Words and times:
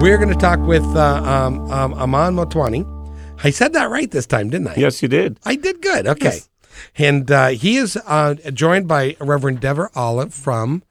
We're 0.00 0.16
going 0.16 0.28
to 0.28 0.36
talk 0.36 0.60
with 0.60 0.84
uh, 0.94 1.22
um, 1.24 1.70
um, 1.72 1.92
Aman 1.94 2.36
Motwani. 2.36 2.86
I 3.42 3.50
said 3.50 3.72
that 3.72 3.90
right 3.90 4.08
this 4.08 4.26
time, 4.26 4.48
didn't 4.48 4.68
I? 4.68 4.76
Yes, 4.76 5.02
you 5.02 5.08
did. 5.08 5.40
I 5.44 5.56
did 5.56 5.82
good. 5.82 6.06
Okay. 6.06 6.24
Yes. 6.26 6.48
And 6.96 7.28
uh, 7.30 7.48
he 7.48 7.76
is 7.76 7.96
uh, 8.06 8.34
joined 8.54 8.86
by 8.86 9.16
Reverend 9.20 9.60
Deborah 9.60 9.90
Olive 9.96 10.32
from 10.32 10.84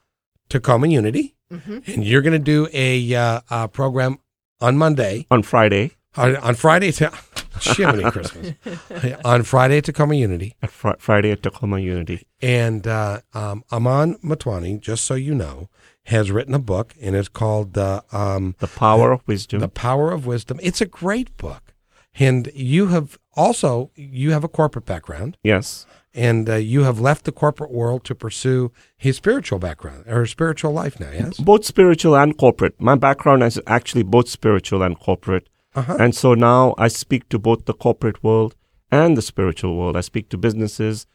Tacoma 0.50 0.88
Unity. 0.88 1.36
Mm-hmm. 1.52 1.90
And 1.90 2.04
you're 2.04 2.22
going 2.22 2.34
to 2.34 2.40
do 2.40 2.68
a 2.74 3.16
uh, 3.16 3.68
program 3.68 4.20
on 4.60 4.78
Monday. 4.78 5.26
On 5.32 5.42
Friday. 5.42 5.92
On, 6.18 6.36
on 6.36 6.56
Friday. 6.56 6.92
To, 6.92 7.12
Shimmy 7.62 8.04
Christmas. 8.12 8.54
on 9.26 9.44
Friday 9.44 9.78
at 9.78 9.86
Tacoma 9.86 10.16
Unity. 10.16 10.56
At 10.62 10.70
fr- 10.70 10.98
Friday 11.00 11.32
at 11.32 11.44
Tacoma 11.44 11.80
Unity. 11.80 12.28
And 12.42 12.86
uh, 12.86 13.22
um, 13.34 13.64
Aman 13.72 14.16
Motwani, 14.16 14.80
just 14.80 15.06
so 15.06 15.14
you 15.16 15.34
know, 15.34 15.70
has 16.08 16.32
written 16.32 16.54
a 16.54 16.60
book, 16.60 16.96
and 17.02 17.16
it's 17.16 17.28
called 17.28 17.78
uh, 17.78 18.02
um, 18.12 18.56
"The 18.60 18.68
Power 18.68 19.12
of 19.12 19.28
Wisdom." 19.28 19.60
The 19.60 19.68
Power 19.68 20.12
of 20.12 20.26
Wisdom. 20.26 20.60
It's 20.64 20.82
a 20.82 20.86
great 20.86 21.36
book, 21.38 21.74
and 22.16 22.50
you 22.54 22.88
have 22.88 23.18
also 23.36 23.92
you 23.96 24.32
have 24.32 24.44
a 24.44 24.48
corporate 24.48 24.86
background. 24.86 25.38
Yes, 25.44 25.86
and 26.14 26.50
uh, 26.50 26.56
you 26.56 26.84
have 26.84 27.00
left 27.00 27.26
the 27.26 27.34
corporate 27.34 27.72
world 27.72 28.06
to 28.06 28.16
pursue 28.16 28.72
his 28.96 29.18
spiritual 29.18 29.60
background 29.60 30.06
or 30.08 30.26
spiritual 30.26 30.72
life 30.72 30.98
now. 31.00 31.12
Yes, 31.12 31.40
both 31.40 31.66
spiritual 31.66 32.16
and 32.16 32.38
corporate. 32.38 32.80
My 32.80 32.96
background 32.96 33.44
is 33.44 33.60
actually 33.68 34.04
both 34.04 34.30
spiritual 34.30 34.82
and 34.82 34.98
corporate, 34.98 35.50
uh-huh. 35.76 35.98
and 36.00 36.16
so 36.16 36.34
now 36.34 36.74
I 36.78 36.88
speak 36.88 37.28
to 37.30 37.40
both 37.40 37.66
the 37.66 37.74
corporate 37.74 38.24
world 38.24 38.56
and 38.90 39.18
the 39.18 39.22
spiritual 39.22 39.76
world. 39.78 39.98
I 39.98 40.02
speak 40.02 40.30
to 40.30 40.38
businesses, 40.38 41.06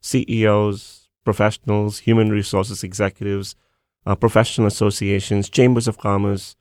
CEOs, 0.00 1.08
professionals, 1.24 2.00
human 2.00 2.30
resources 2.30 2.82
executives 2.82 3.54
uh, 4.06 4.14
professional 4.14 4.66
associations, 4.66 5.48
chambers 5.48 5.88
of 5.88 5.98
commerce, 5.98 6.56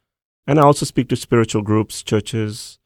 and 0.48 0.60
I 0.60 0.64
also 0.64 0.86
speak 0.86 1.10
to 1.10 1.16
spiritual 1.16 1.62
groups, 1.62 2.02
churches. 2.02 2.80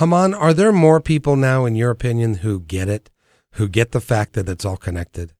Aman, 0.00 0.34
are 0.34 0.52
there 0.52 0.72
more 0.72 1.00
people 1.00 1.36
now, 1.36 1.64
in 1.64 1.74
your 1.74 1.90
opinion, 1.90 2.36
who 2.36 2.60
get 2.60 2.88
it, 2.88 3.10
who 3.52 3.68
get 3.68 3.92
the 3.92 4.00
fact 4.00 4.32
that 4.32 4.48
it's 4.48 4.64
all 4.64 4.76
connected, 4.76 5.32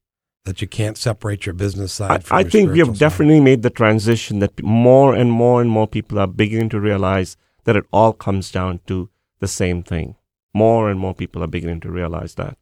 that 0.45 0.63
you 0.63 0.69
can't 0.69 0.97
separate 0.97 1.47
your 1.47 1.55
business 1.55 1.93
side? 1.93 2.25
I, 2.31 2.39
I 2.39 2.45
think 2.45 2.71
we 2.71 2.79
have 2.79 2.89
side? 2.89 2.99
definitely 2.99 3.41
made 3.41 3.63
the 3.63 3.71
transition 3.71 4.39
that 4.39 4.63
more 4.63 5.15
and 5.15 5.33
more 5.33 5.61
and 5.61 5.69
more 5.69 5.89
people 5.89 6.19
are 6.19 6.27
beginning 6.27 6.69
to 6.71 6.81
realize 6.81 7.37
that 7.65 7.77
it 7.77 7.85
all 7.93 8.13
comes 8.13 8.51
down 8.51 8.81
to 8.87 9.11
the 9.41 9.49
same 9.49 9.83
thing. 9.83 10.17
More 10.55 10.89
and 10.89 10.99
more 10.99 11.15
people 11.15 11.43
are 11.43 11.49
beginning 11.49 11.81
to 11.81 11.91
realize 11.91 12.35
that, 12.37 12.57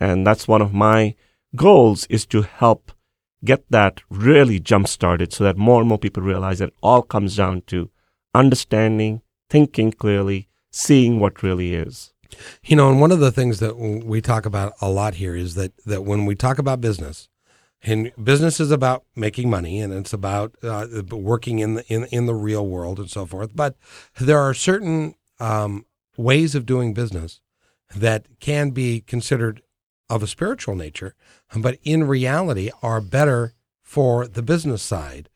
and 0.00 0.26
that's 0.26 0.48
one 0.48 0.62
of 0.62 0.72
my 0.72 1.14
goals 1.54 2.06
is 2.06 2.26
to 2.26 2.42
help 2.42 2.92
get 3.44 3.64
that 3.70 4.00
really 4.10 4.58
jump 4.58 4.88
started 4.88 5.32
so 5.32 5.44
that 5.44 5.56
more 5.56 5.80
and 5.80 5.88
more 5.88 5.98
people 5.98 6.22
realize 6.22 6.58
that 6.58 6.72
all 6.82 7.02
comes 7.02 7.36
down 7.36 7.62
to 7.68 7.90
understanding, 8.34 9.22
thinking 9.48 9.92
clearly, 9.92 10.48
seeing 10.70 11.20
what 11.20 11.42
really 11.42 11.74
is. 11.74 12.12
You 12.64 12.76
know, 12.76 12.90
and 12.90 13.00
one 13.00 13.12
of 13.12 13.20
the 13.20 13.32
things 13.32 13.60
that 13.60 13.76
we 13.76 14.20
talk 14.20 14.46
about 14.46 14.72
a 14.80 14.90
lot 14.90 15.14
here 15.14 15.36
is 15.36 15.54
that, 15.54 15.72
that 15.86 16.04
when 16.04 16.26
we 16.26 16.34
talk 16.34 16.58
about 16.58 16.80
business, 16.80 17.28
and 17.82 18.10
business 18.22 18.58
is 18.58 18.70
about 18.70 19.04
making 19.14 19.48
money 19.48 19.80
and 19.80 19.92
it's 19.92 20.12
about 20.12 20.56
uh, 20.62 20.86
working 21.10 21.60
in 21.60 21.74
the 21.74 21.86
in, 21.86 22.06
in 22.06 22.26
the 22.26 22.34
real 22.34 22.66
world 22.66 22.98
and 22.98 23.10
so 23.10 23.26
forth. 23.26 23.54
But 23.54 23.76
there 24.18 24.40
are 24.40 24.54
certain 24.54 25.14
um, 25.38 25.86
ways 26.16 26.54
of 26.54 26.66
doing 26.66 26.94
business 26.94 27.40
that 27.94 28.26
can 28.40 28.70
be 28.70 29.02
considered 29.02 29.62
of 30.08 30.22
a 30.22 30.26
spiritual 30.26 30.74
nature, 30.74 31.14
but 31.56 31.78
in 31.82 32.04
reality 32.04 32.70
are 32.82 33.00
better 33.00 33.54
for 33.82 34.26
the 34.26 34.42
business 34.42 34.82
side 34.82 35.28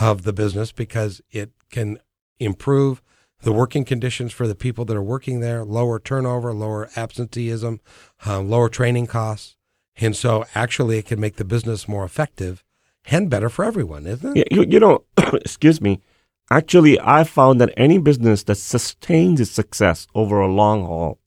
of 0.00 0.22
the 0.22 0.32
business 0.32 0.72
because 0.72 1.20
it 1.30 1.50
can 1.70 1.98
improve 2.38 3.02
the 3.42 3.52
working 3.52 3.84
conditions 3.84 4.32
for 4.32 4.48
the 4.48 4.54
people 4.54 4.84
that 4.84 4.96
are 4.96 5.02
working 5.02 5.40
there, 5.40 5.64
lower 5.64 5.98
turnover, 5.98 6.52
lower 6.52 6.88
absenteeism, 6.96 7.80
um, 8.24 8.48
lower 8.50 8.68
training 8.68 9.06
costs. 9.06 9.56
And 9.96 10.16
so 10.16 10.44
actually 10.54 10.98
it 10.98 11.06
can 11.06 11.20
make 11.20 11.36
the 11.36 11.44
business 11.44 11.88
more 11.88 12.04
effective 12.04 12.64
and 13.04 13.30
better 13.30 13.48
for 13.48 13.64
everyone, 13.64 14.06
isn't 14.06 14.36
it? 14.36 14.48
Yeah, 14.50 14.58
you, 14.58 14.66
you 14.68 14.80
know, 14.80 15.04
excuse 15.32 15.80
me. 15.80 16.00
Actually, 16.50 16.98
I 17.00 17.24
found 17.24 17.60
that 17.60 17.74
any 17.76 17.98
business 17.98 18.42
that 18.44 18.54
sustains 18.54 19.40
its 19.40 19.50
success 19.50 20.06
over 20.14 20.40
a 20.40 20.48
long 20.48 20.84
haul 20.84 21.18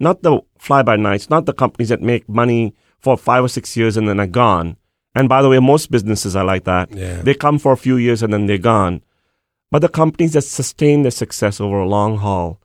not 0.00 0.22
the 0.22 0.40
fly 0.58 0.82
by 0.82 0.96
nights, 0.96 1.30
not 1.30 1.46
the 1.46 1.52
companies 1.52 1.88
that 1.88 2.02
make 2.02 2.28
money 2.28 2.74
for 2.98 3.16
five 3.16 3.44
or 3.44 3.48
six 3.48 3.76
years 3.76 3.96
and 3.96 4.08
then 4.08 4.20
are 4.20 4.26
gone. 4.26 4.76
And 5.14 5.28
by 5.28 5.42
the 5.42 5.48
way, 5.48 5.60
most 5.60 5.90
businesses 5.90 6.34
are 6.34 6.44
like 6.44 6.64
that. 6.64 6.90
Yeah. 6.94 7.22
They 7.22 7.34
come 7.34 7.58
for 7.58 7.72
a 7.72 7.76
few 7.76 7.96
years 7.96 8.22
and 8.22 8.32
then 8.32 8.46
they're 8.46 8.58
gone. 8.58 9.02
But 9.70 9.80
the 9.80 9.88
companies 9.88 10.32
that 10.32 10.42
sustain 10.42 11.02
their 11.02 11.10
success 11.10 11.60
over 11.60 11.78
a 11.78 11.88
long 11.88 12.18
haul, 12.18 12.60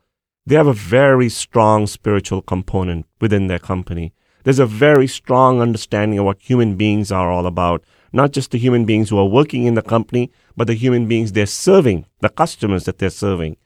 they 0.45 0.55
have 0.55 0.67
a 0.67 0.73
very 0.73 1.29
strong 1.29 1.87
spiritual 1.87 2.41
component 2.41 3.05
within 3.21 3.47
their 3.47 3.59
company. 3.59 4.13
There's 4.43 4.59
a 4.59 4.65
very 4.65 5.07
strong 5.07 5.61
understanding 5.61 6.17
of 6.17 6.25
what 6.25 6.41
human 6.41 6.75
beings 6.75 7.11
are 7.11 7.31
all 7.31 7.45
about. 7.45 7.83
Not 8.11 8.31
just 8.31 8.51
the 8.51 8.57
human 8.57 8.85
beings 8.85 9.09
who 9.09 9.19
are 9.19 9.25
working 9.25 9.65
in 9.65 9.75
the 9.75 9.83
company, 9.83 10.31
but 10.57 10.65
the 10.67 10.73
human 10.73 11.07
beings 11.07 11.33
they're 11.33 11.45
serving, 11.45 12.05
the 12.21 12.29
customers 12.29 12.85
that 12.85 12.97
they're 12.97 13.11
serving. 13.11 13.57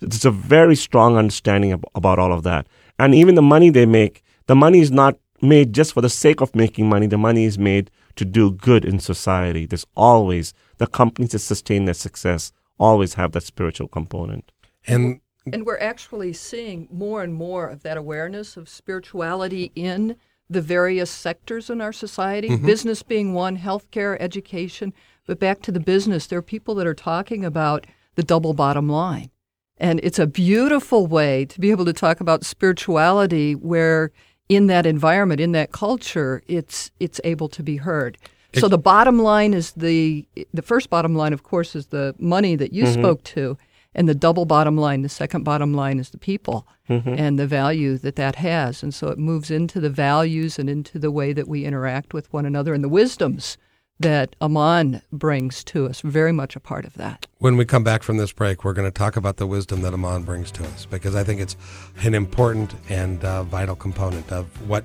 There's 0.00 0.24
a 0.24 0.30
very 0.30 0.74
strong 0.74 1.16
understanding 1.16 1.72
about 1.94 2.18
all 2.18 2.32
of 2.32 2.42
that. 2.42 2.66
And 2.98 3.14
even 3.14 3.34
the 3.34 3.42
money 3.42 3.70
they 3.70 3.86
make, 3.86 4.22
the 4.46 4.54
money 4.54 4.80
is 4.80 4.90
not 4.90 5.18
made 5.42 5.72
just 5.72 5.92
for 5.92 6.00
the 6.00 6.08
sake 6.08 6.40
of 6.40 6.54
making 6.54 6.88
money. 6.88 7.06
The 7.06 7.18
money 7.18 7.44
is 7.44 7.58
made 7.58 7.90
to 8.16 8.24
do 8.24 8.52
good 8.52 8.84
in 8.84 8.98
society. 8.98 9.66
There's 9.66 9.86
always 9.96 10.54
the 10.78 10.86
companies 10.86 11.32
that 11.32 11.40
sustain 11.40 11.84
their 11.84 11.94
success 11.94 12.52
always 12.78 13.14
have 13.14 13.32
that 13.32 13.42
spiritual 13.42 13.88
component. 13.88 14.50
And 14.86 15.20
and 15.52 15.66
we're 15.66 15.78
actually 15.78 16.32
seeing 16.32 16.88
more 16.90 17.22
and 17.22 17.34
more 17.34 17.68
of 17.68 17.82
that 17.82 17.98
awareness 17.98 18.56
of 18.56 18.68
spirituality 18.68 19.72
in 19.74 20.16
the 20.48 20.62
various 20.62 21.10
sectors 21.10 21.68
in 21.68 21.80
our 21.80 21.92
society, 21.92 22.48
mm-hmm. 22.48 22.64
business 22.64 23.02
being 23.02 23.34
one, 23.34 23.58
healthcare, 23.58 24.16
education. 24.20 24.94
But 25.26 25.38
back 25.38 25.60
to 25.62 25.72
the 25.72 25.80
business, 25.80 26.26
there 26.26 26.38
are 26.38 26.42
people 26.42 26.74
that 26.76 26.86
are 26.86 26.94
talking 26.94 27.44
about 27.44 27.86
the 28.14 28.22
double 28.22 28.54
bottom 28.54 28.88
line. 28.88 29.30
And 29.78 30.00
it's 30.02 30.18
a 30.18 30.26
beautiful 30.26 31.06
way 31.06 31.44
to 31.46 31.60
be 31.60 31.70
able 31.70 31.84
to 31.84 31.92
talk 31.92 32.20
about 32.20 32.44
spirituality 32.44 33.54
where 33.54 34.12
in 34.48 34.66
that 34.68 34.86
environment, 34.86 35.40
in 35.40 35.52
that 35.52 35.72
culture, 35.72 36.42
it's 36.46 36.90
it's 37.00 37.20
able 37.24 37.48
to 37.48 37.62
be 37.62 37.76
heard. 37.76 38.18
So 38.54 38.68
the 38.68 38.78
bottom 38.78 39.18
line 39.18 39.52
is 39.52 39.72
the 39.72 40.26
the 40.52 40.62
first 40.62 40.90
bottom 40.90 41.16
line, 41.16 41.32
of 41.32 41.42
course, 41.42 41.74
is 41.74 41.86
the 41.86 42.14
money 42.18 42.54
that 42.56 42.72
you 42.72 42.84
mm-hmm. 42.84 43.00
spoke 43.00 43.24
to, 43.24 43.58
and 43.94 44.08
the 44.08 44.14
double 44.14 44.44
bottom 44.44 44.76
line, 44.76 45.02
the 45.02 45.08
second 45.08 45.42
bottom 45.42 45.74
line, 45.74 45.98
is 45.98 46.10
the 46.10 46.18
people 46.18 46.66
mm-hmm. 46.88 47.14
and 47.18 47.38
the 47.38 47.46
value 47.46 47.98
that 47.98 48.16
that 48.16 48.36
has. 48.36 48.82
And 48.82 48.94
so 48.94 49.08
it 49.08 49.18
moves 49.18 49.50
into 49.50 49.80
the 49.80 49.90
values 49.90 50.58
and 50.58 50.70
into 50.70 51.00
the 51.00 51.10
way 51.10 51.32
that 51.32 51.48
we 51.48 51.64
interact 51.64 52.14
with 52.14 52.32
one 52.32 52.46
another 52.46 52.74
and 52.74 52.84
the 52.84 52.88
wisdoms 52.88 53.56
that 54.00 54.34
Aman 54.40 55.02
brings 55.12 55.64
to 55.64 55.86
us, 55.86 56.00
very 56.00 56.32
much 56.32 56.56
a 56.56 56.60
part 56.60 56.84
of 56.84 56.94
that. 56.94 57.26
When 57.38 57.56
we 57.56 57.64
come 57.64 57.84
back 57.84 58.02
from 58.02 58.16
this 58.16 58.32
break, 58.32 58.64
we're 58.64 58.72
going 58.72 58.90
to 58.90 58.96
talk 58.96 59.16
about 59.16 59.36
the 59.36 59.46
wisdom 59.46 59.82
that 59.82 59.94
Aman 59.94 60.22
brings 60.22 60.50
to 60.52 60.64
us 60.64 60.86
because 60.86 61.14
I 61.14 61.24
think 61.24 61.40
it's 61.40 61.56
an 62.02 62.14
important 62.14 62.74
and 62.88 63.24
uh, 63.24 63.44
vital 63.44 63.76
component 63.76 64.30
of 64.32 64.46
what 64.68 64.84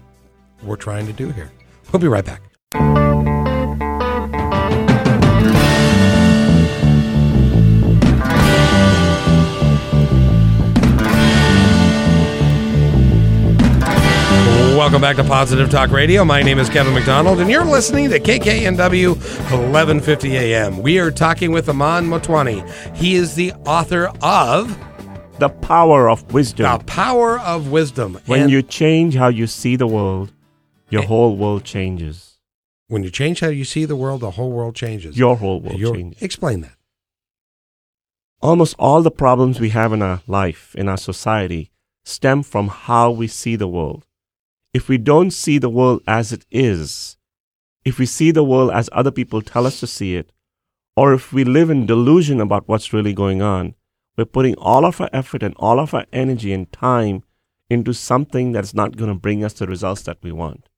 we're 0.63 0.75
trying 0.75 1.07
to 1.07 1.13
do 1.13 1.31
here. 1.31 1.51
We'll 1.91 2.01
be 2.01 2.07
right 2.07 2.25
back. 2.25 3.28
Welcome 14.89 15.01
back 15.01 15.18
to 15.18 15.24
Positive 15.24 15.69
Talk 15.69 15.91
Radio. 15.91 16.25
My 16.25 16.41
name 16.41 16.57
is 16.57 16.68
Kevin 16.68 16.95
McDonald, 16.95 17.39
and 17.39 17.47
you're 17.47 17.63
listening 17.63 18.09
to 18.09 18.19
KKNW 18.19 19.09
1150 19.09 20.36
AM. 20.36 20.81
We 20.81 20.97
are 20.97 21.12
talking 21.12 21.51
with 21.51 21.69
Aman 21.69 22.07
Motwani. 22.07 22.68
He 22.97 23.13
is 23.13 23.36
the 23.36 23.53
author 23.68 24.12
of 24.24 24.75
The 25.38 25.50
Power 25.50 26.09
of 26.09 26.33
Wisdom. 26.33 26.80
The 26.80 26.83
Power 26.86 27.39
of 27.39 27.69
Wisdom. 27.69 28.19
When 28.25 28.41
and 28.41 28.50
you 28.50 28.63
change 28.63 29.13
how 29.13 29.27
you 29.27 29.45
see 29.45 29.75
the 29.75 29.86
world, 29.86 30.33
your 30.89 31.03
eh. 31.03 31.06
whole 31.06 31.38
world 31.38 31.63
changes. 31.63 32.39
When 32.88 33.03
you 33.03 33.12
change 33.12 33.41
how 33.41 33.50
you 33.50 33.65
see 33.65 33.86
the 33.86 33.95
world, 33.95 34.21
the 34.21 34.31
whole 34.31 34.51
world 34.51 34.75
changes. 34.75 35.15
Your 35.15 35.38
whole 35.38 35.62
world 35.62 35.80
your, 35.80 35.94
changes. 35.94 36.19
Explain 36.19 36.62
that. 36.62 36.77
almost 38.41 38.75
all 38.80 39.03
the 39.03 39.12
problems 39.12 39.59
we 39.59 39.69
have 39.69 39.94
in 39.94 40.01
our 40.01 40.24
life, 40.25 40.74
in 40.75 40.89
our 40.89 40.97
society, 40.97 41.69
stem 42.03 42.41
from 42.41 42.69
how 42.69 43.12
we 43.12 43.27
see 43.27 43.56
the 43.56 43.68
world. 43.68 44.07
If 44.79 44.87
we 44.87 44.97
don't 44.97 45.31
see 45.31 45.57
the 45.57 45.69
world 45.69 46.01
as 46.07 46.31
it 46.31 46.45
is, 46.49 47.17
if 47.83 47.99
we 47.99 48.05
see 48.05 48.31
the 48.31 48.45
world 48.45 48.71
as 48.71 48.89
other 48.93 49.11
people 49.11 49.41
tell 49.41 49.67
us 49.67 49.81
to 49.81 49.87
see 49.87 50.15
it, 50.15 50.31
or 50.95 51.13
if 51.13 51.33
we 51.33 51.43
live 51.43 51.69
in 51.69 51.85
delusion 51.85 52.39
about 52.39 52.65
what's 52.69 52.93
really 52.93 53.11
going 53.11 53.41
on, 53.41 53.75
we're 54.15 54.23
putting 54.23 54.55
all 54.55 54.85
of 54.85 55.01
our 55.01 55.09
effort 55.11 55.43
and 55.43 55.53
all 55.57 55.81
of 55.81 55.93
our 55.93 56.05
energy 56.13 56.53
and 56.53 56.71
time 56.71 57.23
into 57.69 57.93
something 57.93 58.53
that's 58.53 58.73
not 58.73 58.95
going 58.95 59.11
to 59.11 59.19
bring 59.19 59.43
us 59.43 59.51
the 59.51 59.67
results 59.67 60.03
that 60.03 60.19
we 60.23 60.31
want. 60.31 60.69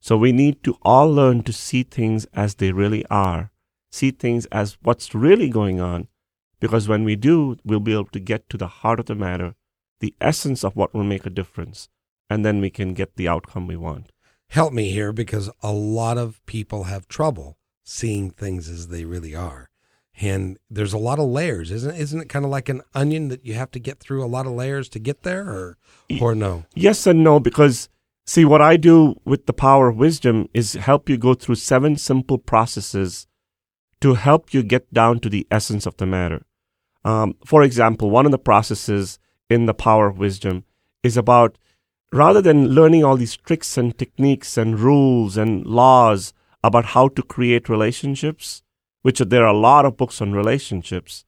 So 0.00 0.16
we 0.16 0.32
need 0.32 0.64
to 0.64 0.78
all 0.80 1.12
learn 1.12 1.42
to 1.42 1.52
see 1.52 1.82
things 1.82 2.24
as 2.32 2.54
they 2.54 2.72
really 2.72 3.04
are, 3.10 3.52
see 3.90 4.12
things 4.12 4.46
as 4.46 4.78
what's 4.80 5.14
really 5.14 5.50
going 5.50 5.78
on, 5.78 6.08
because 6.58 6.88
when 6.88 7.04
we 7.04 7.16
do, 7.16 7.58
we'll 7.66 7.80
be 7.80 7.92
able 7.92 8.06
to 8.06 8.18
get 8.18 8.48
to 8.48 8.56
the 8.56 8.74
heart 8.80 8.98
of 8.98 9.04
the 9.04 9.14
matter, 9.14 9.56
the 10.00 10.14
essence 10.22 10.64
of 10.64 10.74
what 10.74 10.94
will 10.94 11.04
make 11.04 11.26
a 11.26 11.36
difference, 11.38 11.90
and 12.28 12.44
then 12.44 12.60
we 12.60 12.70
can 12.70 12.94
get 12.94 13.16
the 13.16 13.28
outcome 13.28 13.66
we 13.66 13.76
want. 13.76 14.10
Help 14.48 14.72
me 14.72 14.90
here 14.90 15.12
because 15.12 15.50
a 15.62 15.72
lot 15.72 16.18
of 16.18 16.44
people 16.46 16.84
have 16.84 17.08
trouble 17.08 17.58
seeing 17.82 18.30
things 18.30 18.68
as 18.68 18.88
they 18.88 19.04
really 19.04 19.34
are. 19.34 19.68
And 20.18 20.58
there's 20.70 20.92
a 20.92 20.98
lot 20.98 21.18
of 21.18 21.28
layers, 21.28 21.70
isn't 21.70 21.94
it? 21.94 22.00
Isn't 22.00 22.22
it 22.22 22.28
kind 22.28 22.44
of 22.44 22.50
like 22.50 22.68
an 22.68 22.82
onion 22.94 23.28
that 23.28 23.44
you 23.44 23.54
have 23.54 23.70
to 23.72 23.78
get 23.78 24.00
through 24.00 24.24
a 24.24 24.26
lot 24.26 24.46
of 24.46 24.52
layers 24.52 24.88
to 24.90 24.98
get 24.98 25.22
there, 25.22 25.42
or 25.42 25.76
or 26.20 26.34
no? 26.34 26.64
Yes 26.74 27.06
and 27.06 27.22
no, 27.22 27.38
because 27.38 27.90
see, 28.24 28.44
what 28.44 28.62
I 28.62 28.78
do 28.78 29.20
with 29.26 29.44
the 29.44 29.52
power 29.52 29.88
of 29.88 29.96
wisdom 29.96 30.48
is 30.54 30.72
help 30.72 31.10
you 31.10 31.18
go 31.18 31.34
through 31.34 31.56
seven 31.56 31.96
simple 31.96 32.38
processes 32.38 33.26
to 34.00 34.14
help 34.14 34.54
you 34.54 34.62
get 34.62 34.92
down 34.92 35.20
to 35.20 35.28
the 35.28 35.46
essence 35.50 35.84
of 35.84 35.96
the 35.98 36.06
matter. 36.06 36.46
Um, 37.04 37.36
for 37.44 37.62
example, 37.62 38.10
one 38.10 38.24
of 38.24 38.32
the 38.32 38.38
processes 38.38 39.18
in 39.50 39.66
the 39.66 39.74
power 39.74 40.06
of 40.06 40.18
wisdom 40.18 40.64
is 41.02 41.16
about 41.16 41.58
rather 42.12 42.40
than 42.40 42.68
learning 42.68 43.04
all 43.04 43.16
these 43.16 43.36
tricks 43.36 43.76
and 43.76 43.96
techniques 43.98 44.56
and 44.56 44.80
rules 44.80 45.36
and 45.36 45.66
laws 45.66 46.32
about 46.62 46.86
how 46.86 47.08
to 47.08 47.22
create 47.22 47.68
relationships, 47.68 48.62
which 49.02 49.18
there 49.18 49.44
are 49.44 49.54
a 49.54 49.58
lot 49.58 49.84
of 49.84 49.96
books 49.96 50.20
on 50.20 50.32
relationships. 50.32 51.24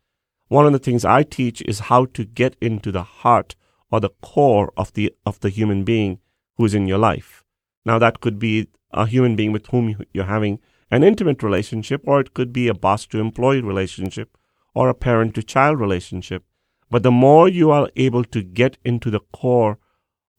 One 0.48 0.66
of 0.66 0.72
the 0.72 0.78
things 0.78 1.04
I 1.04 1.22
teach 1.22 1.62
is 1.62 1.80
how 1.80 2.06
to 2.06 2.24
get 2.24 2.56
into 2.60 2.90
the 2.90 3.02
heart 3.02 3.54
or 3.90 4.00
the 4.00 4.10
core 4.22 4.72
of 4.76 4.92
the 4.94 5.14
of 5.24 5.40
the 5.40 5.50
human 5.50 5.84
being 5.84 6.20
who's 6.56 6.74
in 6.74 6.88
your 6.88 6.98
life. 6.98 7.44
Now 7.84 7.98
that 7.98 8.20
could 8.20 8.38
be 8.38 8.68
a 8.92 9.06
human 9.06 9.36
being 9.36 9.52
with 9.52 9.66
whom 9.66 10.02
you're 10.12 10.24
having 10.24 10.60
an 10.90 11.04
intimate 11.04 11.42
relationship, 11.42 12.02
or 12.06 12.20
it 12.20 12.32
could 12.32 12.52
be 12.52 12.68
a 12.68 12.74
boss 12.74 13.06
to 13.06 13.20
employee 13.20 13.60
relationship, 13.60 14.36
or 14.74 14.88
a 14.88 14.94
parent 14.94 15.34
to 15.34 15.42
child 15.42 15.78
relationship. 15.78 16.44
But 16.90 17.02
the 17.02 17.10
more 17.10 17.48
you 17.48 17.70
are 17.70 17.90
able 17.96 18.24
to 18.24 18.42
get 18.42 18.78
into 18.84 19.10
the 19.10 19.20
core 19.32 19.78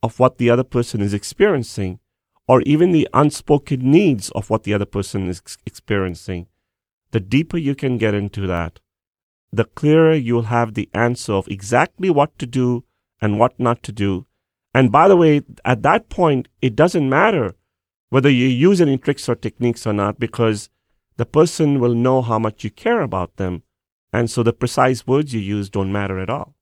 of 0.02 0.18
what 0.18 0.38
the 0.38 0.50
other 0.50 0.64
person 0.64 1.00
is 1.00 1.14
experiencing, 1.14 2.00
or 2.48 2.62
even 2.62 2.92
the 2.92 3.08
unspoken 3.14 3.90
needs 3.90 4.30
of 4.30 4.50
what 4.50 4.64
the 4.64 4.74
other 4.74 4.84
person 4.84 5.28
is 5.28 5.42
experiencing, 5.66 6.46
the 7.12 7.20
deeper 7.20 7.56
you 7.56 7.74
can 7.74 7.98
get 7.98 8.14
into 8.14 8.46
that, 8.46 8.80
the 9.52 9.64
clearer 9.64 10.14
you'll 10.14 10.42
have 10.42 10.74
the 10.74 10.88
answer 10.94 11.32
of 11.32 11.48
exactly 11.48 12.10
what 12.10 12.38
to 12.38 12.46
do 12.46 12.84
and 13.20 13.38
what 13.38 13.58
not 13.58 13.82
to 13.82 13.92
do. 13.92 14.26
And 14.72 14.92
by 14.92 15.08
the 15.08 15.16
way, 15.16 15.42
at 15.64 15.82
that 15.82 16.08
point, 16.08 16.48
it 16.62 16.76
doesn't 16.76 17.08
matter 17.08 17.54
whether 18.10 18.30
you 18.30 18.46
use 18.46 18.80
any 18.80 18.96
tricks 18.96 19.28
or 19.28 19.34
techniques 19.34 19.86
or 19.86 19.92
not, 19.92 20.18
because 20.18 20.70
the 21.16 21.26
person 21.26 21.78
will 21.80 21.94
know 21.94 22.22
how 22.22 22.38
much 22.38 22.64
you 22.64 22.70
care 22.70 23.02
about 23.02 23.36
them. 23.36 23.62
And 24.12 24.30
so 24.30 24.42
the 24.42 24.52
precise 24.52 25.06
words 25.06 25.34
you 25.34 25.40
use 25.40 25.68
don't 25.68 25.92
matter 25.92 26.18
at 26.18 26.30
all. 26.30 26.54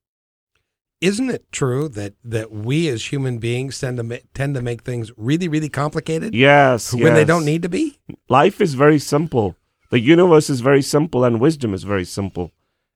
Isn't 1.00 1.31
it 1.31 1.53
true 1.53 1.89
that, 1.91 2.15
that 2.25 2.50
we 2.50 2.89
as 2.89 3.12
human 3.12 3.39
beings 3.39 3.79
tend 3.79 3.99
to, 3.99 4.03
ma- 4.03 4.17
tend 4.35 4.56
to 4.56 4.62
make 4.62 4.83
things 4.83 5.12
really, 5.17 5.47
really 5.47 5.69
complicated? 5.69 6.35
Yes. 6.35 6.93
When 6.93 7.15
they 7.15 7.25
don't 7.25 7.45
need 7.45 7.62
to 7.62 7.69
be? 7.69 7.99
Life 8.29 8.61
is 8.61 8.75
very 8.75 8.99
simple. 8.99 9.55
The 9.91 10.00
universe 10.00 10.50
is 10.50 10.61
very 10.61 10.83
simple, 10.83 11.25
and 11.25 11.41
wisdom 11.41 11.73
is 11.73 11.85
very 11.85 12.05
simple. 12.05 12.53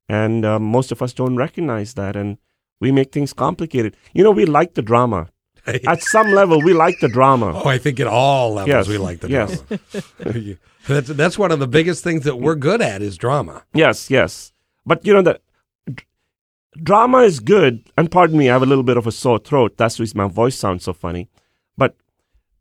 And 0.08 0.44
uh, 0.44 0.58
most 0.58 0.90
of 0.90 1.00
us 1.00 1.12
don't 1.12 1.36
recognize 1.36 1.94
that, 1.94 2.16
and 2.16 2.38
we 2.80 2.90
make 2.90 3.12
things 3.12 3.32
complicated. 3.32 3.96
You 4.12 4.24
know, 4.24 4.32
we 4.32 4.46
like 4.46 4.74
the 4.74 4.82
drama. 4.82 5.28
At 5.86 6.02
some 6.02 6.32
level, 6.32 6.60
we 6.60 6.72
like 6.74 6.98
the 7.00 7.08
drama. 7.08 7.52
Oh, 7.54 7.68
I 7.68 7.78
think 7.78 8.00
at 8.00 8.08
all 8.08 8.54
levels 8.54 8.68
Yes, 8.68 8.88
we 8.88 8.98
like 8.98 9.20
the 9.20 9.30
yes. 9.30 9.60
drama. 9.60 10.56
that's, 10.88 11.08
that's 11.08 11.38
one 11.38 11.52
of 11.52 11.60
the 11.60 11.68
biggest 11.68 12.02
things 12.02 12.24
that 12.24 12.40
we're 12.40 12.56
good 12.56 12.82
at 12.82 13.00
is 13.00 13.16
drama. 13.16 13.62
Yes, 13.72 14.10
yes. 14.10 14.52
But 14.84 15.06
you 15.06 15.14
know 15.14 15.22
that 15.22 15.40
drama 16.80 17.18
is 17.18 17.40
good. 17.40 17.88
And 17.96 18.10
pardon 18.10 18.38
me, 18.38 18.48
I 18.48 18.52
have 18.52 18.62
a 18.62 18.66
little 18.66 18.84
bit 18.84 18.96
of 18.96 19.06
a 19.06 19.12
sore 19.12 19.38
throat. 19.38 19.76
That's 19.76 20.00
reason 20.00 20.18
my 20.18 20.28
voice 20.28 20.56
sounds 20.56 20.84
so 20.84 20.92
funny. 20.92 21.28
But 21.76 21.96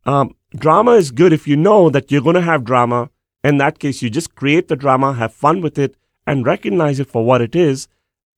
um, 0.05 0.35
drama 0.55 0.91
is 0.93 1.11
good 1.11 1.33
if 1.33 1.47
you 1.47 1.55
know 1.55 1.89
that 1.89 2.11
you're 2.11 2.21
going 2.21 2.35
to 2.35 2.41
have 2.41 2.63
drama. 2.63 3.09
In 3.43 3.57
that 3.57 3.79
case, 3.79 4.01
you 4.01 4.09
just 4.09 4.35
create 4.35 4.67
the 4.67 4.75
drama, 4.75 5.13
have 5.13 5.33
fun 5.33 5.61
with 5.61 5.79
it, 5.79 5.95
and 6.27 6.45
recognize 6.45 6.99
it 6.99 7.09
for 7.09 7.25
what 7.25 7.41
it 7.41 7.55
is, 7.55 7.87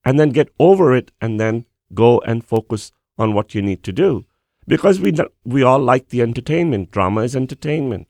and 0.04 0.18
then 0.18 0.30
get 0.30 0.48
over 0.58 0.94
it, 0.94 1.10
and 1.20 1.38
then 1.38 1.66
go 1.92 2.20
and 2.20 2.44
focus 2.44 2.92
on 3.18 3.34
what 3.34 3.54
you 3.54 3.60
need 3.60 3.82
to 3.84 3.92
do. 3.92 4.24
Because 4.66 4.98
we 4.98 5.14
we 5.44 5.62
all 5.62 5.78
like 5.78 6.08
the 6.08 6.22
entertainment. 6.22 6.90
Drama 6.90 7.20
is 7.20 7.36
entertainment. 7.36 8.08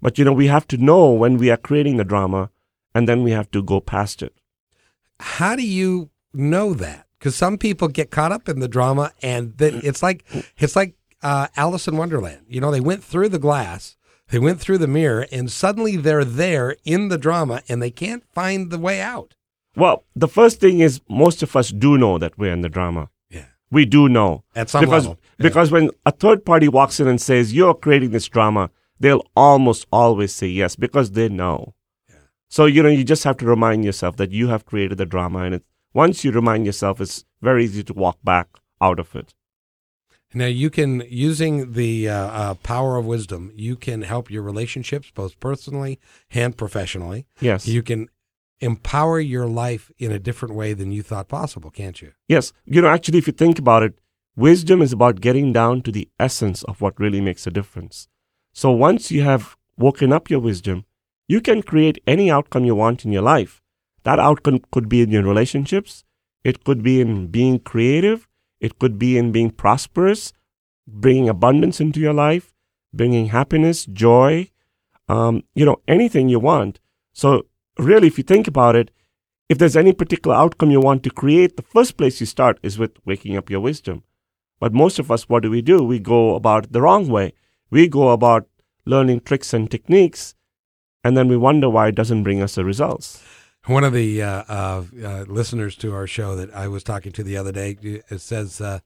But 0.00 0.18
you 0.18 0.24
know, 0.24 0.32
we 0.32 0.48
have 0.48 0.66
to 0.68 0.76
know 0.76 1.12
when 1.12 1.38
we 1.38 1.48
are 1.50 1.56
creating 1.56 1.96
the 1.96 2.04
drama, 2.04 2.50
and 2.92 3.08
then 3.08 3.22
we 3.22 3.30
have 3.30 3.50
to 3.52 3.62
go 3.62 3.80
past 3.80 4.20
it. 4.20 4.34
How 5.20 5.54
do 5.54 5.64
you 5.64 6.10
know 6.34 6.74
that? 6.74 7.06
Because 7.18 7.36
some 7.36 7.56
people 7.58 7.88
get 7.88 8.10
caught 8.10 8.32
up 8.32 8.48
in 8.48 8.58
the 8.60 8.68
drama, 8.68 9.12
and 9.22 9.56
then 9.58 9.80
it's 9.84 10.02
like 10.02 10.24
it's 10.58 10.74
like 10.74 10.94
uh, 11.22 11.46
Alice 11.56 11.86
in 11.86 11.96
Wonderland. 11.96 12.46
You 12.48 12.60
know, 12.60 12.70
they 12.70 12.80
went 12.80 13.04
through 13.04 13.28
the 13.28 13.38
glass, 13.38 13.96
they 14.30 14.38
went 14.40 14.60
through 14.60 14.78
the 14.78 14.88
mirror, 14.88 15.26
and 15.30 15.50
suddenly 15.50 15.96
they're 15.96 16.24
there 16.24 16.76
in 16.84 17.08
the 17.08 17.18
drama, 17.18 17.62
and 17.68 17.80
they 17.80 17.90
can't 17.92 18.24
find 18.34 18.70
the 18.70 18.78
way 18.78 19.00
out. 19.00 19.34
Well, 19.76 20.04
the 20.16 20.28
first 20.28 20.60
thing 20.60 20.80
is 20.80 21.00
most 21.08 21.42
of 21.42 21.54
us 21.54 21.70
do 21.70 21.96
know 21.96 22.18
that 22.18 22.36
we're 22.36 22.52
in 22.52 22.60
the 22.62 22.68
drama. 22.68 23.08
Yeah, 23.30 23.46
We 23.70 23.86
do 23.86 24.08
know. 24.08 24.42
at 24.56 24.68
some 24.68 24.80
because 24.84 25.04
level. 25.04 25.20
Yeah. 25.38 25.44
because 25.44 25.70
when 25.70 25.90
a 26.04 26.10
third 26.12 26.44
party 26.44 26.68
walks 26.68 26.98
in 27.00 27.06
and 27.08 27.20
says 27.20 27.54
you're 27.54 27.72
creating 27.74 28.10
this 28.10 28.28
drama, 28.28 28.70
they'll 28.98 29.24
almost 29.36 29.86
always 29.92 30.34
say 30.34 30.48
yes 30.48 30.76
because 30.76 31.12
they 31.12 31.28
know. 31.28 31.74
Yeah. 32.08 32.16
So 32.48 32.66
you 32.66 32.82
know 32.82 32.88
you 32.90 33.04
just 33.04 33.24
have 33.24 33.36
to 33.38 33.46
remind 33.46 33.84
yourself 33.84 34.16
that 34.16 34.30
you 34.32 34.48
have 34.48 34.66
created 34.66 34.98
the 34.98 35.06
drama, 35.06 35.44
and 35.44 35.54
it, 35.54 35.64
once 35.94 36.24
you 36.24 36.30
remind 36.30 36.66
yourself, 36.66 37.00
it's 37.00 37.24
very 37.40 37.64
easy 37.64 37.82
to 37.84 37.92
walk 37.92 38.18
back 38.24 38.48
out 38.80 38.98
of 38.98 39.14
it. 39.14 39.34
Now 40.34 40.46
you 40.46 40.70
can 40.70 41.02
using 41.08 41.72
the 41.72 42.08
uh, 42.08 42.14
uh, 42.14 42.54
power 42.54 42.96
of 42.96 43.04
wisdom, 43.04 43.52
you 43.54 43.76
can 43.76 44.02
help 44.02 44.30
your 44.30 44.42
relationships 44.42 45.10
both 45.14 45.38
personally 45.40 45.98
and 46.30 46.56
professionally. 46.56 47.26
Yes, 47.40 47.66
You 47.66 47.82
can 47.82 48.08
empower 48.60 49.20
your 49.20 49.46
life 49.46 49.90
in 49.98 50.10
a 50.12 50.18
different 50.18 50.54
way 50.54 50.72
than 50.72 50.92
you 50.92 51.02
thought 51.02 51.28
possible, 51.28 51.70
can't 51.70 52.00
you? 52.00 52.12
yes. 52.28 52.52
You 52.64 52.80
know, 52.80 52.88
actually, 52.88 53.18
if 53.18 53.26
you 53.26 53.32
think 53.32 53.58
about 53.58 53.82
it, 53.82 53.98
wisdom 54.36 54.80
is 54.80 54.92
about 54.92 55.20
getting 55.20 55.52
down 55.52 55.82
to 55.82 55.92
the 55.92 56.08
essence 56.18 56.62
of 56.64 56.80
what 56.80 56.98
really 56.98 57.20
makes 57.20 57.46
a 57.46 57.50
difference. 57.50 58.08
So 58.54 58.70
once 58.70 59.10
you 59.10 59.22
have 59.22 59.56
woken 59.76 60.12
up 60.12 60.30
your 60.30 60.40
wisdom, 60.40 60.84
you 61.28 61.40
can 61.40 61.62
create 61.62 62.02
any 62.06 62.30
outcome 62.30 62.64
you 62.64 62.74
want 62.74 63.04
in 63.04 63.12
your 63.12 63.22
life. 63.22 63.61
That 64.04 64.18
outcome 64.18 64.60
could 64.70 64.88
be 64.88 65.02
in 65.02 65.10
your 65.10 65.22
relationships, 65.22 66.04
it 66.44 66.64
could 66.64 66.82
be 66.82 67.00
in 67.00 67.28
being 67.28 67.60
creative, 67.60 68.28
it 68.60 68.78
could 68.78 68.98
be 68.98 69.16
in 69.16 69.32
being 69.32 69.50
prosperous, 69.50 70.32
bringing 70.86 71.28
abundance 71.28 71.80
into 71.80 72.00
your 72.00 72.12
life, 72.12 72.52
bringing 72.92 73.26
happiness, 73.26 73.86
joy, 73.86 74.50
um, 75.08 75.44
you 75.54 75.64
know, 75.64 75.80
anything 75.86 76.28
you 76.28 76.40
want. 76.40 76.80
So, 77.12 77.46
really, 77.78 78.08
if 78.08 78.18
you 78.18 78.24
think 78.24 78.46
about 78.48 78.76
it, 78.76 78.90
if 79.48 79.58
there's 79.58 79.76
any 79.76 79.92
particular 79.92 80.34
outcome 80.34 80.70
you 80.70 80.80
want 80.80 81.02
to 81.04 81.10
create, 81.10 81.56
the 81.56 81.62
first 81.62 81.96
place 81.96 82.20
you 82.20 82.26
start 82.26 82.58
is 82.62 82.78
with 82.78 82.92
waking 83.04 83.36
up 83.36 83.50
your 83.50 83.60
wisdom. 83.60 84.02
But 84.58 84.72
most 84.72 84.98
of 84.98 85.10
us, 85.10 85.28
what 85.28 85.42
do 85.42 85.50
we 85.50 85.60
do? 85.60 85.82
We 85.82 85.98
go 85.98 86.34
about 86.34 86.64
it 86.64 86.72
the 86.72 86.80
wrong 86.80 87.08
way. 87.08 87.34
We 87.70 87.88
go 87.88 88.10
about 88.10 88.48
learning 88.86 89.20
tricks 89.20 89.52
and 89.52 89.70
techniques, 89.70 90.34
and 91.04 91.16
then 91.16 91.28
we 91.28 91.36
wonder 91.36 91.68
why 91.68 91.88
it 91.88 91.94
doesn't 91.94 92.22
bring 92.22 92.40
us 92.40 92.54
the 92.54 92.64
results. 92.64 93.22
One 93.66 93.84
of 93.84 93.92
the 93.92 94.20
uh, 94.20 94.44
uh, 94.48 94.84
uh, 95.04 95.24
listeners 95.28 95.76
to 95.76 95.94
our 95.94 96.08
show 96.08 96.34
that 96.34 96.52
I 96.52 96.66
was 96.66 96.82
talking 96.82 97.12
to 97.12 97.22
the 97.22 97.36
other 97.36 97.52
day 97.52 97.76
it 97.80 98.20
says, 98.20 98.60
uh, 98.60 98.80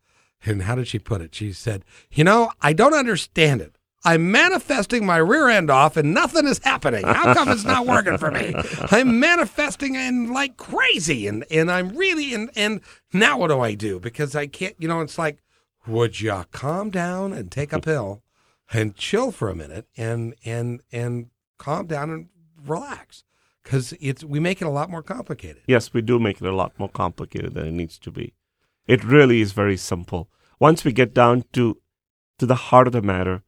and 0.45 0.63
how 0.63 0.75
did 0.75 0.87
she 0.87 0.99
put 0.99 1.23
it? 1.23 1.35
She 1.35 1.53
said, 1.55 1.83
"You 2.13 2.25
know, 2.25 2.51
I 2.61 2.75
don't 2.75 2.93
understand 2.93 3.63
it. 3.63 3.79
I'm 4.05 4.31
manifesting 4.31 5.07
my 5.07 5.17
rear 5.17 5.49
end 5.49 5.71
off, 5.71 5.97
and 5.97 6.13
nothing 6.13 6.47
is 6.47 6.61
happening. 6.63 7.05
How 7.07 7.33
come 7.33 7.49
it's 7.49 7.65
not 7.65 7.87
working 7.87 8.19
for 8.19 8.31
me? 8.31 8.55
I'm 8.91 9.19
manifesting 9.19 9.97
and 9.97 10.31
like 10.31 10.59
crazy, 10.59 11.27
and 11.27 11.45
and 11.51 11.71
I'm 11.71 11.97
really 11.97 12.35
and 12.35 12.51
and 12.55 12.83
now 13.15 13.39
what 13.39 13.49
do 13.49 13.61
I 13.61 13.75
do? 13.75 13.99
Because 13.99 14.37
I 14.37 14.47
can't. 14.47 14.77
You 14.79 14.89
know, 14.89 15.01
it's 15.01 15.19
like, 15.19 15.39
would 15.87 16.21
you 16.21 16.45
calm 16.53 16.91
down 16.91 17.33
and 17.33 17.51
take 17.51 17.73
a 17.73 17.81
pill 17.81 18.23
and 18.73 18.95
chill 18.95 19.33
for 19.33 19.49
a 19.49 19.57
minute 19.57 19.87
and 19.97 20.35
and 20.45 20.83
and 20.93 21.31
calm 21.57 21.87
down 21.87 22.11
and 22.11 22.29
relax." 22.65 23.25
Because 23.67 23.93
it's 24.01 24.23
we 24.23 24.39
make 24.39 24.63
it 24.63 24.65
a 24.65 24.71
lot 24.71 24.89
more 24.89 25.03
complicated. 25.03 25.63
Yes, 25.67 25.93
we 25.93 26.01
do 26.01 26.21
make 26.21 26.41
it 26.41 26.47
a 26.47 26.55
lot 26.55 26.79
more 26.79 26.89
complicated 26.89 27.55
than 27.55 27.67
it 27.67 27.73
needs 27.73 27.99
to 27.99 28.13
be. 28.13 28.33
It 28.87 29.03
really 29.03 29.41
is 29.41 29.51
very 29.51 29.77
simple. 29.77 30.31
Once 30.61 30.85
we 30.85 30.93
get 30.93 31.13
down 31.13 31.43
to 31.55 31.77
to 32.39 32.47
the 32.47 32.63
heart 32.67 32.87
of 32.87 32.93
the 32.93 33.03
matter, 33.03 33.43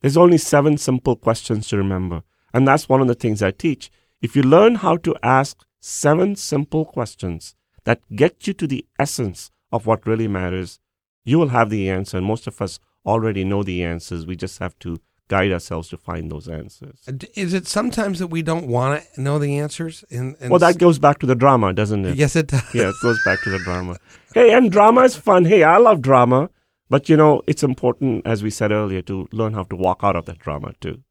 there's 0.00 0.16
only 0.16 0.38
seven 0.38 0.78
simple 0.78 1.16
questions 1.16 1.68
to 1.68 1.76
remember. 1.76 2.22
And 2.54 2.66
that's 2.66 2.88
one 2.88 3.02
of 3.02 3.08
the 3.08 3.14
things 3.14 3.42
I 3.42 3.50
teach. 3.50 3.90
If 4.22 4.34
you 4.34 4.42
learn 4.42 4.76
how 4.76 4.96
to 4.96 5.14
ask 5.22 5.58
seven 5.80 6.34
simple 6.34 6.86
questions 6.86 7.54
that 7.84 8.00
get 8.16 8.46
you 8.46 8.54
to 8.54 8.66
the 8.66 8.86
essence 8.98 9.50
of 9.70 9.86
what 9.86 10.06
really 10.06 10.28
matters, 10.28 10.80
you 11.26 11.38
will 11.38 11.48
have 11.48 11.68
the 11.68 11.90
answer. 11.90 12.16
And 12.16 12.26
most 12.26 12.46
of 12.46 12.62
us 12.62 12.80
already 13.04 13.44
know 13.44 13.62
the 13.62 13.84
answers. 13.84 14.24
We 14.24 14.34
just 14.34 14.60
have 14.60 14.78
to 14.78 14.98
guide 15.28 15.52
ourselves 15.52 15.88
to 15.90 15.96
find 15.96 16.30
those 16.30 16.48
answers. 16.48 16.98
Is 17.34 17.54
it 17.54 17.66
sometimes 17.66 18.18
that 18.18 18.28
we 18.28 18.42
don't 18.42 18.66
want 18.66 19.02
to 19.14 19.20
know 19.20 19.38
the 19.38 19.58
answers? 19.58 20.04
And, 20.10 20.36
and 20.40 20.50
Well, 20.50 20.58
that 20.60 20.78
goes 20.78 20.98
back 20.98 21.18
to 21.20 21.26
the 21.26 21.34
drama, 21.34 21.72
doesn't 21.72 22.04
it? 22.04 22.16
yes, 22.16 22.34
it 22.36 22.48
does. 22.48 22.62
yeah, 22.74 22.88
it 22.88 22.94
goes 23.02 23.18
back 23.24 23.42
to 23.42 23.50
the 23.50 23.58
drama. 23.60 23.98
Hey, 24.34 24.52
and 24.52 24.70
drama 24.72 25.02
is 25.02 25.16
fun. 25.16 25.44
Hey, 25.44 25.62
I 25.62 25.76
love 25.78 26.00
drama. 26.02 26.50
But, 26.90 27.08
you 27.10 27.16
know, 27.18 27.42
it's 27.46 27.62
important, 27.62 28.26
as 28.26 28.42
we 28.42 28.48
said 28.50 28.72
earlier, 28.72 29.02
to 29.02 29.28
learn 29.30 29.52
how 29.52 29.64
to 29.64 29.76
walk 29.76 30.00
out 30.02 30.16
of 30.16 30.24
that 30.24 30.38
drama, 30.38 30.72
too. 30.80 31.02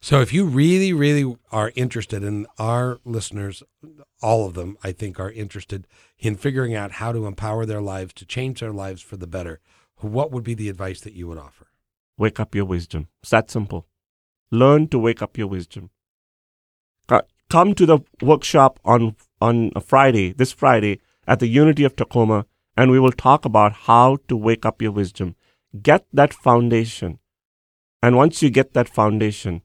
So 0.00 0.20
if 0.20 0.32
you 0.32 0.44
really, 0.44 0.92
really 0.92 1.36
are 1.50 1.72
interested, 1.74 2.22
and 2.22 2.46
our 2.58 2.98
listeners, 3.04 3.62
all 4.20 4.46
of 4.46 4.54
them, 4.54 4.76
I 4.84 4.92
think, 4.92 5.18
are 5.18 5.30
interested 5.30 5.86
in 6.18 6.36
figuring 6.36 6.74
out 6.74 6.92
how 6.92 7.12
to 7.12 7.26
empower 7.26 7.64
their 7.64 7.80
lives 7.80 8.12
to 8.14 8.26
change 8.26 8.60
their 8.60 8.72
lives 8.72 9.00
for 9.00 9.16
the 9.16 9.26
better, 9.26 9.60
what 9.98 10.30
would 10.32 10.42
be 10.44 10.54
the 10.54 10.68
advice 10.68 11.00
that 11.00 11.14
you 11.14 11.28
would 11.28 11.38
offer? 11.38 11.68
Wake 12.18 12.38
up 12.38 12.54
your 12.54 12.64
wisdom. 12.64 13.08
It's 13.22 13.30
that 13.30 13.50
simple. 13.50 13.86
Learn 14.50 14.88
to 14.88 14.98
wake 14.98 15.22
up 15.22 15.38
your 15.38 15.46
wisdom. 15.46 15.90
Come 17.52 17.74
to 17.74 17.84
the 17.84 17.98
workshop 18.22 18.80
on, 18.82 19.14
on 19.38 19.72
a 19.76 19.80
Friday, 19.82 20.32
this 20.32 20.52
Friday, 20.52 21.00
at 21.26 21.38
the 21.38 21.46
Unity 21.46 21.84
of 21.84 21.94
Tacoma, 21.94 22.46
and 22.78 22.90
we 22.90 22.98
will 22.98 23.12
talk 23.12 23.44
about 23.44 23.74
how 23.74 24.16
to 24.28 24.34
wake 24.38 24.64
up 24.64 24.80
your 24.80 24.92
wisdom. 24.92 25.36
Get 25.82 26.06
that 26.14 26.32
foundation. 26.32 27.18
And 28.02 28.16
once 28.16 28.42
you 28.42 28.48
get 28.48 28.72
that 28.72 28.88
foundation, 28.88 29.60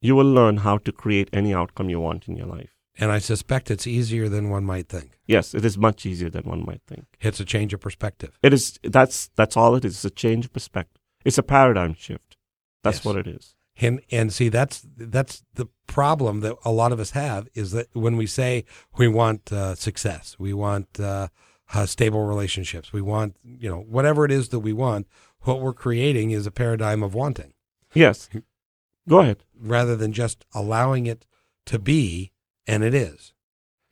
you 0.00 0.16
will 0.16 0.32
learn 0.32 0.56
how 0.58 0.78
to 0.78 0.90
create 0.90 1.28
any 1.30 1.52
outcome 1.52 1.90
you 1.90 2.00
want 2.00 2.26
in 2.26 2.38
your 2.38 2.46
life. 2.46 2.70
And 2.98 3.12
I 3.12 3.18
suspect 3.18 3.70
it's 3.70 3.86
easier 3.86 4.30
than 4.30 4.48
one 4.48 4.64
might 4.64 4.88
think. 4.88 5.18
Yes, 5.26 5.54
it 5.54 5.66
is 5.66 5.76
much 5.76 6.06
easier 6.06 6.30
than 6.30 6.44
one 6.44 6.64
might 6.64 6.80
think. 6.86 7.04
It's 7.20 7.38
a 7.40 7.44
change 7.44 7.74
of 7.74 7.80
perspective. 7.80 8.38
It 8.42 8.54
is 8.54 8.78
that's 8.82 9.28
that's 9.36 9.58
all 9.58 9.74
it 9.74 9.84
is. 9.84 9.96
It's 9.96 10.04
a 10.06 10.10
change 10.10 10.46
of 10.46 10.54
perspective. 10.54 10.95
It's 11.26 11.38
a 11.38 11.42
paradigm 11.42 11.94
shift. 11.94 12.36
That's 12.84 12.98
Yes. 12.98 13.04
what 13.04 13.16
it 13.16 13.26
is. 13.26 13.54
And 13.84 14.00
and 14.10 14.32
see 14.32 14.48
that's 14.48 14.76
that's 14.96 15.42
the 15.60 15.66
problem 15.86 16.40
that 16.40 16.54
a 16.64 16.72
lot 16.72 16.92
of 16.92 17.00
us 17.00 17.10
have 17.10 17.42
is 17.54 17.72
that 17.72 17.88
when 17.92 18.16
we 18.16 18.26
say 18.26 18.64
we 18.96 19.08
want 19.08 19.52
uh, 19.52 19.74
success, 19.74 20.36
we 20.38 20.52
want 20.54 20.88
uh, 20.98 21.28
uh, 21.74 21.84
stable 21.84 22.24
relationships, 22.26 22.92
we 22.92 23.02
want 23.02 23.36
you 23.44 23.68
know 23.68 23.80
whatever 23.96 24.24
it 24.24 24.32
is 24.32 24.48
that 24.50 24.60
we 24.60 24.72
want, 24.72 25.06
what 25.40 25.60
we're 25.60 25.74
creating 25.86 26.30
is 26.30 26.46
a 26.46 26.50
paradigm 26.62 27.02
of 27.02 27.12
wanting 27.14 27.52
Yes. 27.92 28.28
Go 29.08 29.18
ahead. 29.20 29.44
rather 29.76 29.94
than 29.96 30.12
just 30.12 30.44
allowing 30.54 31.06
it 31.06 31.26
to 31.66 31.78
be, 31.78 32.32
and 32.66 32.82
it 32.82 32.94
is. 32.94 33.34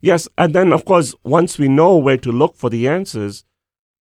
Yes, 0.00 0.28
and 0.36 0.54
then 0.54 0.72
of 0.72 0.84
course, 0.84 1.14
once 1.24 1.58
we 1.58 1.68
know 1.68 1.96
where 1.96 2.18
to 2.18 2.32
look 2.32 2.56
for 2.56 2.70
the 2.70 2.88
answers, 2.88 3.44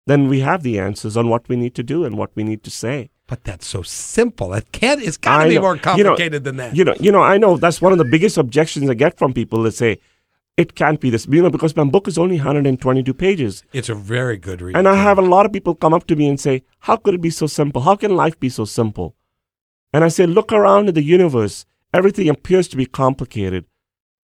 then 0.08 0.28
we 0.28 0.40
have 0.42 0.63
the 0.63 0.80
answers 0.80 1.16
on 1.18 1.28
what 1.30 1.48
we 1.50 1.56
need 1.56 1.75
to 1.75 1.84
do 1.84 2.06
and 2.06 2.18
what 2.18 2.32
we 2.36 2.44
need 2.44 2.63
to 2.63 2.72
say. 2.72 3.10
But 3.27 3.44
that's 3.46 3.65
so 3.65 3.82
simple. 3.84 4.53
It 4.53 4.72
can't. 4.72 5.01
It's 5.01 5.18
got 5.18 5.44
to 5.44 5.50
be 5.50 5.56
know. 5.56 5.62
more 5.62 5.75
You 5.75 6.03
know- 6.03 6.10
complicated 6.10 6.44
than 6.44 6.58
that. 6.58 6.75
You 6.75 6.84
know, 6.84 6.96
you 7.00 7.12
know, 7.12 7.22
I 7.22 7.38
know 7.38 7.58
that's 7.58 7.82
one 7.82 7.92
of 7.92 7.98
the 7.98 8.06
biggest 8.06 8.38
objections 8.38 8.89
I 8.89 8.94
get 8.96 9.18
from 9.18 9.34
people 9.34 9.63
that 9.63 9.74
say 9.74 10.00
it 10.58 10.75
can't 10.75 11.00
be 11.00 11.10
this. 11.10 11.25
You 11.27 11.42
know, 11.42 11.50
because 11.50 11.75
my 11.75 11.84
book 11.86 12.08
is 12.08 12.18
only 12.18 12.36
122 12.38 13.13
pages, 13.13 13.63
it's 13.74 13.89
a 13.89 13.96
very 13.96 14.38
good 14.38 14.62
read. 14.62 14.75
and 14.75 14.88
I 14.88 14.96
have 14.96 15.18
a 15.18 15.22
lot 15.22 15.46
of 15.46 15.53
people 15.53 15.74
come 15.74 15.94
up 15.94 16.06
to 16.08 16.15
me 16.15 16.27
and 16.27 16.39
say, 16.39 16.63
"How 16.80 16.96
could 16.98 17.15
it 17.15 17.22
be 17.22 17.30
so 17.32 17.48
simple? 17.48 17.82
How 17.82 17.96
can 17.96 18.15
life 18.15 18.39
be 18.39 18.50
so 18.50 18.65
simple?" 18.65 19.15
And 19.94 20.03
I 20.03 20.10
say, 20.10 20.25
"Look 20.27 20.51
around 20.51 20.89
at 20.89 20.96
the 20.96 21.03
universe. 21.03 21.65
Everything 21.94 22.27
appears 22.30 22.68
to 22.70 22.77
be 22.77 22.86
complicated, 22.86 23.65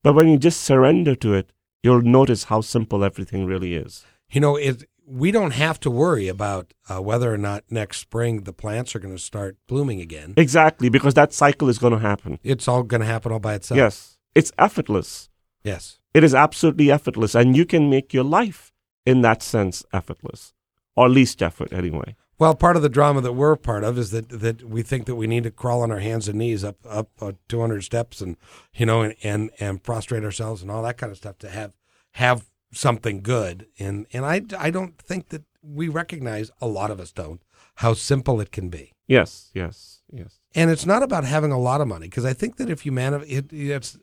but 0.03 0.13
when 0.13 0.27
you 0.27 0.37
just 0.37 0.61
surrender 0.61 1.15
to 1.15 1.33
it, 1.33 1.51
you'll 1.83 2.01
notice 2.01 2.45
how 2.45 2.61
simple 2.61 3.03
everything 3.03 3.45
really 3.45 3.73
is." 3.75 4.03
You 4.29 4.41
know, 4.41 4.55
it, 4.57 4.83
we 5.09 5.31
don't 5.31 5.51
have 5.51 5.79
to 5.81 5.89
worry 5.89 6.27
about 6.27 6.73
uh, 6.87 7.01
whether 7.01 7.33
or 7.33 7.37
not 7.37 7.63
next 7.69 7.97
spring 7.97 8.43
the 8.43 8.53
plants 8.53 8.95
are 8.95 8.99
going 8.99 9.15
to 9.15 9.21
start 9.21 9.57
blooming 9.67 9.99
again. 9.99 10.33
Exactly, 10.37 10.89
because 10.89 11.15
that 11.15 11.33
cycle 11.33 11.67
is 11.67 11.79
going 11.79 11.93
to 11.93 11.99
happen. 11.99 12.39
It's 12.43 12.67
all 12.67 12.83
going 12.83 13.01
to 13.01 13.07
happen 13.07 13.31
all 13.31 13.39
by 13.39 13.55
itself. 13.55 13.77
Yes, 13.77 14.19
it's 14.35 14.51
effortless. 14.57 15.29
Yes. 15.63 15.99
It 16.13 16.23
is 16.23 16.35
absolutely 16.35 16.91
effortless, 16.91 17.35
and 17.35 17.57
you 17.57 17.65
can 17.65 17.89
make 17.89 18.13
your 18.13 18.23
life 18.23 18.71
in 19.05 19.21
that 19.21 19.41
sense 19.41 19.83
effortless, 19.91 20.53
or 20.95 21.09
least 21.09 21.41
effort 21.41 21.73
anyway. 21.73 22.15
Well, 22.37 22.55
part 22.55 22.77
of 22.77 22.81
the 22.81 22.89
drama 22.89 23.19
that 23.21 23.33
we're 23.33 23.57
part 23.57 23.83
of 23.83 23.97
is 23.97 24.11
that 24.11 24.29
that 24.29 24.63
we 24.63 24.81
think 24.81 25.05
that 25.07 25.15
we 25.15 25.27
need 25.27 25.43
to 25.43 25.51
crawl 25.51 25.81
on 25.81 25.91
our 25.91 25.99
hands 25.99 26.29
and 26.29 26.39
knees 26.39 26.63
up 26.63 26.77
up 26.87 27.09
uh, 27.19 27.33
200 27.49 27.83
steps 27.83 28.21
and 28.21 28.37
you 28.73 28.85
know 28.85 29.01
and, 29.01 29.15
and 29.23 29.51
and 29.59 29.83
prostrate 29.83 30.23
ourselves 30.23 30.61
and 30.61 30.71
all 30.71 30.81
that 30.83 30.97
kind 30.97 31.11
of 31.11 31.17
stuff 31.17 31.37
to 31.39 31.49
have 31.49 31.75
have 32.13 32.48
something 32.71 33.21
good. 33.21 33.67
And 33.79 34.05
and 34.13 34.25
I 34.25 34.41
I 34.57 34.69
don't 34.69 34.97
think 34.97 35.29
that 35.29 35.43
we 35.61 35.87
recognize 35.87 36.51
a 36.61 36.67
lot 36.67 36.91
of 36.91 36.99
us 36.99 37.11
don't 37.11 37.41
how 37.75 37.93
simple 37.93 38.41
it 38.41 38.51
can 38.51 38.69
be. 38.69 38.93
Yes, 39.07 39.51
yes, 39.53 40.01
yes. 40.11 40.39
And 40.53 40.69
it's 40.69 40.85
not 40.85 41.03
about 41.03 41.23
having 41.23 41.51
a 41.51 41.59
lot 41.59 41.81
of 41.81 41.87
money 41.87 42.07
because 42.07 42.25
I 42.25 42.33
think 42.33 42.57
that 42.57 42.69
if 42.69 42.85
you 42.85 42.91
man 42.91 43.13
it, 43.27 43.51
it's 43.51 43.97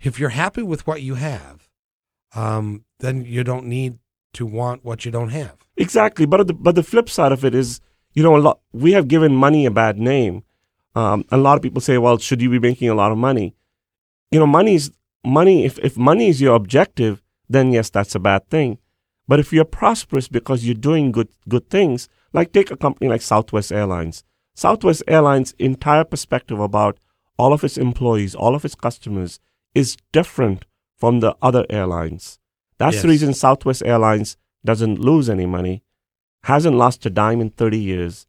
if 0.00 0.18
you're 0.18 0.30
happy 0.30 0.62
with 0.62 0.86
what 0.86 1.02
you 1.02 1.14
have, 1.14 1.68
um, 2.34 2.84
then 3.00 3.24
you 3.24 3.44
don't 3.44 3.66
need 3.66 3.98
to 4.34 4.46
want 4.46 4.84
what 4.84 5.04
you 5.04 5.10
don't 5.10 5.30
have. 5.30 5.56
Exactly, 5.76 6.26
but 6.26 6.46
the, 6.46 6.54
but 6.54 6.74
the 6.74 6.82
flip 6.82 7.08
side 7.08 7.32
of 7.32 7.44
it 7.44 7.54
is, 7.54 7.80
you 8.12 8.22
know, 8.22 8.36
a 8.36 8.38
lot 8.38 8.60
we 8.72 8.92
have 8.92 9.08
given 9.08 9.34
money 9.34 9.66
a 9.66 9.70
bad 9.70 9.98
name. 9.98 10.44
Um, 10.94 11.24
a 11.30 11.36
lot 11.36 11.56
of 11.56 11.62
people 11.62 11.80
say, 11.80 11.98
"Well, 11.98 12.18
should 12.18 12.40
you 12.40 12.48
be 12.48 12.58
making 12.58 12.88
a 12.88 12.94
lot 12.94 13.12
of 13.12 13.18
money?" 13.18 13.54
You 14.30 14.38
know, 14.38 14.46
money 14.46 14.74
is 14.74 14.90
money. 15.24 15.64
If 15.64 15.78
if 15.80 15.96
money 15.98 16.28
is 16.28 16.40
your 16.40 16.54
objective, 16.54 17.22
then 17.48 17.72
yes, 17.72 17.90
that's 17.90 18.14
a 18.14 18.20
bad 18.20 18.48
thing. 18.48 18.78
But 19.28 19.40
if 19.40 19.52
you're 19.52 19.64
prosperous 19.64 20.28
because 20.28 20.64
you're 20.64 20.74
doing 20.74 21.12
good 21.12 21.28
good 21.48 21.68
things, 21.68 22.08
like 22.32 22.52
take 22.52 22.70
a 22.70 22.76
company 22.76 23.08
like 23.08 23.22
Southwest 23.22 23.72
Airlines. 23.72 24.24
Southwest 24.54 25.02
Airlines' 25.06 25.54
entire 25.58 26.04
perspective 26.04 26.60
about 26.60 26.98
all 27.38 27.52
of 27.52 27.64
its 27.64 27.76
employees, 27.76 28.34
all 28.34 28.54
of 28.54 28.64
its 28.64 28.74
customers, 28.74 29.38
is 29.74 29.96
different 30.12 30.64
from 30.96 31.20
the 31.20 31.36
other 31.42 31.66
airlines. 31.68 32.38
That's 32.78 33.02
the 33.02 33.08
reason 33.08 33.34
Southwest 33.34 33.82
Airlines 33.84 34.36
doesn't 34.64 34.98
lose 34.98 35.28
any 35.28 35.46
money, 35.46 35.82
hasn't 36.44 36.76
lost 36.76 37.04
a 37.06 37.10
dime 37.10 37.40
in 37.40 37.50
30 37.50 37.78
years. 37.78 38.26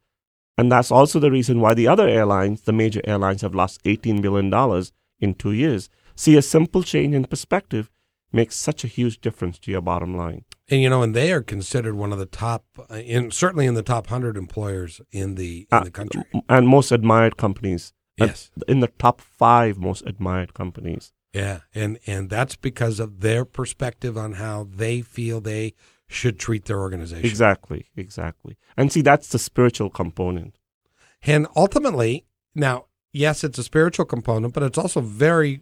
And 0.57 0.71
that's 0.71 0.91
also 0.91 1.19
the 1.19 1.31
reason 1.31 1.59
why 1.59 1.73
the 1.73 1.87
other 1.87 2.07
airlines, 2.07 2.61
the 2.61 2.73
major 2.73 3.01
airlines, 3.05 3.41
have 3.41 3.55
lost 3.55 3.83
$18 3.83 4.21
billion 4.21 4.51
in 5.19 5.33
two 5.35 5.51
years. 5.51 5.89
See, 6.15 6.35
a 6.35 6.41
simple 6.41 6.83
change 6.83 7.13
in 7.13 7.25
perspective 7.25 7.89
makes 8.31 8.55
such 8.55 8.83
a 8.83 8.87
huge 8.87 9.21
difference 9.21 9.57
to 9.59 9.71
your 9.71 9.81
bottom 9.81 10.15
line. 10.15 10.45
And 10.69 10.81
you 10.81 10.89
know, 10.89 11.01
and 11.01 11.15
they 11.15 11.31
are 11.31 11.41
considered 11.41 11.95
one 11.95 12.11
of 12.11 12.19
the 12.19 12.25
top, 12.25 12.65
uh, 12.89 12.95
in 12.95 13.31
certainly 13.31 13.65
in 13.65 13.73
the 13.73 13.83
top 13.83 14.07
hundred 14.07 14.35
employers 14.37 14.99
in 15.11 15.35
the 15.35 15.67
in 15.71 15.77
Uh, 15.77 15.83
the 15.83 15.91
country. 15.91 16.23
And 16.49 16.67
most 16.67 16.91
admired 16.91 17.37
companies. 17.37 17.93
Yes, 18.17 18.49
In 18.67 18.79
the 18.79 18.87
top 18.87 19.21
five 19.21 19.77
most 19.77 20.03
admired 20.07 20.53
companies. 20.55 21.13
yeah, 21.33 21.59
and 21.75 21.99
and 22.07 22.29
that's 22.31 22.55
because 22.55 22.99
of 22.99 23.19
their 23.21 23.45
perspective 23.45 24.17
on 24.17 24.33
how 24.33 24.67
they 24.75 25.01
feel 25.01 25.39
they 25.39 25.73
should 26.07 26.39
treat 26.39 26.65
their 26.65 26.79
organization. 26.79 27.25
Exactly, 27.25 27.85
exactly. 27.95 28.57
And 28.75 28.91
see, 28.91 29.01
that's 29.03 29.27
the 29.29 29.37
spiritual 29.37 29.89
component. 29.91 30.57
And 31.21 31.45
ultimately, 31.55 32.25
now, 32.55 32.85
yes, 33.13 33.43
it's 33.43 33.59
a 33.59 33.63
spiritual 33.63 34.05
component, 34.05 34.53
but 34.53 34.63
it's 34.63 34.77
also 34.79 35.01
very 35.01 35.61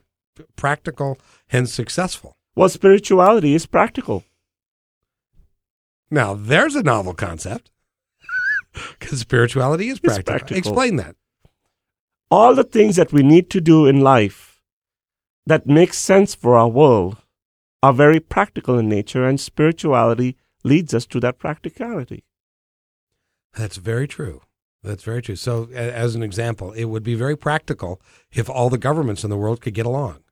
practical 0.55 1.17
and 1.51 1.67
successful. 1.69 2.37
Well, 2.55 2.69
spirituality 2.69 3.53
is 3.53 3.65
practical. 3.65 4.23
Now, 6.09 6.33
there's 6.33 6.75
a 6.75 6.83
novel 6.83 7.13
concept 7.13 7.71
because 8.99 9.19
spirituality 9.19 9.89
is 9.89 9.99
practical. 9.99 10.33
practical. 10.33 10.57
Explain 10.57 10.95
that. 10.97 11.15
all 12.31 12.55
the 12.55 12.63
things 12.63 12.95
that 12.95 13.13
we 13.13 13.21
need 13.23 13.49
to 13.51 13.61
do 13.61 13.85
in 13.85 14.01
life 14.01 14.59
that 15.45 15.67
make 15.67 15.93
sense 15.93 16.33
for 16.33 16.55
our 16.55 16.67
world 16.67 17.17
are 17.83 17.93
very 17.93 18.19
practical 18.19 18.79
in 18.79 18.89
nature, 18.89 19.25
and 19.27 19.39
spirituality 19.39 20.35
leads 20.63 20.93
us 20.93 21.05
to 21.05 21.19
that 21.19 21.37
practicality. 21.37 22.23
That's 23.53 23.77
very 23.77 24.07
true. 24.07 24.41
That's 24.81 25.03
very 25.03 25.21
true. 25.21 25.35
So, 25.35 25.69
as 25.73 26.15
an 26.15 26.23
example, 26.23 26.71
it 26.73 26.85
would 26.85 27.03
be 27.03 27.15
very 27.15 27.37
practical 27.37 28.01
if 28.31 28.49
all 28.49 28.69
the 28.69 28.77
governments 28.79 29.23
in 29.23 29.29
the 29.29 29.37
world 29.37 29.61
could 29.61 29.73
get 29.75 29.85
along, 29.85 30.23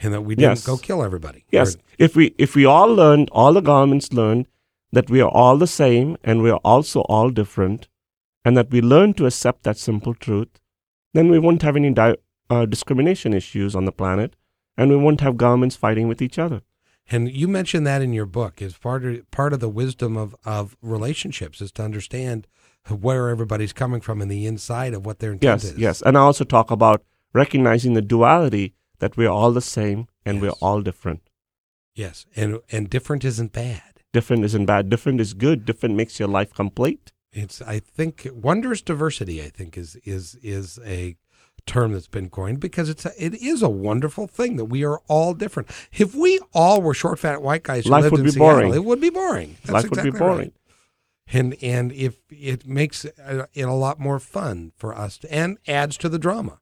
and 0.00 0.12
that 0.14 0.22
we 0.22 0.34
didn't 0.34 0.50
Yes. 0.50 0.66
go 0.66 0.76
kill 0.76 1.02
everybody. 1.02 1.44
Yes, 1.50 1.74
Or- 1.76 1.80
if 1.98 2.16
we 2.16 2.34
if 2.38 2.54
we 2.54 2.64
all 2.64 2.92
learned, 2.94 3.28
all 3.32 3.52
the 3.52 3.60
governments 3.60 4.12
learned 4.12 4.46
that 4.92 5.08
we 5.10 5.20
are 5.20 5.30
all 5.30 5.56
the 5.56 5.66
same 5.66 6.16
and 6.24 6.42
we 6.42 6.50
are 6.50 6.60
also 6.64 7.00
all 7.02 7.30
different, 7.30 7.88
and 8.44 8.56
that 8.56 8.70
we 8.70 8.80
learn 8.80 9.14
to 9.14 9.26
accept 9.26 9.62
that 9.64 9.76
simple 9.78 10.14
truth, 10.14 10.48
then 11.14 11.28
we 11.30 11.38
won't 11.38 11.62
have 11.62 11.76
any 11.76 11.90
di- 11.92 12.16
uh, 12.48 12.66
discrimination 12.66 13.32
issues 13.32 13.74
on 13.76 13.84
the 13.84 13.92
planet, 13.92 14.34
and 14.76 14.90
we 14.90 14.96
won't 14.96 15.20
have 15.20 15.36
governments 15.36 15.76
fighting 15.76 16.08
with 16.08 16.20
each 16.22 16.38
other. 16.38 16.62
And 17.12 17.30
you 17.30 17.48
mentioned 17.48 17.86
that 17.86 18.02
in 18.02 18.12
your 18.12 18.26
book 18.26 18.62
is 18.62 18.76
part 18.78 19.04
of 19.04 19.30
part 19.30 19.52
of 19.52 19.60
the 19.60 19.68
wisdom 19.68 20.16
of, 20.16 20.34
of 20.44 20.76
relationships 20.82 21.60
is 21.60 21.72
to 21.72 21.82
understand 21.82 22.46
where 22.88 23.28
everybody's 23.28 23.72
coming 23.72 24.00
from 24.00 24.20
and 24.22 24.30
the 24.30 24.46
inside 24.46 24.94
of 24.94 25.04
what 25.04 25.18
their 25.18 25.32
intent 25.32 25.62
Yes, 25.62 25.72
is. 25.72 25.78
yes. 25.78 26.02
And 26.02 26.16
I 26.16 26.20
also 26.20 26.44
talk 26.44 26.70
about 26.70 27.02
recognizing 27.34 27.92
the 27.94 28.02
duality 28.02 28.72
that 29.00 29.16
we're 29.16 29.28
all 29.30 29.52
the 29.52 29.60
same 29.60 30.06
and 30.24 30.40
we're 30.40 30.58
all 30.62 30.80
different. 30.80 31.22
Yes. 31.94 32.26
And 32.36 32.60
and 32.70 32.88
different 32.88 33.24
isn't 33.24 33.52
bad. 33.52 33.82
Different 34.12 34.44
isn't 34.44 34.66
bad. 34.66 34.88
Different 34.88 35.20
is 35.20 35.34
good. 35.34 35.64
Different 35.64 35.94
makes 35.96 36.18
your 36.18 36.28
life 36.28 36.54
complete. 36.54 37.12
It's 37.32 37.60
I 37.62 37.78
think 37.80 38.26
wondrous 38.32 38.82
diversity. 38.82 39.42
I 39.42 39.48
think 39.48 39.76
is 39.76 39.96
is 40.04 40.36
is 40.42 40.78
a 40.84 41.16
term 41.66 41.92
that's 41.92 42.08
been 42.08 42.30
coined 42.30 42.58
because 42.58 42.88
it's 42.88 43.04
a, 43.04 43.12
it 43.22 43.34
is 43.34 43.62
a 43.62 43.68
wonderful 43.68 44.26
thing 44.26 44.56
that 44.56 44.64
we 44.66 44.84
are 44.84 45.00
all 45.08 45.34
different. 45.34 45.68
If 45.92 46.14
we 46.14 46.40
all 46.54 46.80
were 46.80 46.94
short, 46.94 47.18
fat 47.18 47.42
white 47.42 47.62
guys 47.62 47.84
who 47.84 47.90
Life 47.90 48.04
lived 48.04 48.12
would 48.12 48.20
in 48.20 48.26
be 48.26 48.30
Seattle, 48.32 48.54
boring. 48.60 48.74
it 48.74 48.84
would 48.84 49.00
be 49.00 49.10
boring. 49.10 49.56
That's 49.64 49.72
life 49.84 49.90
would 49.90 50.02
be 50.02 50.10
boring. 50.18 50.38
right. 50.38 50.52
And 51.32 51.56
and 51.62 51.92
if 51.92 52.16
it 52.30 52.66
makes 52.66 53.04
uh, 53.04 53.46
it 53.54 53.62
a 53.62 53.72
lot 53.72 54.00
more 54.00 54.18
fun 54.18 54.72
for 54.76 54.96
us 54.96 55.18
to, 55.18 55.32
and 55.32 55.58
adds 55.68 55.96
to 55.98 56.08
the 56.08 56.18
drama 56.18 56.60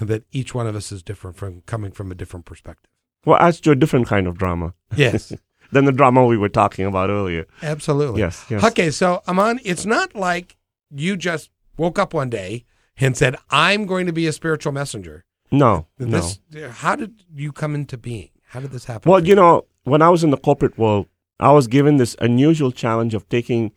that 0.00 0.24
each 0.32 0.54
one 0.54 0.66
of 0.66 0.74
us 0.76 0.90
is 0.92 1.02
different 1.02 1.36
from 1.36 1.62
coming 1.66 1.92
from 1.92 2.10
a 2.10 2.14
different 2.14 2.46
perspective. 2.46 2.90
Well, 3.24 3.38
adds 3.38 3.60
to 3.60 3.70
a 3.70 3.76
different 3.76 4.06
kind 4.08 4.26
of 4.26 4.36
drama 4.38 4.74
Yes, 4.96 5.32
than 5.72 5.84
the 5.84 5.92
drama 5.92 6.24
we 6.26 6.36
were 6.36 6.48
talking 6.48 6.86
about 6.86 7.10
earlier. 7.10 7.46
absolutely. 7.62 8.20
Yes, 8.20 8.44
yes. 8.50 8.64
Okay, 8.64 8.90
so 8.90 9.22
Aman, 9.28 9.60
it's 9.64 9.86
not 9.86 10.14
like 10.14 10.56
you 10.90 11.16
just 11.16 11.50
woke 11.76 11.98
up 11.98 12.12
one 12.14 12.30
day 12.30 12.64
and 12.98 13.16
said, 13.16 13.36
"I'm 13.50 13.86
going 13.86 14.06
to 14.06 14.12
be 14.12 14.26
a 14.26 14.32
spiritual 14.32 14.72
messenger." 14.72 15.24
No, 15.50 15.86
no. 15.98 16.28
How 16.70 16.96
did 16.96 17.22
you 17.34 17.52
come 17.52 17.74
into 17.74 17.96
being? 17.98 18.30
How 18.48 18.60
did 18.60 18.70
this 18.70 18.86
happen? 18.86 19.10
Well, 19.10 19.26
you 19.26 19.34
know, 19.34 19.66
when 19.84 20.02
I 20.02 20.08
was 20.08 20.24
in 20.24 20.30
the 20.30 20.36
corporate 20.38 20.76
world, 20.78 21.06
I 21.38 21.52
was 21.52 21.66
given 21.66 21.96
this 21.98 22.16
unusual 22.20 22.72
challenge 22.72 23.14
of 23.14 23.28
taking 23.28 23.72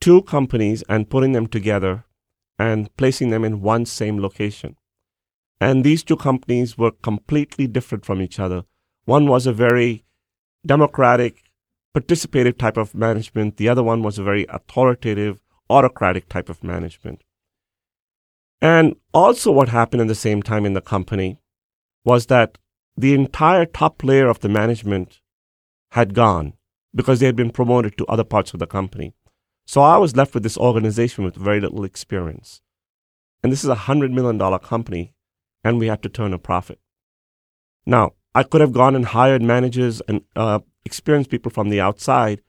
two 0.00 0.22
companies 0.22 0.82
and 0.88 1.08
putting 1.08 1.32
them 1.32 1.46
together 1.46 2.04
and 2.58 2.94
placing 2.96 3.30
them 3.30 3.44
in 3.44 3.60
one 3.60 3.84
same 3.86 4.20
location. 4.20 4.76
And 5.60 5.84
these 5.84 6.02
two 6.02 6.16
companies 6.16 6.76
were 6.76 6.90
completely 6.90 7.66
different 7.66 8.04
from 8.04 8.20
each 8.20 8.38
other. 8.38 8.64
One 9.04 9.26
was 9.26 9.46
a 9.46 9.52
very 9.52 10.04
democratic, 10.66 11.42
participative 11.96 12.58
type 12.58 12.76
of 12.76 12.94
management. 12.94 13.56
The 13.56 13.68
other 13.68 13.82
one 13.82 14.02
was 14.02 14.18
a 14.18 14.22
very 14.22 14.46
authoritative, 14.48 15.40
autocratic 15.70 16.28
type 16.28 16.48
of 16.48 16.64
management. 16.64 17.22
And 18.60 18.96
also, 19.12 19.52
what 19.52 19.68
happened 19.68 20.02
at 20.02 20.08
the 20.08 20.14
same 20.14 20.42
time 20.42 20.64
in 20.64 20.72
the 20.72 20.80
company 20.80 21.38
was 22.04 22.26
that 22.26 22.58
the 22.96 23.14
entire 23.14 23.66
top 23.66 24.02
layer 24.04 24.28
of 24.28 24.40
the 24.40 24.48
management 24.48 25.20
had 25.90 26.14
gone 26.14 26.54
because 26.94 27.20
they 27.20 27.26
had 27.26 27.36
been 27.36 27.50
promoted 27.50 27.96
to 27.98 28.06
other 28.06 28.24
parts 28.24 28.52
of 28.52 28.60
the 28.60 28.66
company. 28.66 29.14
So 29.66 29.80
I 29.80 29.96
was 29.96 30.16
left 30.16 30.34
with 30.34 30.42
this 30.42 30.58
organization 30.58 31.24
with 31.24 31.36
very 31.36 31.60
little 31.60 31.84
experience. 31.84 32.60
And 33.42 33.50
this 33.52 33.64
is 33.64 33.70
a 33.70 33.76
$100 33.76 34.12
million 34.12 34.38
company, 34.58 35.13
and 35.64 35.78
we 35.78 35.88
had 35.88 36.02
to 36.02 36.08
turn 36.08 36.34
a 36.34 36.38
profit. 36.38 36.78
Now, 37.86 38.12
I 38.34 38.42
could 38.42 38.60
have 38.60 38.72
gone 38.72 38.94
and 38.94 39.06
hired 39.06 39.42
managers 39.42 40.02
and 40.08 40.22
uh, 40.36 40.60
experienced 40.84 41.30
people 41.30 41.50
from 41.50 41.70
the 41.70 41.80
outside, 41.80 42.42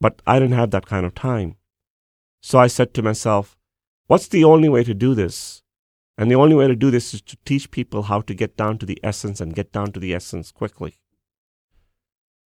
but 0.00 0.20
I 0.26 0.38
didn't 0.38 0.56
have 0.56 0.70
that 0.72 0.86
kind 0.86 1.06
of 1.06 1.14
time. 1.14 1.56
So 2.42 2.58
I 2.58 2.66
said 2.66 2.94
to 2.94 3.02
myself, 3.02 3.56
what's 4.06 4.28
the 4.28 4.44
only 4.44 4.68
way 4.68 4.82
to 4.84 4.94
do 4.94 5.14
this? 5.14 5.62
And 6.16 6.30
the 6.30 6.36
only 6.36 6.54
way 6.54 6.68
to 6.68 6.76
do 6.76 6.90
this 6.90 7.14
is 7.14 7.22
to 7.22 7.36
teach 7.44 7.70
people 7.70 8.04
how 8.04 8.20
to 8.22 8.34
get 8.34 8.56
down 8.56 8.78
to 8.78 8.86
the 8.86 8.98
essence 9.02 9.40
and 9.40 9.54
get 9.54 9.72
down 9.72 9.92
to 9.92 10.00
the 10.00 10.14
essence 10.14 10.50
quickly. 10.50 10.96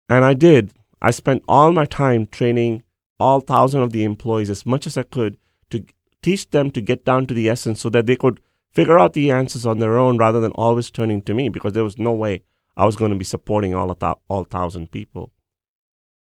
And 0.10 0.24
I 0.24 0.34
did. 0.34 0.74
I 1.02 1.12
spent 1.12 1.44
all 1.48 1.72
my 1.72 1.86
time 1.86 2.28
training 2.28 2.84
all 3.20 3.40
thousand 3.40 3.82
of 3.82 3.92
the 3.92 4.04
employees 4.04 4.50
as 4.50 4.66
much 4.66 4.86
as 4.86 4.98
I 4.98 5.04
could 5.04 5.38
to 5.70 5.86
teach 6.22 6.50
them 6.50 6.72
to 6.72 6.82
get 6.82 7.06
down 7.06 7.26
to 7.28 7.34
the 7.34 7.50
essence 7.50 7.82
so 7.82 7.90
that 7.90 8.06
they 8.06 8.16
could 8.16 8.40
figure 8.76 9.00
out 9.00 9.14
the 9.14 9.32
answers 9.32 9.66
on 9.66 9.80
their 9.80 9.98
own 9.98 10.18
rather 10.18 10.40
than 10.42 10.52
always 10.52 10.92
turning 10.92 11.22
to 11.24 11.34
me 11.34 11.50
because 11.50 11.74
there 11.74 11.84
was 11.84 11.98
no 11.98 12.12
way 12.12 12.44
I 12.78 12.86
was 12.86 12.98
going 12.98 13.12
to 13.12 13.18
be 13.18 13.24
supporting 13.26 13.74
all 13.74 13.90
of 13.90 14.00
that, 14.00 14.18
all 14.28 14.44
thousand 14.44 14.92
people. 14.92 15.32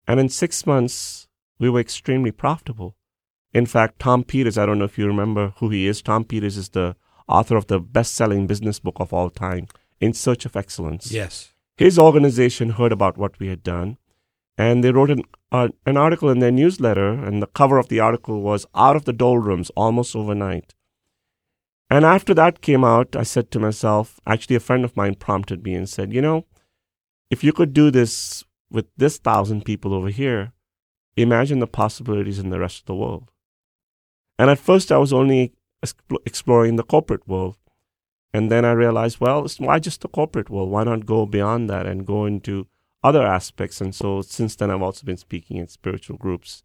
And 0.07 0.19
in 0.19 0.27
six 0.29 0.65
months, 0.65 1.27
we 1.59 1.69
were 1.69 1.79
extremely 1.79 2.31
profitable. 2.31 2.95
In 3.53 3.67
fact, 3.67 3.99
Tom 3.99 4.23
Peters, 4.23 4.57
I 4.57 4.65
don't 4.65 4.79
know 4.79 4.85
if 4.85 4.97
you 4.97 5.05
remember 5.05 5.53
who 5.57 5.69
he 5.69 5.85
is. 5.87 6.01
Tom 6.01 6.23
Peters 6.23 6.57
is 6.57 6.69
the 6.69 6.95
author 7.27 7.55
of 7.55 7.67
the 7.67 7.79
best 7.79 8.13
selling 8.13 8.47
business 8.47 8.79
book 8.79 8.95
of 8.99 9.13
all 9.13 9.29
time, 9.29 9.67
In 9.99 10.13
Search 10.13 10.45
of 10.45 10.55
Excellence. 10.55 11.11
yes, 11.11 11.53
His 11.77 11.99
organization 11.99 12.71
heard 12.71 12.91
about 12.91 13.17
what 13.17 13.39
we 13.39 13.47
had 13.47 13.61
done, 13.61 13.97
and 14.57 14.83
they 14.83 14.91
wrote 14.91 15.11
an, 15.11 15.23
uh, 15.51 15.69
an 15.85 15.97
article 15.97 16.29
in 16.29 16.39
their 16.39 16.51
newsletter, 16.51 17.09
and 17.09 17.41
the 17.41 17.47
cover 17.47 17.77
of 17.77 17.89
the 17.89 17.99
article 17.99 18.41
was 18.41 18.65
Out 18.73 18.95
of 18.95 19.05
the 19.05 19.13
Doldrums 19.13 19.69
Almost 19.75 20.15
Overnight. 20.15 20.73
And 21.91 22.05
after 22.05 22.33
that 22.35 22.61
came 22.61 22.85
out, 22.85 23.17
I 23.17 23.23
said 23.23 23.51
to 23.51 23.59
myself, 23.59 24.21
actually, 24.25 24.55
a 24.55 24.61
friend 24.61 24.85
of 24.85 24.95
mine 24.95 25.15
prompted 25.15 25.65
me 25.65 25.73
and 25.75 25.89
said, 25.89 26.13
You 26.13 26.21
know, 26.21 26.45
if 27.29 27.43
you 27.43 27.51
could 27.51 27.73
do 27.73 27.91
this 27.91 28.45
with 28.71 28.85
this 28.95 29.17
thousand 29.17 29.65
people 29.65 29.93
over 29.93 30.07
here, 30.07 30.53
imagine 31.17 31.59
the 31.59 31.67
possibilities 31.67 32.39
in 32.39 32.49
the 32.49 32.61
rest 32.61 32.79
of 32.79 32.85
the 32.85 32.95
world. 32.95 33.29
And 34.39 34.49
at 34.49 34.57
first, 34.57 34.89
I 34.89 34.99
was 34.99 35.11
only 35.11 35.51
exploring 36.25 36.77
the 36.77 36.83
corporate 36.83 37.27
world. 37.27 37.57
And 38.33 38.49
then 38.49 38.63
I 38.63 38.71
realized, 38.71 39.19
well, 39.19 39.45
why 39.57 39.79
just 39.79 39.99
the 39.99 40.07
corporate 40.07 40.49
world? 40.49 40.69
Why 40.69 40.85
not 40.85 41.05
go 41.05 41.25
beyond 41.25 41.69
that 41.69 41.85
and 41.85 42.07
go 42.07 42.25
into 42.25 42.67
other 43.03 43.27
aspects? 43.27 43.81
And 43.81 43.93
so 43.93 44.21
since 44.21 44.55
then, 44.55 44.71
I've 44.71 44.81
also 44.81 45.05
been 45.05 45.17
speaking 45.17 45.59
at 45.59 45.69
spiritual 45.69 46.15
groups 46.15 46.63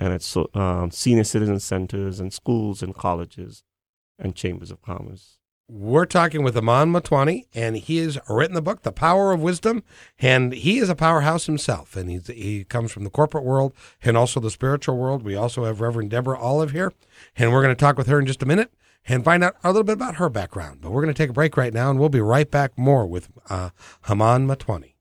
and 0.00 0.14
at 0.14 0.22
so, 0.22 0.48
um, 0.54 0.90
senior 0.90 1.24
citizen 1.24 1.60
centers 1.60 2.18
and 2.18 2.32
schools 2.32 2.82
and 2.82 2.94
colleges 2.94 3.62
and 4.18 4.34
chambers 4.34 4.70
of 4.70 4.82
commerce. 4.82 5.38
we're 5.66 6.04
talking 6.04 6.42
with 6.42 6.56
Aman 6.56 6.92
Motwani, 6.92 7.46
and 7.54 7.76
he 7.76 7.96
has 7.96 8.18
written 8.28 8.54
the 8.54 8.60
book, 8.60 8.82
The 8.82 8.92
Power 8.92 9.32
of 9.32 9.40
Wisdom, 9.40 9.82
and 10.18 10.52
he 10.52 10.78
is 10.78 10.90
a 10.90 10.94
powerhouse 10.94 11.46
himself, 11.46 11.96
and 11.96 12.10
he's, 12.10 12.26
he 12.26 12.64
comes 12.64 12.92
from 12.92 13.04
the 13.04 13.10
corporate 13.10 13.44
world 13.44 13.72
and 14.02 14.16
also 14.16 14.40
the 14.40 14.50
spiritual 14.50 14.98
world. 14.98 15.22
We 15.22 15.34
also 15.34 15.64
have 15.64 15.80
Reverend 15.80 16.10
Deborah 16.10 16.38
Olive 16.38 16.72
here, 16.72 16.92
and 17.36 17.50
we're 17.50 17.62
going 17.62 17.74
to 17.74 17.80
talk 17.80 17.96
with 17.96 18.08
her 18.08 18.18
in 18.18 18.26
just 18.26 18.42
a 18.42 18.46
minute 18.46 18.72
and 19.06 19.24
find 19.24 19.42
out 19.44 19.56
a 19.62 19.68
little 19.68 19.84
bit 19.84 19.94
about 19.94 20.16
her 20.16 20.28
background. 20.28 20.80
But 20.80 20.90
we're 20.90 21.02
going 21.02 21.14
to 21.14 21.22
take 21.22 21.30
a 21.30 21.34
break 21.34 21.56
right 21.56 21.72
now, 21.72 21.90
and 21.90 21.98
we'll 21.98 22.08
be 22.08 22.20
right 22.20 22.50
back 22.50 22.76
more 22.76 23.06
with 23.06 23.28
uh, 23.48 23.70
Aman 24.08 24.46
Motwani. 24.46 24.93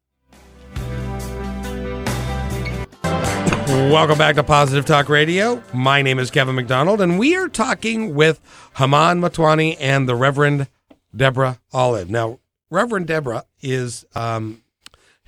Welcome 3.65 4.17
back 4.17 4.35
to 4.35 4.43
Positive 4.43 4.85
Talk 4.85 5.07
Radio. 5.07 5.63
My 5.73 6.01
name 6.01 6.19
is 6.19 6.29
Kevin 6.29 6.55
McDonald, 6.55 6.99
and 6.99 7.17
we 7.17 7.35
are 7.37 7.47
talking 7.47 8.13
with 8.13 8.41
Aman 8.77 9.21
Motwani 9.21 9.77
and 9.79 10.07
the 10.07 10.15
Reverend 10.15 10.67
Deborah 11.15 11.59
Olive. 11.71 12.09
Now, 12.09 12.39
Reverend 12.69 13.07
Deborah 13.07 13.45
is, 13.61 14.03
um, 14.15 14.61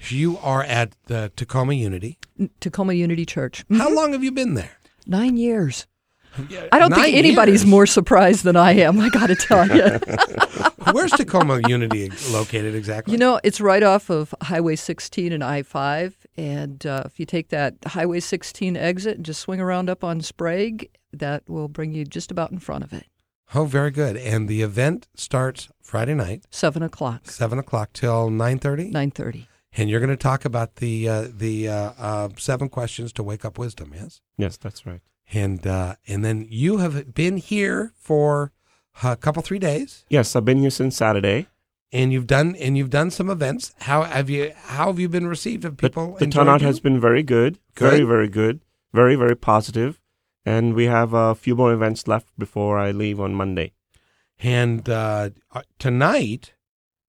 you 0.10 0.38
are 0.40 0.64
at 0.64 0.92
the 1.06 1.32
Tacoma 1.38 1.74
Unity. 1.76 2.18
Tacoma 2.60 2.94
Unity 2.94 3.26
Church. 3.26 3.64
How 3.72 3.94
long 3.94 4.12
have 4.12 4.24
you 4.24 4.32
been 4.34 4.56
there? 4.56 4.78
Nine 5.08 5.38
years. 5.38 5.88
I 6.72 6.80
don't 6.80 6.90
Nine 6.92 7.02
think 7.04 7.16
anybody's 7.18 7.62
years. 7.64 7.70
more 7.70 7.86
surprised 7.86 8.44
than 8.44 8.56
I 8.56 8.72
am. 8.74 9.00
I 9.00 9.10
got 9.10 9.28
to 9.28 9.36
tell 9.36 9.68
you. 9.76 10.00
Where's 10.92 11.12
Tacoma 11.12 11.62
Unity 11.68 12.12
located 12.32 12.76
exactly? 12.76 13.12
you 13.14 13.18
know, 13.18 13.40
it's 13.44 13.60
right 13.62 13.84
off 13.84 14.10
of 14.10 14.34
Highway 14.42 14.76
16 14.76 15.32
and 15.32 15.44
I 15.44 15.64
5. 15.64 16.28
And 16.38 16.86
uh, 16.86 17.04
if 17.06 17.20
you 17.20 17.26
take 17.26 17.50
that 17.50 17.76
Highway 17.88 18.20
16 18.20 18.76
exit 18.78 19.18
and 19.18 19.26
just 19.26 19.42
swing 19.42 19.60
around 19.62 19.90
up 19.90 20.04
on 20.04 20.22
Sprague, 20.22 20.90
that 21.14 21.48
will 21.50 21.68
bring 21.68 21.94
you 21.94 22.06
just 22.06 22.32
about 22.32 22.52
in 22.52 22.60
front 22.60 22.84
of 22.84 22.94
it. 22.94 23.06
oh, 23.54 23.66
very 23.66 23.92
good. 23.92 24.18
And 24.18 24.48
the 24.48 24.62
event 24.62 25.08
starts 25.16 25.70
Friday 25.82 26.14
night, 26.14 26.44
7 26.52 26.82
o'clock, 26.84 27.30
seven 27.30 27.58
o'clock 27.60 27.94
till 27.94 28.30
nine 28.30 28.60
thirty. 28.60 28.92
9.30. 28.92 29.48
And 29.78 29.90
you're 29.90 30.00
going 30.00 30.10
to 30.10 30.18
talk 30.18 30.46
about 30.46 30.78
the 30.78 31.08
uh, 31.10 31.28
the 31.32 31.68
uh, 31.70 31.92
uh, 31.98 32.30
seven 32.38 32.70
questions 32.70 33.12
to 33.14 33.24
wake 33.24 33.44
up 33.46 33.58
wisdom. 33.58 33.92
Yes. 33.94 34.22
Yes, 34.38 34.58
that's 34.58 34.86
right. 34.86 35.02
And 35.34 35.66
uh, 35.68 35.96
and 36.08 36.24
then 36.24 36.48
you 36.50 36.78
have 36.78 37.14
been 37.14 37.38
here 37.38 37.94
for 37.98 38.52
a 39.04 39.16
couple 39.16 39.42
three 39.42 39.60
days, 39.60 40.06
Yes, 40.10 40.36
I've 40.36 40.46
been 40.46 40.60
here 40.60 40.70
since 40.70 40.96
Saturday. 40.96 41.48
and 41.92 42.12
you've 42.14 42.28
done 42.28 42.56
and 42.56 42.78
you've 42.78 42.90
done 42.90 43.12
some 43.12 43.30
events. 43.30 43.74
How 43.82 44.04
have 44.04 44.30
you 44.30 44.52
how 44.56 44.88
have 44.88 45.00
you 45.00 45.10
been 45.10 45.28
received? 45.28 45.64
Have 45.64 45.78
people 45.78 46.16
the, 46.18 46.26
enjoyed 46.26 46.46
turnout 46.46 46.62
you? 46.62 46.68
has 46.68 46.80
been 46.80 47.00
very 47.00 47.24
good, 47.24 47.60
Good. 47.76 47.90
very 47.92 48.04
very 48.04 48.28
good, 48.30 48.62
very 48.94 49.16
very 49.16 49.36
positive. 49.36 49.96
positive, 49.96 50.02
and 50.46 50.74
we 50.74 50.86
have 50.86 51.14
a 51.14 51.36
few 51.36 51.56
more 51.56 51.74
events 51.74 52.08
left 52.08 52.28
before 52.38 52.78
I 52.80 52.92
leave 52.92 53.20
on 53.20 53.34
Monday. 53.34 53.72
and 54.40 54.90
uh, 54.90 55.30
uh, 55.54 55.62
tonight 55.80 56.54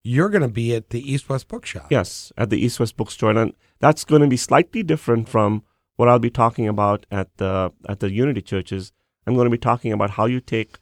you're 0.03 0.29
going 0.29 0.41
to 0.41 0.47
be 0.47 0.73
at 0.73 0.89
the 0.91 1.01
East 1.11 1.27
West 1.27 1.47
Bookshop. 1.49 1.87
Yes, 1.91 2.31
at 2.37 2.49
the 2.49 2.57
East 2.57 2.79
West 2.79 2.95
Bookstore, 2.95 3.31
and 3.31 3.53
that's 3.79 4.05
going 4.05 4.21
to 4.21 4.27
be 4.27 4.37
slightly 4.37 4.81
different 4.81 5.27
from 5.27 5.63
what 5.97 6.07
I'll 6.09 6.19
be 6.19 6.29
talking 6.29 6.67
about 6.67 7.05
at 7.11 7.35
the 7.37 7.71
at 7.89 7.99
the 7.99 8.09
Unity 8.11 8.41
churches. 8.41 8.91
I'm 9.25 9.35
going 9.35 9.45
to 9.45 9.51
be 9.51 9.57
talking 9.57 9.91
about 9.91 10.11
how 10.11 10.25
you 10.25 10.39
take 10.39 10.79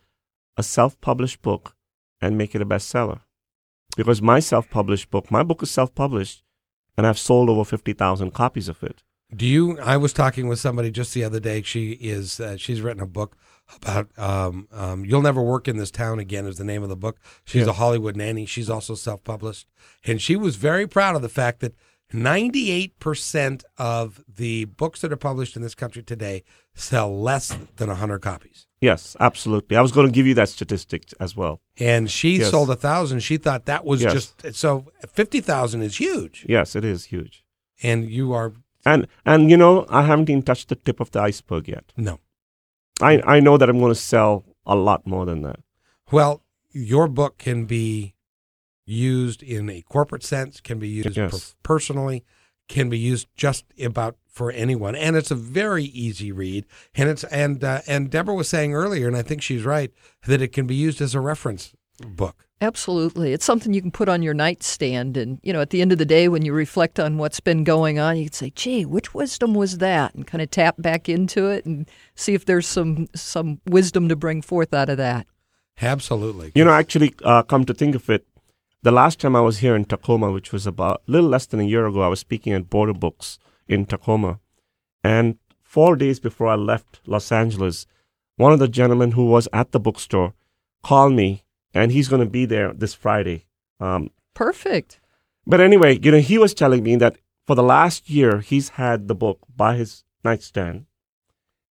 a 0.55 0.63
self-published 0.63 1.41
book 1.41 1.75
and 2.21 2.37
make 2.37 2.53
it 2.55 2.61
a 2.61 2.65
bestseller. 2.65 3.21
because 3.97 4.21
my 4.21 4.39
self-published 4.39 5.09
book, 5.09 5.31
my 5.31 5.41
book 5.43 5.63
is 5.63 5.71
self-published, 5.71 6.43
and 6.97 7.07
I've 7.07 7.17
sold 7.19 7.49
over 7.49 7.63
fifty 7.65 7.93
thousand 7.93 8.31
copies 8.31 8.69
of 8.69 8.83
it. 8.83 9.01
Do 9.35 9.45
you? 9.45 9.79
I 9.79 9.97
was 9.97 10.13
talking 10.13 10.47
with 10.47 10.59
somebody 10.59 10.91
just 10.91 11.13
the 11.13 11.23
other 11.23 11.39
day. 11.39 11.61
She 11.63 11.91
is. 11.93 12.39
Uh, 12.39 12.57
she's 12.57 12.81
written 12.81 13.01
a 13.01 13.07
book 13.07 13.35
about 13.75 14.07
um, 14.17 14.67
um, 14.71 15.03
"You'll 15.05 15.21
Never 15.23 15.41
Work 15.41 15.67
in 15.67 15.77
This 15.77 15.91
Town 15.91 16.19
Again" 16.19 16.45
is 16.45 16.57
the 16.57 16.63
name 16.63 16.83
of 16.83 16.89
the 16.89 16.95
book. 16.95 17.17
She's 17.45 17.65
Yeah. 17.65 17.71
a 17.71 17.73
Hollywood 17.73 18.15
nanny. 18.15 18.45
She's 18.45 18.69
also 18.69 18.93
self-published, 18.95 19.67
and 20.03 20.21
she 20.21 20.35
was 20.35 20.55
very 20.57 20.87
proud 20.87 21.15
of 21.15 21.21
the 21.21 21.29
fact 21.29 21.59
that 21.61 21.73
98% 22.15 23.63
of 23.77 24.23
the 24.27 24.65
books 24.65 25.01
that 25.01 25.11
are 25.11 25.17
published 25.17 25.55
in 25.55 25.61
this 25.61 25.75
country 25.75 26.03
today 26.03 26.43
sell 26.73 27.19
less 27.21 27.57
than 27.77 27.89
100 27.89 28.19
copies. 28.19 28.67
Yes, 28.81 29.15
absolutely. 29.19 29.77
I 29.77 29.81
was 29.81 29.91
going 29.91 30.07
to 30.07 30.11
give 30.13 30.27
you 30.27 30.33
that 30.35 30.49
statistic 30.49 31.03
as 31.19 31.35
well. 31.35 31.61
And 31.79 32.09
she 32.09 32.37
Yes. 32.39 32.51
sold 32.51 32.69
a 32.69 32.75
thousand. 32.75 33.19
She 33.21 33.37
thought 33.37 33.65
that 33.65 33.85
was 33.85 34.01
Yes. 34.01 34.13
just 34.13 34.55
so 34.55 34.85
50,000 35.07 35.81
is 35.81 35.97
huge. 35.97 36.45
Yes, 36.47 36.75
it 36.75 36.83
is 36.85 37.05
huge. 37.05 37.43
And 37.83 38.09
you 38.09 38.33
are 38.33 38.53
And 38.85 39.07
and 39.25 39.49
you 39.49 39.57
know, 39.57 39.85
I 39.89 40.03
haven't 40.03 40.29
even 40.29 40.43
touched 40.43 40.69
the 40.69 40.75
tip 40.75 40.99
of 40.99 41.09
the 41.11 41.19
iceberg 41.21 41.67
yet. 41.67 41.91
no. 41.97 42.19
I 43.01 43.21
I 43.35 43.39
know 43.41 43.57
that 43.57 43.69
I'm 43.69 43.79
going 43.79 43.93
to 43.93 43.99
sell 43.99 44.45
a 44.65 44.75
lot 44.75 45.05
more 45.05 45.25
than 45.25 45.41
that. 45.41 45.59
Well, 46.11 46.43
your 46.71 47.07
book 47.07 47.37
can 47.37 47.65
be 47.65 48.14
used 48.85 49.41
in 49.43 49.69
a 49.69 49.81
corporate 49.81 50.23
sense, 50.23 50.61
can 50.61 50.79
be 50.79 50.87
used 50.87 51.17
Yes. 51.17 51.31
per- 51.31 51.55
personally, 51.63 52.23
can 52.67 52.89
be 52.89 52.97
used 52.97 53.27
just 53.35 53.65
about 53.81 54.17
for 54.27 54.51
anyone, 54.51 54.95
and 54.95 55.15
it's 55.15 55.31
a 55.31 55.35
very 55.35 55.85
easy 55.85 56.31
read. 56.31 56.65
And 56.95 57.09
it's 57.09 57.23
and 57.25 57.63
uh, 57.63 57.81
and 57.87 58.09
Deborah 58.09 58.35
was 58.35 58.49
saying 58.49 58.73
earlier, 58.73 59.07
and 59.07 59.15
I 59.15 59.21
think 59.21 59.41
she's 59.41 59.63
right 59.63 59.91
that 60.27 60.41
it 60.41 60.49
can 60.49 60.67
be 60.67 60.75
used 60.75 60.99
as 61.01 61.15
a 61.15 61.19
reference 61.19 61.73
book. 61.99 62.45
Absolutely. 62.61 63.33
It's 63.33 63.45
something 63.45 63.73
you 63.73 63.81
can 63.81 63.91
put 63.91 64.07
on 64.09 64.23
your 64.23 64.33
nightstand. 64.33 65.17
And, 65.17 65.39
you 65.43 65.51
know, 65.51 65.59
at 65.59 65.71
the 65.71 65.81
end 65.81 65.91
of 65.91 65.97
the 65.97 66.05
day, 66.05 66.29
when 66.29 66.45
you 66.45 66.53
reflect 66.53 66.99
on 67.01 67.17
what's 67.17 67.41
been 67.41 67.65
going 67.65 67.99
on, 67.99 68.15
you 68.17 68.25
can 68.25 68.33
say, 68.33 68.49
gee, 68.49 68.85
which 68.85 69.13
wisdom 69.13 69.53
was 69.53 69.79
that? 69.79 70.15
And 70.15 70.25
kind 70.25 70.41
of 70.41 70.49
tap 70.51 70.75
back 70.77 71.09
into 71.09 71.47
it 71.47 71.65
and 71.65 71.87
see 72.15 72.33
if 72.33 72.45
there's 72.45 72.65
some, 72.65 73.07
some 73.13 73.59
wisdom 73.67 74.07
to 74.07 74.15
bring 74.15 74.41
forth 74.41 74.73
out 74.73 74.87
of 74.87 74.97
that. 74.97 75.27
Absolutely. 75.81 76.53
You 76.55 76.63
know, 76.63 76.71
actually, 76.71 77.13
uh, 77.23 77.43
come 77.43 77.65
to 77.65 77.73
think 77.73 77.93
of 77.93 78.09
it, 78.09 78.25
the 78.85 78.91
last 78.91 79.19
time 79.19 79.35
I 79.35 79.41
was 79.41 79.57
here 79.57 79.75
in 79.75 79.85
Tacoma, 79.85 80.31
which 80.31 80.53
was 80.53 80.67
about 80.67 81.01
a 81.07 81.11
little 81.11 81.27
less 81.27 81.47
than 81.47 81.59
a 81.59 81.63
year 81.63 81.87
ago, 81.87 82.03
I 82.03 82.07
was 82.07 82.19
speaking 82.19 82.53
at 82.53 82.69
Border 82.69 82.93
Books 82.93 83.39
in 83.67 83.87
Tacoma. 83.87 84.39
And 85.03 85.39
four 85.63 85.95
days 85.95 86.19
before 86.19 86.49
I 86.49 86.55
left 86.55 86.99
Los 87.07 87.31
Angeles, 87.31 87.87
one 88.35 88.53
of 88.53 88.59
the 88.59 88.67
gentlemen 88.67 89.13
who 89.13 89.25
was 89.25 89.47
at 89.51 89.71
the 89.71 89.79
bookstore 89.79 90.35
called 90.83 91.13
me, 91.13 91.43
and 91.73 91.91
he's 91.91 92.07
going 92.07 92.23
to 92.23 92.29
be 92.29 92.45
there 92.45 92.73
this 92.73 92.93
Friday. 92.93 93.47
Um, 93.79 94.11
Perfect. 94.35 94.99
but 95.47 95.59
anyway, 95.59 95.97
you 95.99 96.11
know, 96.11 96.19
he 96.19 96.37
was 96.37 96.53
telling 96.53 96.83
me 96.83 96.95
that 96.97 97.17
for 97.47 97.55
the 97.55 97.63
last 97.63 98.07
year, 98.07 98.41
he's 98.41 98.69
had 98.69 99.07
the 99.07 99.15
book 99.15 99.39
by 99.55 99.77
his 99.77 100.03
nightstand, 100.23 100.85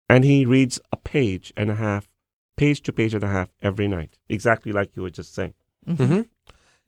and 0.09 0.25
he 0.25 0.45
reads 0.45 0.81
a 0.91 0.97
page 0.97 1.53
and 1.55 1.71
a 1.71 1.75
half, 1.75 2.09
page 2.57 2.81
to 2.81 2.91
page 2.91 3.13
and 3.13 3.23
a 3.23 3.29
half 3.29 3.53
every 3.61 3.87
night, 3.87 4.17
exactly 4.27 4.73
like 4.73 4.97
you 4.97 5.03
were 5.03 5.09
just 5.09 5.33
saying. 5.33 5.53
hmm 5.87 6.23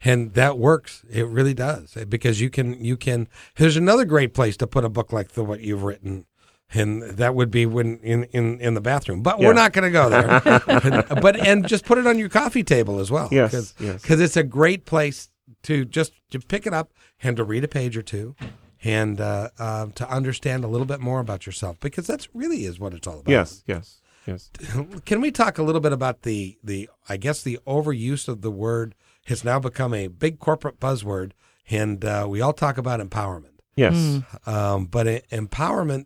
And 0.02 0.34
that 0.36 0.58
works. 0.60 1.04
It 1.10 1.26
really 1.28 1.54
does 1.56 1.98
because 2.08 2.40
you 2.40 2.50
can 2.50 2.74
you 2.84 2.98
can. 2.98 3.28
There's 3.56 3.78
another 3.78 4.06
great 4.06 4.34
place 4.34 4.56
to 4.58 4.68
put 4.68 4.86
a 4.86 4.90
book 4.90 5.12
like 5.12 5.30
the 5.32 5.44
what 5.44 5.62
you've 5.62 5.82
written, 5.84 6.26
and 6.72 7.02
that 7.02 7.34
would 7.34 7.50
be 7.50 7.66
when 7.66 7.98
in 8.00 8.26
in 8.26 8.60
in 8.60 8.74
the 8.76 8.82
bathroom. 8.82 9.24
But 9.24 9.40
Yeah. 9.40 9.48
we're 9.48 9.54
not 9.56 9.74
going 9.74 9.86
to 9.86 9.90
go 9.92 10.10
there. 10.10 10.40
but, 10.82 11.22
but 11.22 11.36
and 11.48 11.68
just 11.68 11.84
put 11.86 11.98
it 11.98 12.06
on 12.06 12.20
your 12.20 12.30
coffee 12.30 12.64
table 12.64 13.00
as 13.00 13.10
well. 13.10 13.28
Yes, 13.32 13.52
Cause, 13.52 13.74
yes. 13.80 14.06
it's 14.08 14.38
a 14.38 14.44
great 14.44 14.86
place 14.86 15.30
to 15.64 15.84
just 15.84 16.14
to 16.30 16.40
pick 16.40 16.68
it 16.68 16.74
up 16.74 16.92
and 17.24 17.36
to 17.38 17.44
read 17.44 17.64
a 17.64 17.68
page 17.68 17.98
or 17.98 18.04
two. 18.04 18.36
And 18.84 19.20
uh, 19.20 19.50
uh, 19.58 19.88
to 19.96 20.08
understand 20.08 20.64
a 20.64 20.68
little 20.68 20.86
bit 20.86 21.00
more 21.00 21.20
about 21.20 21.48
yourself, 21.48 21.80
because 21.80 22.06
that's 22.06 22.30
really 22.36 22.66
is 22.66 22.80
what 22.80 22.94
it's 22.94 23.08
all 23.08 23.20
about. 23.22 23.32
Yes, 23.32 23.64
yes, 23.66 24.02
yes. 24.28 24.52
Can 25.06 25.20
we 25.20 25.32
talk 25.32 25.58
a 25.58 25.64
little 25.64 25.82
bit 25.82 25.92
about 25.94 26.22
the 26.22 26.60
the 26.64 26.88
I 27.10 27.18
guess 27.18 27.42
the 27.42 27.58
overuse 27.66 28.28
of 28.28 28.42
the 28.42 28.52
word 28.52 28.94
has 29.28 29.44
now 29.44 29.60
become 29.60 29.94
a 29.94 30.08
big 30.08 30.40
corporate 30.40 30.80
buzzword, 30.80 31.32
and 31.70 32.04
uh, 32.04 32.26
we 32.30 32.42
all 32.42 32.54
talk 32.54 32.78
about 32.78 33.00
empowerment, 33.00 33.60
Yes. 33.76 33.94
Mm. 33.96 34.48
um, 34.48 34.86
but 34.86 35.08
e- 35.08 35.22
empowerment, 35.32 36.06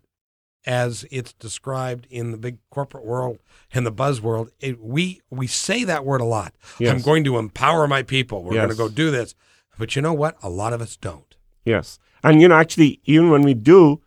as 0.66 1.06
it's 1.12 1.34
described 1.34 2.06
in 2.10 2.32
the 2.32 2.38
big 2.38 2.58
corporate 2.70 3.06
world 3.06 3.40
and 3.74 3.86
the 3.86 3.92
buzz 3.92 4.22
world, 4.22 4.52
it, 4.60 4.80
we 4.82 5.22
we 5.32 5.48
say 5.48 5.84
that 5.84 6.06
word 6.06 6.22
a 6.22 6.26
lot. 6.26 6.54
Yes. 6.80 6.94
I'm 6.94 7.02
going 7.02 7.24
to 7.24 7.38
empower 7.38 7.88
my 7.88 8.04
people. 8.04 8.44
We're 8.44 8.54
going 8.54 8.70
to 8.70 8.76
go 8.76 8.90
do 8.90 9.10
this, 9.10 9.34
but 9.80 9.96
you 9.96 10.02
know 10.04 10.14
what? 10.14 10.38
A 10.44 10.50
lot 10.50 10.74
of 10.74 10.82
us 10.82 10.96
don't. 10.98 11.36
Yes. 11.66 11.98
And, 12.24 12.42
you 12.42 12.48
know, 12.48 12.56
actually, 12.56 13.00
even 13.06 13.32
when 13.32 13.42
we 13.42 13.56
do, 13.56 14.02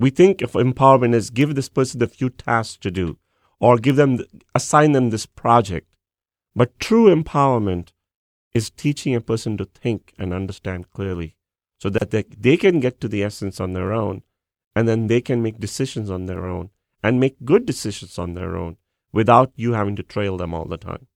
we 0.00 0.10
think 0.10 0.42
of 0.42 0.52
empowerment 0.52 1.14
as 1.14 1.30
give 1.30 1.54
this 1.54 1.68
person 1.68 2.02
a 2.02 2.08
few 2.08 2.30
tasks 2.30 2.76
to 2.78 2.90
do 2.90 3.18
or 3.60 3.76
give 3.76 3.94
them, 3.96 4.18
assign 4.54 4.90
them 4.92 5.10
this 5.10 5.26
project. 5.26 5.86
But 6.56 6.78
true 6.80 7.14
empowerment 7.14 7.88
is 8.54 8.70
teaching 8.70 9.14
a 9.14 9.20
person 9.20 9.56
to 9.56 9.64
think 9.64 10.12
and 10.18 10.32
understand 10.32 10.90
clearly 10.90 11.36
so 11.78 11.88
that 11.90 12.10
they, 12.10 12.24
they 12.36 12.56
can 12.56 12.80
get 12.80 13.00
to 13.00 13.08
the 13.08 13.22
essence 13.22 13.60
on 13.60 13.72
their 13.72 13.92
own 13.92 14.22
and 14.74 14.88
then 14.88 15.06
they 15.06 15.20
can 15.20 15.42
make 15.42 15.58
decisions 15.58 16.10
on 16.10 16.26
their 16.26 16.46
own 16.46 16.70
and 17.02 17.18
make 17.18 17.44
good 17.44 17.66
decisions 17.66 18.18
on 18.18 18.34
their 18.34 18.56
own 18.56 18.76
without 19.12 19.52
you 19.56 19.72
having 19.72 19.96
to 19.96 20.02
trail 20.02 20.36
them 20.36 20.54
all 20.54 20.66
the 20.66 20.76
time. 20.76 21.06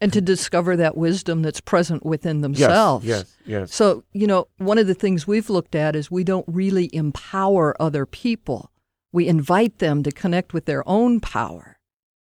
And 0.00 0.12
to 0.12 0.20
discover 0.20 0.76
that 0.76 0.96
wisdom 0.96 1.42
that's 1.42 1.60
present 1.60 2.04
within 2.04 2.42
themselves. 2.42 3.06
Yes, 3.06 3.36
yes, 3.40 3.46
yes. 3.46 3.74
So, 3.74 4.04
you 4.12 4.26
know, 4.26 4.46
one 4.58 4.76
of 4.76 4.86
the 4.86 4.94
things 4.94 5.26
we've 5.26 5.48
looked 5.48 5.74
at 5.74 5.96
is 5.96 6.10
we 6.10 6.24
don't 6.24 6.44
really 6.46 6.94
empower 6.94 7.74
other 7.80 8.04
people. 8.04 8.70
We 9.12 9.26
invite 9.26 9.78
them 9.78 10.02
to 10.02 10.12
connect 10.12 10.52
with 10.52 10.66
their 10.66 10.86
own 10.86 11.20
power. 11.20 11.78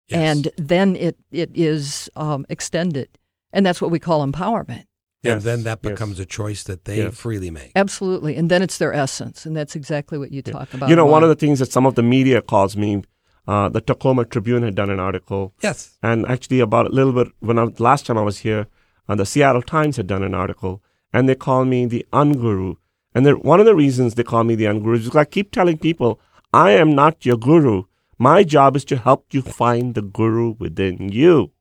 Yes. 0.09 0.19
And 0.19 0.49
then 0.59 0.97
it, 0.97 1.17
it 1.31 1.51
is 1.55 2.11
um, 2.15 2.45
extended. 2.51 3.09
And 3.53 3.65
that's 3.67 3.81
what 3.81 3.91
we 3.91 3.99
call 3.99 4.27
empowerment. 4.27 4.85
and 5.25 5.43
then 5.43 5.63
that 5.63 5.79
yes. 5.85 5.93
becomes 5.93 6.19
a 6.19 6.25
choice 6.27 6.65
that 6.65 6.85
they 6.85 6.97
Yes. 6.97 7.15
freely 7.15 7.49
make. 7.51 7.71
Absolutely. 7.77 8.35
And 8.37 8.51
then 8.51 8.61
it's 8.61 8.79
their 8.79 8.93
essence. 8.93 9.47
And 9.47 9.57
that's 9.57 9.77
exactly 9.77 10.19
what 10.19 10.33
you 10.33 10.43
talk 10.43 10.75
about. 10.75 10.89
You 10.91 10.97
know, 10.97 11.07
one 11.07 11.23
of 11.23 11.29
the 11.29 11.37
things 11.37 11.61
that 11.61 11.71
some 11.71 11.87
of 11.87 11.95
the 11.95 12.03
media 12.03 12.43
calls 12.43 12.77
me, 12.77 13.05
uh, 13.47 13.69
the 13.69 13.81
Tacoma 13.81 14.25
Tribune 14.25 14.65
had 14.65 14.75
done 14.75 14.91
an 14.91 14.99
article, 14.99 15.55
Yes. 15.63 15.97
and 16.03 16.27
actually 16.27 16.59
about 16.59 16.87
a 16.87 16.89
little 16.89 17.13
bit 17.13 17.29
when 17.39 17.57
I, 17.57 17.65
last 17.79 18.07
time 18.07 18.19
I 18.19 18.23
was 18.23 18.39
here, 18.39 18.67
uh, 19.09 19.15
the 19.15 19.25
Seattle 19.25 19.63
Times 19.63 19.97
had 19.97 20.09
done 20.09 20.25
an 20.25 20.35
article, 20.35 20.83
and 21.13 21.29
they 21.29 21.37
call 21.37 21.65
me 21.65 21.87
the 21.87 22.05
unguru. 22.13 22.75
And 23.15 23.25
they're- 23.25 23.37
one 23.37 23.61
of 23.61 23.67
the 23.67 23.77
reasons 23.77 24.15
they 24.17 24.25
call 24.25 24.43
me 24.43 24.57
the 24.57 24.65
unguru 24.65 24.97
is 24.97 25.05
because 25.05 25.21
I 25.21 25.25
keep 25.25 25.53
telling 25.53 25.79
people, 25.79 26.19
I 26.53 26.73
am 26.73 26.97
not 26.97 27.25
your 27.25 27.37
guru. 27.37 27.85
My 28.19 28.43
job 28.43 28.75
is 28.75 28.85
to 28.87 28.97
help 28.97 29.27
you 29.33 29.41
find 29.43 29.95
the 29.95 30.03
guru 30.03 30.57
within 30.59 31.11
you. 31.13 31.52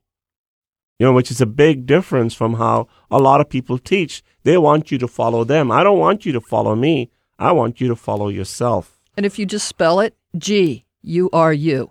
You 1.02 1.08
know, 1.08 1.14
which 1.14 1.32
is 1.32 1.40
a 1.40 1.46
big 1.46 1.84
difference 1.84 2.32
from 2.32 2.54
how 2.54 2.86
a 3.10 3.18
lot 3.18 3.40
of 3.40 3.48
people 3.48 3.76
teach. 3.76 4.22
They 4.44 4.56
want 4.56 4.92
you 4.92 4.98
to 4.98 5.08
follow 5.08 5.42
them. 5.42 5.72
I 5.72 5.82
don't 5.82 5.98
want 5.98 6.24
you 6.24 6.30
to 6.30 6.40
follow 6.40 6.76
me. 6.76 7.10
I 7.40 7.50
want 7.50 7.80
you 7.80 7.88
to 7.88 7.96
follow 7.96 8.28
yourself. 8.28 9.00
And 9.16 9.26
if 9.26 9.36
you 9.36 9.44
just 9.44 9.66
spell 9.66 9.98
it, 9.98 10.14
G, 10.38 10.84
you 11.02 11.28
are 11.32 11.52
you. 11.52 11.90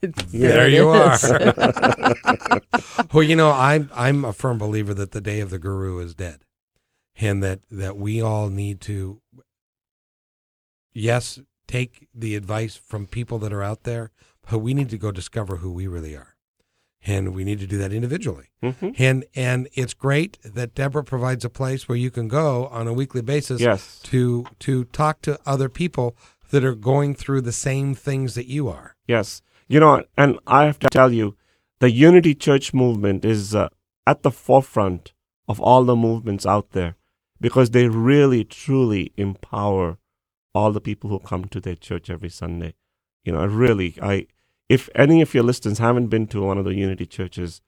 There 0.00 0.66
it 0.66 0.72
you 0.72 0.88
are. 0.88 1.16
well, 3.12 3.22
you 3.22 3.36
know, 3.36 3.52
I'm 3.52 3.88
I'm 3.94 4.24
a 4.24 4.32
firm 4.32 4.58
believer 4.58 4.92
that 4.92 5.12
the 5.12 5.20
day 5.20 5.38
of 5.38 5.50
the 5.50 5.60
guru 5.60 6.00
is 6.00 6.12
dead, 6.12 6.44
and 7.14 7.44
that 7.44 7.60
that 7.70 7.96
we 7.96 8.20
all 8.20 8.48
need 8.48 8.80
to, 8.80 9.20
yes, 10.92 11.38
take 11.68 12.08
the 12.12 12.34
advice 12.34 12.74
from 12.74 13.06
people 13.06 13.38
that 13.38 13.52
are 13.52 13.62
out 13.62 13.84
there, 13.84 14.10
but 14.50 14.58
we 14.58 14.74
need 14.74 14.90
to 14.90 14.98
go 14.98 15.12
discover 15.12 15.58
who 15.58 15.72
we 15.72 15.86
really 15.86 16.16
are, 16.16 16.31
and 17.04 17.34
we 17.34 17.44
need 17.44 17.58
to 17.60 17.66
do 17.66 17.78
that 17.78 17.92
individually. 17.92 18.46
hmm 18.62 18.90
And 18.98 19.24
and 19.34 19.68
it's 19.74 19.94
great 19.94 20.38
that 20.44 20.74
Deborah 20.74 21.04
provides 21.04 21.44
a 21.44 21.50
place 21.50 21.88
where 21.88 21.98
you 21.98 22.10
can 22.10 22.28
go 22.28 22.66
on 22.68 22.86
a 22.86 22.92
weekly 22.92 23.22
basis 23.22 23.60
Yes. 23.60 24.00
to 24.04 24.46
to 24.60 24.84
talk 24.84 25.22
to 25.22 25.38
other 25.46 25.68
people 25.68 26.16
that 26.50 26.64
are 26.64 26.74
going 26.74 27.14
through 27.14 27.40
the 27.42 27.52
same 27.52 27.94
things 27.94 28.34
that 28.34 28.46
you 28.46 28.68
are. 28.68 28.94
Yes. 29.08 29.42
You 29.68 29.80
know, 29.80 30.04
and 30.16 30.38
I 30.46 30.64
have 30.66 30.78
to 30.80 30.88
tell 30.88 31.12
you, 31.12 31.36
the 31.80 31.90
Unity 31.90 32.34
Church 32.34 32.74
movement 32.74 33.24
is 33.24 33.54
uh, 33.54 33.68
at 34.06 34.22
the 34.22 34.30
forefront 34.30 35.12
of 35.48 35.60
all 35.60 35.84
the 35.84 35.96
movements 35.96 36.44
out 36.46 36.70
there 36.72 36.94
because 37.40 37.70
they 37.70 37.88
really, 37.88 38.44
truly 38.44 39.12
empower 39.16 39.98
all 40.54 40.72
the 40.72 40.80
people 40.80 41.08
who 41.10 41.18
come 41.18 41.46
to 41.46 41.60
their 41.60 41.74
church 41.74 42.10
every 42.10 42.28
Sunday. 42.28 42.74
You 43.24 43.32
know, 43.32 43.40
I 43.40 43.44
really, 43.46 43.94
I, 44.02 44.26
if 44.76 44.88
any 44.94 45.18
of 45.22 45.34
your 45.34 45.44
listeners 45.50 45.78
haven't 45.78 46.08
been 46.14 46.26
to 46.28 46.42
one 46.50 46.58
of 46.60 46.64
the 46.64 46.74
Unity 46.74 47.06
churches, 47.06 47.60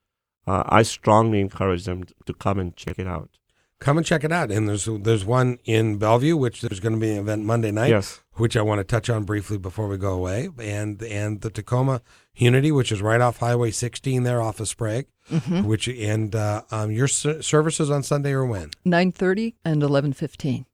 uh, 0.46 0.62
I 0.78 0.82
strongly 0.82 1.40
encourage 1.40 1.84
them 1.84 1.98
to 2.26 2.32
come 2.44 2.58
and 2.62 2.74
check 2.76 2.98
it 2.98 3.06
out. 3.06 3.30
Come 3.80 3.96
and 3.98 4.06
check 4.06 4.24
it 4.24 4.32
out. 4.32 4.50
And 4.50 4.68
there's 4.68 4.86
there's 5.06 5.24
one 5.24 5.58
in 5.64 5.98
Bellevue, 5.98 6.36
which 6.44 6.60
there's 6.62 6.80
going 6.80 6.94
to 6.94 7.00
be 7.06 7.10
an 7.12 7.18
event 7.18 7.44
Monday 7.44 7.70
night. 7.70 7.90
Yes. 7.90 8.20
which 8.42 8.56
I 8.56 8.62
want 8.62 8.78
to 8.80 8.84
touch 8.84 9.08
on 9.10 9.24
briefly 9.24 9.58
before 9.58 9.88
we 9.88 9.98
go 9.98 10.12
away, 10.20 10.48
and 10.58 11.02
and 11.02 11.40
the 11.40 11.50
Tacoma 11.50 12.00
Unity, 12.34 12.70
which 12.72 12.90
is 12.92 13.02
right 13.02 13.20
off 13.20 13.38
Highway 13.38 13.70
16 13.72 14.22
there 14.22 14.40
off 14.40 14.60
of 14.60 14.68
Sprague, 14.68 15.06
Mm-hmm. 15.30 15.64
which 15.70 15.88
and 15.88 16.34
uh, 16.36 16.62
um, 16.70 16.90
your 16.90 17.08
services 17.08 17.90
on 17.90 18.02
Sunday 18.02 18.32
are 18.32 18.46
when? 18.46 18.70
9:30 18.86 19.54
and 19.64 19.82
11:15. 19.82 20.64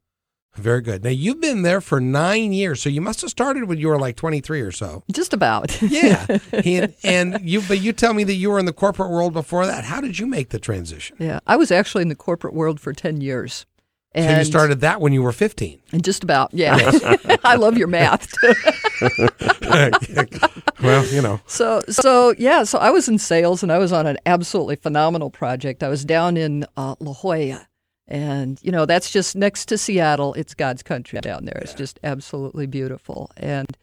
Very 0.57 0.81
good. 0.83 1.05
Now 1.05 1.11
you've 1.11 1.41
been 1.41 1.63
there 1.63 1.81
for 1.81 2.01
nine 2.01 2.53
years, 2.53 2.83
so 2.83 2.89
you 2.89 3.01
must 3.01 3.21
have 3.21 3.31
started 3.31 3.65
when 3.65 3.79
you 3.79 3.89
were 3.89 3.99
like 3.99 4.17
23 4.17 4.61
or 4.61 4.73
so. 4.73 5.03
Just 5.13 5.33
about. 5.33 5.77
Yeah, 5.91 6.27
and, 6.53 6.95
and 7.03 7.41
you 7.43 7.63
but 7.63 7.81
you 7.81 7.93
tell 7.93 8.15
me 8.15 8.25
that 8.25 8.35
you 8.35 8.51
were 8.51 8.59
in 8.59 8.67
the 8.67 8.73
corporate 8.73 9.11
world 9.11 9.33
before 9.33 9.67
that. 9.67 9.85
How 9.85 10.01
did 10.01 10.19
you 10.19 10.27
make 10.27 10.51
the 10.51 10.59
transition? 10.59 11.17
yeah. 11.19 11.41
I 11.47 11.57
was 11.57 11.71
actually 11.71 12.03
in 12.03 12.09
the 12.09 12.15
corporate 12.15 12.55
world 12.55 12.81
for 12.81 12.93
10 12.93 13.21
years. 13.21 13.67
so 14.15 14.29
you 14.29 14.45
started 14.45 14.81
that 14.81 15.01
when 15.01 15.13
you 15.13 15.23
were 15.23 15.33
15. 15.33 15.81
And 15.93 16.05
just 16.05 16.23
about, 16.25 16.53
yeah. 16.53 16.77
I 17.45 17.57
love 17.57 17.79
your 17.79 17.89
math. 17.89 18.33
well, 20.83 21.07
you 21.07 21.23
know. 21.23 21.41
So, 21.47 21.81
so 21.89 22.35
yeah, 22.39 22.65
so 22.65 22.79
I 22.79 22.91
was 22.91 23.09
in 23.09 23.19
sales 23.19 23.63
and 23.63 23.73
I 23.73 23.79
was 23.79 23.93
on 23.93 24.07
an 24.07 24.19
absolutely 24.27 24.77
phenomenal 24.77 25.31
project. 25.31 25.83
I 25.83 25.89
was 25.89 26.05
down 26.05 26.37
in 26.37 26.65
uh, 26.77 26.97
La 27.01 27.13
Jolla, 27.15 27.67
and 28.11 28.59
you 28.63 28.73
know 28.73 28.87
that's 28.87 29.11
just 29.11 29.37
next 29.37 29.67
to 29.67 29.79
Seattle. 29.79 30.35
It's 30.35 30.55
God's 30.55 30.83
country 30.83 31.21
down 31.21 31.45
there. 31.45 31.59
It's 31.63 31.75
just 31.75 31.99
absolutely 32.03 32.67
beautiful, 32.67 33.31
and 33.37 33.77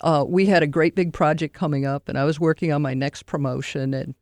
uh, 0.00 0.24
we 0.26 0.46
had 0.46 0.62
a 0.62 0.66
great 0.66 0.94
big 0.94 1.12
project 1.12 1.54
coming 1.54 1.86
up, 1.86 2.08
and 2.08 2.18
I 2.18 2.24
was 2.24 2.40
working 2.40 2.72
on 2.72 2.82
my 2.82 2.94
next 2.94 3.26
promotion, 3.26 3.94
and 3.94 4.14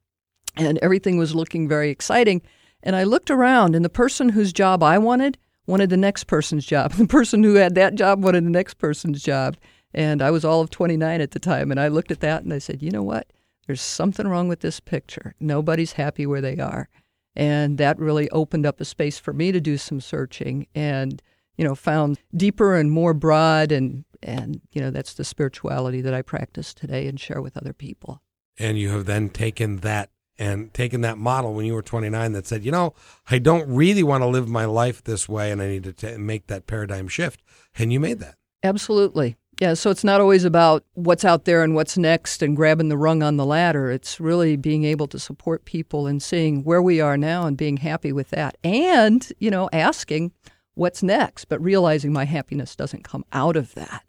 and 0.57 0.79
everything 0.83 1.16
was 1.16 1.35
looking 1.35 1.68
very 1.68 1.90
exciting. 1.90 2.42
And 2.83 2.96
I 2.96 3.05
looked 3.05 3.31
around, 3.31 3.77
and 3.77 3.85
the 3.85 3.88
person 3.88 4.29
whose 4.29 4.53
job 4.53 4.83
I 4.83 4.98
wanted 4.98 5.38
wanted 5.66 5.90
the 5.90 5.96
next 5.96 6.25
person's 6.25 6.66
job. 6.66 6.92
The 6.96 7.07
person 7.07 7.42
who 7.42 7.55
had 7.55 7.75
that 7.77 7.94
job 7.94 8.22
wanted 8.22 8.44
the 8.44 8.51
next 8.51 8.75
person's 8.75 9.22
job. 9.22 9.57
And 9.94 10.22
I 10.22 10.31
was 10.31 10.44
all 10.44 10.61
of 10.61 10.70
29 10.70 11.20
at 11.20 11.33
the 11.33 11.38
time. 11.38 11.70
And 11.70 11.79
I 11.79 11.88
looked 11.88 12.11
at 12.11 12.20
that 12.20 12.42
and 12.42 12.53
I 12.53 12.59
said, 12.59 12.83
you 12.83 12.90
know 12.90 13.03
what? 13.03 13.33
There's 13.66 13.81
something 13.81 14.27
wrong 14.27 14.48
with 14.48 14.61
this 14.61 14.81
picture. 14.81 15.35
Nobody's 15.38 15.92
happy 15.92 16.27
where 16.27 16.40
they 16.40 16.59
are. 16.59 16.88
And 17.35 17.79
that 17.79 17.99
really 17.99 18.29
opened 18.31 18.66
up 18.66 18.81
a 18.81 18.85
space 18.85 19.18
for 19.18 19.33
me 19.33 19.53
to 19.53 19.61
do 19.61 19.79
some 19.79 20.01
searching 20.01 20.66
and, 20.75 21.23
you 21.57 21.64
know, 21.64 21.75
found 21.75 22.18
deeper 22.37 22.77
and 22.77 22.90
more 22.90 23.14
broad. 23.14 23.73
And, 23.73 24.05
and 24.23 24.61
you 24.73 24.81
know, 24.81 24.90
that's 24.90 25.14
the 25.14 25.25
spirituality 25.25 26.01
that 26.03 26.14
I 26.14 26.23
practice 26.23 26.75
today 26.75 27.07
and 27.07 27.18
share 27.18 27.40
with 27.40 27.57
other 27.57 27.73
people. 27.73 28.23
And 28.59 28.79
you 28.79 28.90
have 28.90 29.07
then 29.07 29.31
taken 29.31 29.79
that 29.79 30.11
and 30.38 30.73
taken 30.75 31.03
that 31.03 31.18
model 31.18 31.55
when 31.55 31.66
you 31.66 31.75
were 31.75 31.83
29 31.83 32.33
that 32.33 32.47
said, 32.47 32.64
you 32.64 32.73
know, 32.73 32.95
I 33.31 33.38
don't 33.38 33.68
really 33.68 34.03
want 34.03 34.23
to 34.23 34.27
live 34.27 34.49
my 34.49 34.64
life 34.64 35.03
this 35.05 35.29
way 35.29 35.51
and 35.51 35.62
I 35.62 35.68
need 35.68 35.85
to 35.85 35.92
ta 35.92 36.18
make 36.18 36.47
that 36.49 36.66
paradigm 36.66 37.09
shift. 37.09 37.42
And 37.79 37.92
you 37.92 38.01
made 38.01 38.18
that. 38.21 38.37
Absolutely. 38.62 39.37
Yeah, 39.61 39.75
so 39.75 39.91
it's 39.91 40.03
not 40.03 40.21
always 40.21 40.45
about 40.45 40.85
what's 40.95 41.25
out 41.25 41.45
there 41.45 41.62
and 41.62 41.75
what's 41.75 41.97
next 41.97 42.43
and 42.43 42.57
grabbing 42.57 42.88
the 42.88 42.97
rung 42.97 43.23
on 43.23 43.37
the 43.37 43.47
ladder. 43.47 43.91
It's 43.91 44.19
really 44.19 44.57
being 44.57 44.85
able 44.85 45.07
to 45.09 45.19
support 45.19 45.65
people 45.65 46.07
and 46.07 46.23
seeing 46.23 46.65
where 46.65 46.83
we 46.83 47.01
are 47.01 47.17
now 47.17 47.47
and 47.47 47.57
being 47.57 47.77
happy 47.77 48.12
with 48.12 48.31
that. 48.31 48.57
And, 48.65 49.31
you 49.38 49.51
know, 49.51 49.69
asking 49.73 50.33
what's 50.75 51.03
next, 51.03 51.45
but 51.47 51.62
realizing 51.62 52.12
my 52.12 52.25
happiness 52.25 52.75
doesn't 52.75 53.05
come 53.05 53.25
out 53.33 53.57
of 53.57 53.75
that. 53.75 54.05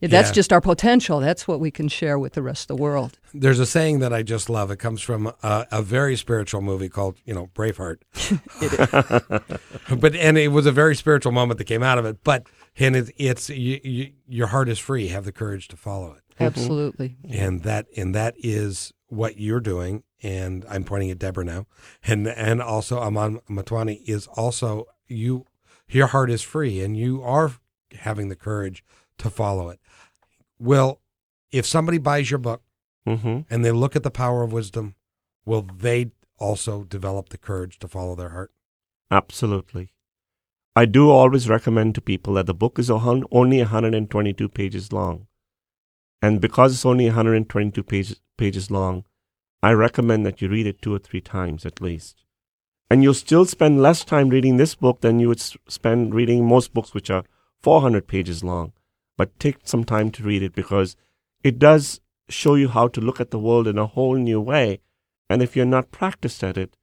Yeah, 0.00 0.08
That's 0.08 0.30
just 0.30 0.52
our 0.52 0.60
potential. 0.60 1.20
That's 1.20 1.46
what 1.46 1.60
we 1.60 1.70
can 1.70 1.88
share 1.88 2.18
with 2.18 2.34
the 2.34 2.42
rest 2.42 2.70
of 2.70 2.76
the 2.76 2.82
world. 2.82 3.18
There's 3.32 3.58
a 3.58 3.66
saying 3.66 4.00
that 4.00 4.12
I 4.12 4.22
just 4.22 4.48
love. 4.48 4.70
It 4.70 4.78
comes 4.78 5.00
from 5.00 5.32
a, 5.42 5.66
a 5.70 5.82
very 5.82 6.16
spiritual 6.16 6.60
movie 6.60 6.88
called, 6.88 7.18
you 7.24 7.34
know, 7.34 7.50
Braveheart. 7.54 7.98
but 10.00 10.14
and 10.14 10.38
it 10.38 10.48
was 10.48 10.66
a 10.66 10.72
very 10.72 10.94
spiritual 10.94 11.32
moment 11.32 11.58
that 11.58 11.64
came 11.64 11.82
out 11.82 11.98
of 11.98 12.04
it. 12.04 12.18
But 12.24 12.46
and 12.78 12.96
it, 12.96 13.10
it's 13.16 13.48
you, 13.50 13.80
you, 13.82 14.12
your 14.26 14.48
heart 14.48 14.68
is 14.68 14.78
free. 14.78 15.08
Have 15.08 15.24
the 15.24 15.32
courage 15.32 15.68
to 15.68 15.76
follow 15.76 16.12
it. 16.12 16.22
Absolutely. 16.40 17.16
and 17.30 17.62
that 17.62 17.86
and 17.96 18.14
that 18.14 18.34
is 18.38 18.92
what 19.08 19.38
you're 19.38 19.60
doing. 19.60 20.02
And 20.22 20.64
I'm 20.68 20.84
pointing 20.84 21.10
at 21.10 21.18
Deborah 21.18 21.44
now, 21.44 21.66
and 22.02 22.26
and 22.26 22.60
also 22.62 22.98
Aman 22.98 23.40
Motwani 23.48 24.00
is 24.06 24.26
also 24.26 24.86
you. 25.06 25.46
Your 25.88 26.08
heart 26.08 26.30
is 26.30 26.42
free, 26.42 26.80
and 26.80 26.96
you 26.96 27.22
are 27.22 27.52
having 27.92 28.30
the 28.30 28.36
courage 28.36 28.82
to 29.18 29.28
follow 29.30 29.68
it. 29.68 29.78
Will, 30.58 31.00
if 31.52 31.66
somebody 31.66 31.98
buys 31.98 32.30
your 32.30 32.38
book 32.38 32.62
hmm 33.06 33.40
and 33.50 33.64
they 33.64 33.70
look 33.70 33.94
at 33.94 34.02
the 34.02 34.10
power 34.10 34.42
of 34.42 34.52
wisdom, 34.52 34.94
will 35.44 35.62
they 35.62 36.10
also 36.38 36.84
develop 36.84 37.28
the 37.28 37.38
courage 37.38 37.78
to 37.78 37.86
follow 37.86 38.14
their 38.14 38.30
heart? 38.30 38.50
Absolutely. 39.10 39.90
I 40.76 40.86
do 40.86 41.08
always 41.08 41.48
recommend 41.48 41.94
to 41.94 42.00
people 42.00 42.34
that 42.34 42.46
the 42.46 42.54
book 42.54 42.80
is 42.80 42.90
only 42.90 43.58
122 43.58 44.48
pages 44.48 44.92
long. 44.92 45.28
And 46.20 46.40
because 46.40 46.74
it's 46.74 46.84
only 46.84 47.06
122 47.06 47.82
pages, 47.84 48.20
pages 48.36 48.72
long, 48.72 49.04
I 49.62 49.72
recommend 49.72 50.26
that 50.26 50.42
you 50.42 50.48
read 50.48 50.66
it 50.66 50.82
two 50.82 50.92
or 50.92 50.98
three 50.98 51.20
times 51.20 51.64
at 51.64 51.80
least. 51.80 52.24
And 52.90 53.04
you'll 53.04 53.14
still 53.14 53.44
spend 53.44 53.80
less 53.80 54.04
time 54.04 54.30
reading 54.30 54.56
this 54.56 54.74
book 54.74 55.00
than 55.00 55.20
you 55.20 55.28
would 55.28 55.40
spend 55.40 56.12
reading 56.12 56.44
most 56.44 56.74
books, 56.74 56.92
which 56.92 57.08
are 57.08 57.24
400 57.62 58.08
pages 58.08 58.42
long. 58.42 58.72
But 59.16 59.38
take 59.38 59.58
some 59.62 59.84
time 59.84 60.10
to 60.10 60.24
read 60.24 60.42
it 60.42 60.56
because 60.56 60.96
it 61.44 61.60
does 61.60 62.00
show 62.28 62.56
you 62.56 62.68
how 62.68 62.88
to 62.88 63.00
look 63.00 63.20
at 63.20 63.30
the 63.30 63.38
world 63.38 63.68
in 63.68 63.78
a 63.78 63.86
whole 63.86 64.16
new 64.16 64.40
way. 64.40 64.80
And 65.30 65.40
if 65.40 65.54
you're 65.54 65.66
not 65.66 65.92
practiced 65.92 66.42
at 66.42 66.58
it, 66.58 66.76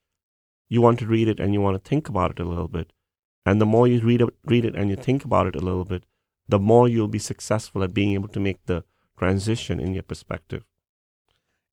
you 0.69 0.82
want 0.82 0.99
to 0.99 1.08
read 1.08 1.27
it 1.27 1.41
and 1.41 1.54
you 1.54 1.60
want 1.60 1.84
to 1.84 1.89
think 1.89 2.08
about 2.08 2.32
it 2.32 2.39
a 2.39 2.45
little 2.45 2.69
bit. 2.69 2.93
And 3.45 3.60
the 3.60 3.65
more 3.65 3.88
you 3.88 3.99
read 4.01 4.21
it, 4.21 4.30
read 4.45 4.65
it 4.65 4.75
and 4.75 4.89
you 4.89 4.95
think 4.95 5.25
about 5.25 5.47
it 5.47 5.56
a 5.56 5.60
little 5.62 5.86
bit, 5.86 6.04
the 6.47 6.60
more 6.60 6.88
you'll 6.88 7.08
be 7.08 7.19
successful 7.19 7.84
at 7.84 7.93
being 7.93 8.13
able 8.13 8.27
to 8.30 8.39
make 8.39 8.65
the 8.65 8.84
transition 9.17 9.80
in 9.80 9.93
your 9.93 10.04
perspective. 10.04 10.63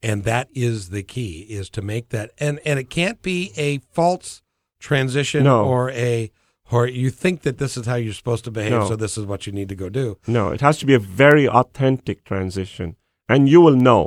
and 0.02 0.22
that 0.24 0.48
is 0.54 0.90
the 0.90 1.02
key 1.02 1.34
is 1.58 1.68
to 1.76 1.82
make 1.82 2.06
that 2.10 2.30
and 2.38 2.60
and 2.64 2.78
it 2.82 2.88
can't 2.88 3.20
be 3.30 3.38
a 3.56 3.78
false 3.98 4.42
transition 4.88 5.42
No. 5.44 5.64
or 5.64 5.90
a 5.90 6.30
or 6.70 6.86
you 6.86 7.10
think 7.10 7.42
that 7.42 7.58
this 7.58 7.76
is 7.76 7.86
how 7.86 7.96
you're 7.96 8.12
supposed 8.22 8.44
to 8.44 8.52
behave 8.58 8.70
No. 8.78 8.88
so 8.90 8.96
this 8.96 9.16
is 9.18 9.24
what 9.30 9.46
you 9.46 9.52
need 9.58 9.68
to 9.70 9.74
go 9.84 9.88
do 9.88 10.06
No, 10.38 10.44
it 10.56 10.60
has 10.60 10.78
to 10.78 10.86
be 10.86 10.94
a 10.94 10.98
very 11.24 11.46
authentic 11.48 12.22
transition. 12.24 12.94
And 13.28 13.48
you 13.52 13.60
will 13.60 13.76
know. 13.88 14.02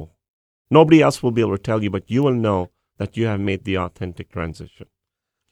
Nobody 0.80 1.00
else 1.02 1.18
will 1.22 1.32
be 1.38 1.42
able 1.46 1.58
to 1.58 1.64
tell 1.70 1.84
you, 1.84 1.90
but 1.96 2.10
you 2.14 2.22
will 2.26 2.40
know 2.48 2.60
that 2.98 3.18
you 3.18 3.26
have 3.32 3.40
made 3.50 3.64
the 3.66 3.78
authentic 3.86 4.28
transition. 4.38 4.88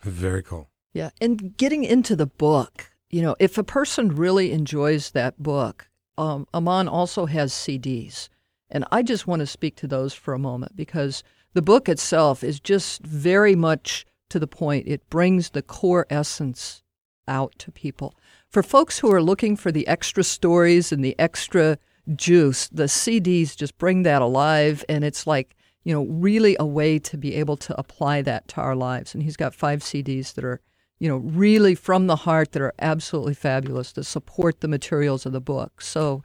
very 0.03 0.43
cool 0.49 0.65
Yeah, 0.93 1.09
and 1.21 1.55
getting 1.57 1.83
into 1.83 2.15
the 2.15 2.25
book, 2.25 2.91
you 3.09 3.21
know, 3.21 3.35
if 3.39 3.57
a 3.57 3.63
person 3.63 4.15
really 4.15 4.51
enjoys 4.51 5.11
that 5.11 5.41
book, 5.41 5.89
um, 6.17 6.47
Aman 6.53 6.87
also 6.87 7.25
has 7.25 7.53
CDs. 7.53 8.29
And 8.69 8.85
I 8.91 9.01
just 9.01 9.27
want 9.27 9.39
to 9.39 9.47
speak 9.47 9.75
to 9.77 9.87
those 9.87 10.13
for 10.13 10.33
a 10.33 10.39
moment 10.39 10.75
because 10.75 11.23
the 11.53 11.61
book 11.61 11.89
itself 11.89 12.43
is 12.43 12.59
just 12.59 13.01
very 13.01 13.55
much 13.55 14.05
to 14.29 14.39
the 14.39 14.47
point. 14.47 14.87
It 14.87 15.09
brings 15.09 15.51
the 15.51 15.61
core 15.61 16.05
essence 16.09 16.83
out 17.27 17.53
to 17.59 17.71
people. 17.71 18.15
For 18.49 18.63
folks 18.63 18.99
who 18.99 19.11
are 19.11 19.21
looking 19.21 19.55
for 19.55 19.71
the 19.71 19.87
extra 19.87 20.23
stories 20.23 20.91
and 20.91 21.03
the 21.03 21.15
extra 21.19 21.77
juice, 22.15 22.67
the 22.69 22.85
CDs 22.85 23.55
just 23.55 23.77
bring 23.77 24.03
that 24.03 24.21
alive. 24.21 24.83
And 24.89 25.03
it's 25.03 25.25
like, 25.25 25.55
you 25.83 25.93
know, 25.93 26.05
really 26.05 26.55
a 26.59 26.65
way 26.65 26.99
to 26.99 27.17
be 27.17 27.35
able 27.35 27.57
to 27.57 27.79
apply 27.79 28.21
that 28.23 28.47
to 28.49 28.61
our 28.61 28.75
lives. 28.75 29.13
And 29.13 29.23
he's 29.23 29.37
got 29.37 29.55
five 29.55 29.81
CDs 29.81 30.33
that 30.33 30.43
are, 30.43 30.61
you 30.99 31.07
know, 31.09 31.17
really 31.17 31.75
from 31.75 32.07
the 32.07 32.17
heart 32.17 32.51
that 32.51 32.61
are 32.61 32.73
absolutely 32.79 33.33
fabulous 33.33 33.93
to 33.93 34.03
support 34.03 34.59
the 34.59 34.67
materials 34.67 35.25
of 35.25 35.31
the 35.31 35.41
book. 35.41 35.81
So 35.81 36.23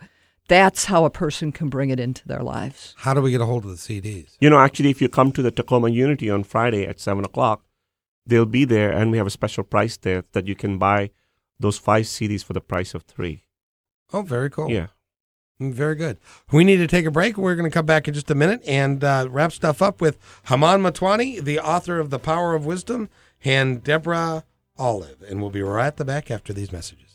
that's 0.48 0.87
how 0.87 1.04
a 1.04 1.10
person 1.10 1.52
can 1.52 1.68
bring 1.68 1.90
it 1.90 2.00
into 2.00 2.26
their 2.28 2.42
lives. 2.42 2.94
how 2.98 3.14
do 3.14 3.20
we 3.22 3.30
get 3.30 3.40
a 3.40 3.46
hold 3.46 3.64
of 3.64 3.70
the 3.70 3.76
cds 3.76 4.37
You 4.40 4.50
know, 4.50 4.58
actually, 4.58 4.90
if 4.90 5.00
you 5.00 5.08
come 5.08 5.32
to 5.32 5.42
the 5.42 5.50
Tacoma 5.50 5.88
Unity 5.88 6.28
on 6.28 6.44
Friday 6.44 6.87
at 6.87 7.00
7 7.00 7.24
o'clock, 7.24 7.64
they'll 8.26 8.44
be 8.46 8.64
there, 8.64 8.90
and 8.92 9.10
we 9.10 9.18
have 9.18 9.26
a 9.26 9.30
special 9.30 9.64
price 9.64 9.96
there 9.96 10.24
that 10.32 10.46
you 10.46 10.54
can 10.54 10.76
buy 10.78 11.10
those 11.60 11.78
five 11.78 12.04
CDs 12.04 12.42
for 12.44 12.52
the 12.52 12.60
price 12.60 12.94
of 12.94 13.04
three. 13.04 13.44
oh 14.12 14.22
very 14.22 14.50
cool 14.50 14.70
Yeah. 14.70 14.88
Mm, 15.60 15.72
very 15.72 15.94
good 15.94 16.18
we 16.50 16.64
need 16.64 16.78
to 16.78 16.88
take 16.88 17.06
a 17.06 17.12
break 17.12 17.37
we're 17.38 17.54
going 17.54 17.70
to 17.70 17.74
come 17.78 17.87
back 17.87 18.08
in 18.08 18.12
just 18.14 18.28
a 18.30 18.34
minute 18.34 18.60
and 18.66 19.04
uh, 19.04 19.28
wrap 19.30 19.52
stuff 19.52 19.80
up 19.80 20.00
with 20.00 20.18
Aman 20.50 20.82
Motwani 20.82 21.40
the 21.42 21.60
author 21.60 22.00
of 22.00 22.10
the 22.10 22.18
power 22.18 22.54
of 22.56 22.66
wisdom 22.66 23.08
and 23.44 23.82
deborah 23.84 24.42
olive 24.78 25.22
and 25.28 25.40
we'll 25.40 25.50
be 25.50 25.62
right 25.62 25.87
at 25.87 25.96
the 25.96 26.04
back 26.04 26.30
after 26.30 26.52
these 26.52 26.72
messages 26.72 27.14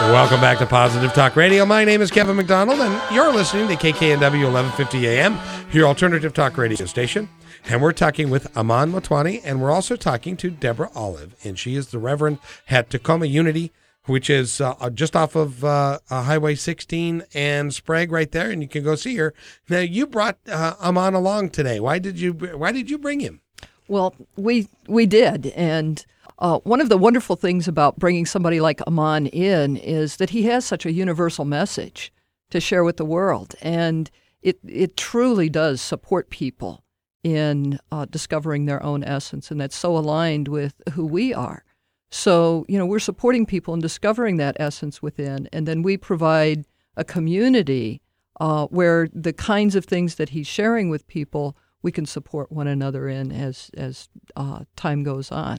Welcome 0.00 0.42
back 0.42 0.58
to 0.58 0.66
Positive 0.66 1.12
Talk 1.14 1.36
Radio. 1.36 1.64
My 1.64 1.82
name 1.82 2.02
is 2.02 2.10
Kevin 2.10 2.36
McDonald, 2.36 2.80
and 2.80 3.14
you're 3.14 3.32
listening 3.32 3.66
to 3.68 3.74
KKNW 3.74 4.20
1150 4.20 5.06
AM, 5.08 5.38
your 5.72 5.86
alternative 5.86 6.34
talk 6.34 6.58
radio 6.58 6.84
station. 6.84 7.30
And 7.64 7.80
we're 7.82 7.92
talking 7.92 8.28
with 8.28 8.54
Aman 8.56 8.92
Motwani, 8.92 9.40
and 9.42 9.60
we're 9.60 9.72
also 9.72 9.96
talking 9.96 10.36
to 10.36 10.50
Deborah 10.50 10.90
Olive, 10.94 11.34
and 11.42 11.58
she 11.58 11.76
is 11.76 11.88
the 11.88 11.98
Reverend 11.98 12.38
at 12.68 12.90
Tacoma 12.90 13.24
Unity, 13.24 13.72
which 14.04 14.28
is 14.28 14.60
uh, 14.60 14.90
just 14.90 15.16
off 15.16 15.34
of 15.34 15.64
uh, 15.64 15.98
uh, 16.10 16.22
Highway 16.22 16.56
16 16.56 17.24
and 17.34 17.74
Sprague, 17.74 18.12
right 18.12 18.30
there, 18.30 18.50
and 18.50 18.60
you 18.60 18.68
can 18.68 18.84
go 18.84 18.96
see 18.96 19.16
her. 19.16 19.32
Now, 19.68 19.80
you 19.80 20.06
brought 20.06 20.38
uh, 20.46 20.74
Aman 20.78 21.14
along 21.14 21.50
today. 21.50 21.80
Why 21.80 21.98
did 21.98 22.20
you? 22.20 22.32
Why 22.32 22.70
did 22.70 22.90
you 22.90 22.98
bring 22.98 23.20
him? 23.20 23.40
Well, 23.88 24.14
we 24.36 24.68
we 24.88 25.06
did, 25.06 25.46
and 25.48 26.04
uh, 26.38 26.58
one 26.60 26.80
of 26.80 26.88
the 26.88 26.98
wonderful 26.98 27.36
things 27.36 27.68
about 27.68 27.98
bringing 27.98 28.26
somebody 28.26 28.60
like 28.60 28.80
Aman 28.86 29.26
in 29.26 29.76
is 29.76 30.16
that 30.16 30.30
he 30.30 30.44
has 30.44 30.64
such 30.64 30.84
a 30.84 30.92
universal 30.92 31.44
message 31.44 32.12
to 32.50 32.60
share 32.60 32.84
with 32.84 32.96
the 32.96 33.04
world, 33.04 33.54
and 33.62 34.10
it 34.42 34.58
it 34.66 34.96
truly 34.96 35.48
does 35.48 35.80
support 35.80 36.30
people 36.30 36.82
in 37.22 37.78
uh, 37.90 38.06
discovering 38.06 38.66
their 38.66 38.82
own 38.82 39.04
essence, 39.04 39.50
and 39.50 39.60
that's 39.60 39.76
so 39.76 39.96
aligned 39.96 40.48
with 40.48 40.74
who 40.92 41.06
we 41.06 41.32
are. 41.32 41.64
So, 42.10 42.64
you 42.68 42.78
know, 42.78 42.86
we're 42.86 43.00
supporting 43.00 43.46
people 43.46 43.74
in 43.74 43.80
discovering 43.80 44.36
that 44.36 44.56
essence 44.60 45.02
within, 45.02 45.48
and 45.52 45.66
then 45.66 45.82
we 45.82 45.96
provide 45.96 46.64
a 46.96 47.04
community 47.04 48.00
uh, 48.40 48.66
where 48.66 49.08
the 49.12 49.32
kinds 49.32 49.74
of 49.74 49.84
things 49.84 50.16
that 50.16 50.30
he's 50.30 50.46
sharing 50.46 50.88
with 50.88 51.06
people 51.08 51.56
we 51.86 51.92
can 51.92 52.04
support 52.04 52.50
one 52.50 52.66
another 52.66 53.08
in 53.08 53.30
as 53.30 53.70
as 53.76 54.08
uh, 54.34 54.64
time 54.74 55.04
goes 55.04 55.30
on. 55.30 55.58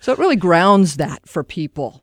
So 0.00 0.12
it 0.12 0.18
really 0.18 0.34
grounds 0.34 0.96
that 0.96 1.28
for 1.28 1.44
people. 1.44 2.02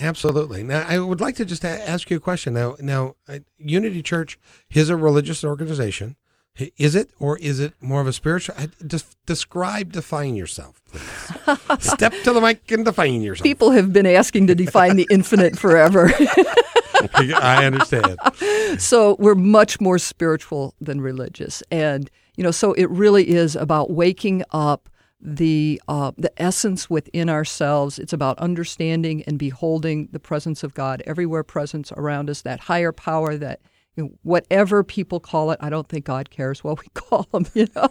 Absolutely. 0.00 0.64
Now, 0.64 0.84
I 0.88 0.98
would 0.98 1.20
like 1.20 1.36
to 1.36 1.44
just 1.44 1.64
ask 1.64 2.10
you 2.10 2.16
a 2.16 2.20
question. 2.20 2.54
Now, 2.54 2.74
now, 2.80 3.14
uh, 3.28 3.38
Unity 3.58 4.02
Church 4.02 4.40
is 4.72 4.90
a 4.90 4.96
religious 4.96 5.44
organization. 5.44 6.16
Is 6.76 6.96
it, 6.96 7.10
or 7.20 7.38
is 7.38 7.60
it 7.60 7.74
more 7.80 8.00
of 8.00 8.08
a 8.08 8.12
spiritual? 8.12 8.56
Describe, 9.24 9.92
define 9.92 10.34
yourself, 10.34 10.82
please. 10.84 11.02
Step 11.92 12.12
to 12.24 12.32
the 12.32 12.40
mic 12.40 12.70
and 12.72 12.84
define 12.84 13.22
yourself. 13.22 13.44
People 13.44 13.70
have 13.70 13.92
been 13.92 14.06
asking 14.06 14.48
to 14.48 14.54
define 14.54 14.96
the 14.96 15.06
infinite 15.10 15.56
forever. 15.56 16.10
I 17.14 17.64
understand. 17.64 18.18
So 18.78 19.16
we're 19.18 19.34
much 19.34 19.80
more 19.80 19.98
spiritual 19.98 20.74
than 20.80 21.00
religious, 21.00 21.62
and 21.70 22.10
you 22.36 22.44
know, 22.44 22.50
so 22.50 22.72
it 22.72 22.88
really 22.90 23.28
is 23.28 23.56
about 23.56 23.90
waking 23.90 24.42
up 24.50 24.88
the 25.20 25.80
uh, 25.88 26.12
the 26.18 26.32
essence 26.42 26.90
within 26.90 27.28
ourselves. 27.28 27.98
It's 27.98 28.12
about 28.12 28.38
understanding 28.38 29.22
and 29.26 29.38
beholding 29.38 30.08
the 30.12 30.20
presence 30.20 30.64
of 30.64 30.74
God 30.74 31.02
everywhere, 31.06 31.44
presence 31.44 31.92
around 31.92 32.28
us. 32.28 32.42
That 32.42 32.60
higher 32.60 32.92
power, 32.92 33.36
that 33.36 33.60
you 33.96 34.04
know, 34.04 34.10
whatever 34.22 34.82
people 34.82 35.20
call 35.20 35.50
it, 35.52 35.58
I 35.60 35.70
don't 35.70 35.88
think 35.88 36.04
God 36.04 36.30
cares 36.30 36.64
what 36.64 36.80
we 36.80 36.86
call 36.94 37.28
them. 37.32 37.46
You 37.54 37.68
know. 37.74 37.88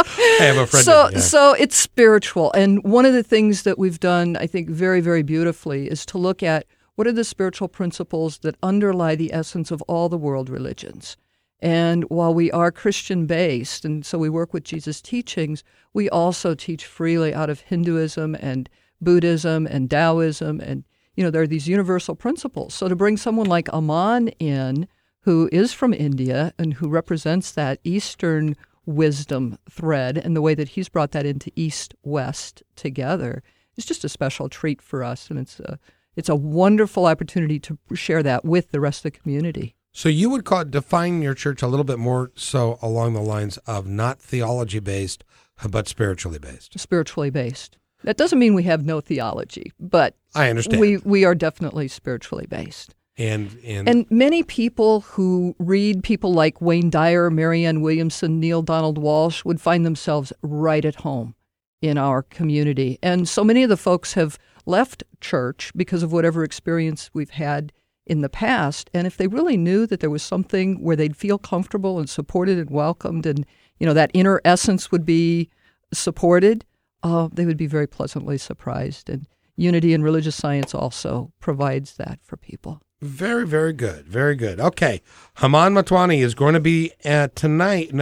I 0.00 0.44
have 0.44 0.56
a 0.56 0.66
friend. 0.66 0.84
So, 0.84 1.10
yeah. 1.10 1.18
so 1.18 1.52
it's 1.54 1.76
spiritual, 1.76 2.52
and 2.52 2.82
one 2.82 3.04
of 3.04 3.12
the 3.12 3.22
things 3.22 3.62
that 3.64 3.78
we've 3.78 4.00
done, 4.00 4.36
I 4.36 4.46
think, 4.46 4.70
very, 4.70 5.00
very 5.00 5.22
beautifully, 5.22 5.88
is 5.88 6.06
to 6.06 6.18
look 6.18 6.42
at 6.42 6.66
what 6.98 7.06
are 7.06 7.12
the 7.12 7.22
spiritual 7.22 7.68
principles 7.68 8.38
that 8.38 8.56
underlie 8.60 9.14
the 9.14 9.32
essence 9.32 9.70
of 9.70 9.80
all 9.82 10.08
the 10.08 10.18
world 10.18 10.50
religions. 10.50 11.16
And 11.60 12.02
while 12.10 12.34
we 12.34 12.50
are 12.50 12.72
Christian 12.72 13.24
based, 13.24 13.84
and 13.84 14.04
so 14.04 14.18
we 14.18 14.28
work 14.28 14.52
with 14.52 14.64
Jesus' 14.64 15.00
teachings, 15.00 15.62
we 15.94 16.10
also 16.10 16.56
teach 16.56 16.84
freely 16.84 17.32
out 17.32 17.50
of 17.50 17.60
Hinduism 17.60 18.34
and 18.40 18.68
Buddhism 19.00 19.64
and 19.64 19.88
Taoism. 19.88 20.58
And, 20.58 20.82
you 21.14 21.22
know, 21.22 21.30
there 21.30 21.42
are 21.42 21.46
these 21.46 21.68
universal 21.68 22.16
principles. 22.16 22.74
So 22.74 22.88
to 22.88 22.96
bring 22.96 23.16
someone 23.16 23.46
like 23.46 23.72
Aman 23.72 24.30
in, 24.40 24.88
who 25.20 25.48
is 25.52 25.72
from 25.72 25.94
India 25.94 26.52
and 26.58 26.74
who 26.74 26.88
represents 26.88 27.52
that 27.52 27.78
Eastern 27.84 28.56
wisdom 28.86 29.56
thread 29.70 30.18
and 30.18 30.34
the 30.34 30.42
way 30.42 30.56
that 30.56 30.70
he's 30.70 30.88
brought 30.88 31.12
that 31.12 31.26
into 31.26 31.52
East 31.54 31.94
West 32.02 32.64
together 32.74 33.44
is 33.76 33.86
just 33.86 34.02
a 34.02 34.08
special 34.08 34.48
treat 34.48 34.82
for 34.82 35.04
us. 35.04 35.30
And 35.30 35.38
it's 35.38 35.60
a, 35.60 35.78
it's 36.18 36.28
a 36.28 36.34
wonderful 36.34 37.06
opportunity 37.06 37.60
to 37.60 37.78
share 37.94 38.24
that 38.24 38.44
with 38.44 38.72
the 38.72 38.80
rest 38.80 39.04
of 39.04 39.12
the 39.12 39.18
community. 39.18 39.76
So 39.92 40.08
you 40.08 40.28
would 40.30 40.44
call 40.44 40.62
it, 40.62 40.70
define 40.72 41.22
your 41.22 41.32
church 41.32 41.62
a 41.62 41.68
little 41.68 41.84
bit 41.84 41.98
more 42.00 42.32
so 42.34 42.76
along 42.82 43.14
the 43.14 43.20
lines 43.20 43.56
of 43.58 43.86
not 43.86 44.20
theology 44.20 44.80
based, 44.80 45.22
but 45.70 45.86
spiritually 45.86 46.40
based. 46.40 46.78
Spiritually 46.78 47.30
based. 47.30 47.78
That 48.02 48.16
doesn't 48.16 48.38
mean 48.38 48.54
we 48.54 48.64
have 48.64 48.84
no 48.84 49.00
theology, 49.00 49.72
but 49.78 50.16
I 50.34 50.50
understand. 50.50 50.80
We 50.80 50.96
we 50.98 51.24
are 51.24 51.36
definitely 51.36 51.86
spiritually 51.86 52.46
based. 52.48 52.96
And 53.16 53.56
and, 53.64 53.88
and 53.88 54.06
many 54.10 54.42
people 54.42 55.00
who 55.00 55.54
read 55.60 56.02
people 56.02 56.32
like 56.32 56.60
Wayne 56.60 56.90
Dyer, 56.90 57.30
Marianne 57.30 57.80
Williamson, 57.80 58.40
Neale 58.40 58.62
Donald 58.62 58.98
Walsch 58.98 59.44
would 59.44 59.60
find 59.60 59.86
themselves 59.86 60.32
right 60.42 60.84
at 60.84 60.96
home 60.96 61.36
in 61.80 61.96
our 61.98 62.22
community. 62.22 62.98
And 63.02 63.28
so 63.28 63.44
many 63.44 63.62
of 63.62 63.68
the 63.68 63.76
folks 63.76 64.14
have 64.14 64.38
left 64.68 65.02
church 65.20 65.72
because 65.74 66.02
of 66.02 66.12
whatever 66.12 66.44
experience 66.44 67.10
we've 67.12 67.30
had 67.30 67.72
in 68.06 68.20
the 68.20 68.28
past. 68.28 68.90
And 68.94 69.06
if 69.06 69.16
they 69.16 69.26
really 69.26 69.56
knew 69.56 69.86
that 69.86 70.00
there 70.00 70.10
was 70.10 70.22
something 70.22 70.82
where 70.82 70.96
they'd 70.96 71.16
feel 71.16 71.38
comfortable 71.38 71.98
and 71.98 72.08
supported 72.08 72.58
and 72.58 72.70
welcomed, 72.70 73.26
and 73.26 73.44
you 73.78 73.86
know 73.86 73.94
that 73.94 74.10
inner 74.14 74.40
essence 74.44 74.90
would 74.90 75.04
be 75.04 75.50
supported, 75.92 76.64
uh, 77.02 77.28
they 77.32 77.46
would 77.46 77.56
be 77.56 77.66
very 77.66 77.86
pleasantly 77.86 78.38
surprised. 78.38 79.08
And 79.08 79.26
unity 79.56 79.92
in 79.92 80.02
religious 80.02 80.36
science 80.36 80.74
also 80.74 81.32
provides 81.40 81.96
that 81.96 82.20
for 82.22 82.36
people. 82.36 82.80
Very, 83.00 83.46
very 83.46 83.72
good. 83.72 84.06
Very 84.06 84.34
good. 84.34 84.58
Okay. 84.58 85.02
Aman 85.40 85.74
Motwani 85.74 86.20
is 86.20 86.34
going 86.34 86.54
to 86.54 86.60
be 86.60 86.92
at 87.04 87.36
tonight. 87.36 87.92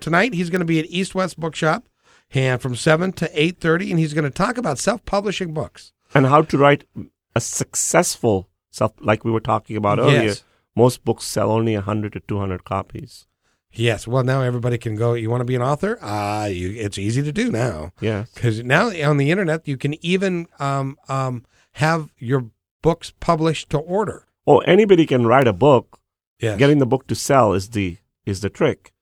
Tonight, 0.00 0.32
he's 0.32 0.48
going 0.48 0.60
to 0.60 0.66
be 0.66 0.78
at 0.78 0.86
East 0.86 1.14
West 1.14 1.38
Bookshop 1.38 1.88
and 2.32 2.60
from 2.60 2.74
7 2.74 3.12
to 3.12 3.28
8.30, 3.28 3.90
and 3.90 3.98
he's 3.98 4.14
going 4.14 4.24
to 4.24 4.30
talk 4.30 4.56
about 4.56 4.78
self-publishing 4.78 5.52
books. 5.52 5.92
And 6.14 6.26
how 6.26 6.42
to 6.42 6.58
write 6.58 6.84
a 7.34 7.40
successful 7.40 8.48
self, 8.70 8.92
like 9.00 9.24
we 9.24 9.30
were 9.30 9.40
talking 9.40 9.76
about 9.76 9.98
earlier. 9.98 10.22
Yes. 10.22 10.44
Most 10.74 11.04
books 11.04 11.24
sell 11.24 11.50
only 11.50 11.74
100 11.74 12.12
to 12.12 12.20
200 12.20 12.64
copies. 12.64 13.26
Yes. 13.72 14.06
Well, 14.06 14.24
now 14.24 14.42
everybody 14.42 14.78
can 14.78 14.96
go. 14.96 15.14
You 15.14 15.30
want 15.30 15.40
to 15.40 15.46
be 15.46 15.54
an 15.54 15.62
author? 15.62 15.98
Ah, 16.02 16.44
uh, 16.44 16.48
it's 16.48 16.98
easy 16.98 17.22
to 17.22 17.32
do 17.32 17.50
now. 17.50 17.92
Yes. 18.00 18.30
Because 18.34 18.62
now 18.62 18.88
on 18.88 19.16
the 19.16 19.30
internet, 19.30 19.66
you 19.68 19.76
can 19.76 19.94
even 20.04 20.46
um, 20.58 20.96
um, 21.08 21.44
have 21.72 22.12
your 22.18 22.50
books 22.82 23.12
published 23.20 23.70
to 23.70 23.78
order. 23.78 24.26
Oh, 24.46 24.58
anybody 24.60 25.06
can 25.06 25.26
write 25.26 25.48
a 25.48 25.52
book. 25.52 26.00
Yes. 26.40 26.58
Getting 26.58 26.78
the 26.78 26.86
book 26.86 27.06
to 27.08 27.14
sell 27.14 27.52
is 27.52 27.70
the 27.70 27.98
is 28.24 28.40
the 28.40 28.50
trick. 28.50 28.92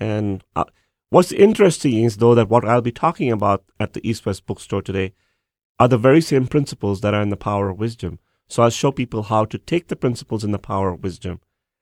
And 0.00 0.44
uh, 0.56 0.64
what's 1.10 1.32
interesting 1.32 2.04
is 2.04 2.16
though 2.16 2.34
that 2.34 2.48
what 2.48 2.64
I'll 2.64 2.80
be 2.80 2.92
talking 2.92 3.30
about 3.30 3.64
at 3.78 3.92
the 3.92 4.08
East 4.08 4.24
West 4.26 4.46
Bookstore 4.46 4.82
today 4.82 5.12
are 5.78 5.88
the 5.88 5.98
very 5.98 6.20
same 6.20 6.46
principles 6.46 7.00
that 7.00 7.14
are 7.14 7.22
in 7.22 7.30
the 7.30 7.36
Power 7.36 7.68
of 7.68 7.78
Wisdom. 7.78 8.18
So 8.48 8.62
I'll 8.62 8.70
show 8.70 8.92
people 8.92 9.24
how 9.24 9.44
to 9.44 9.58
take 9.58 9.88
the 9.88 9.96
principles 9.96 10.42
in 10.42 10.52
the 10.52 10.58
Power 10.58 10.90
of 10.90 11.02
Wisdom 11.02 11.40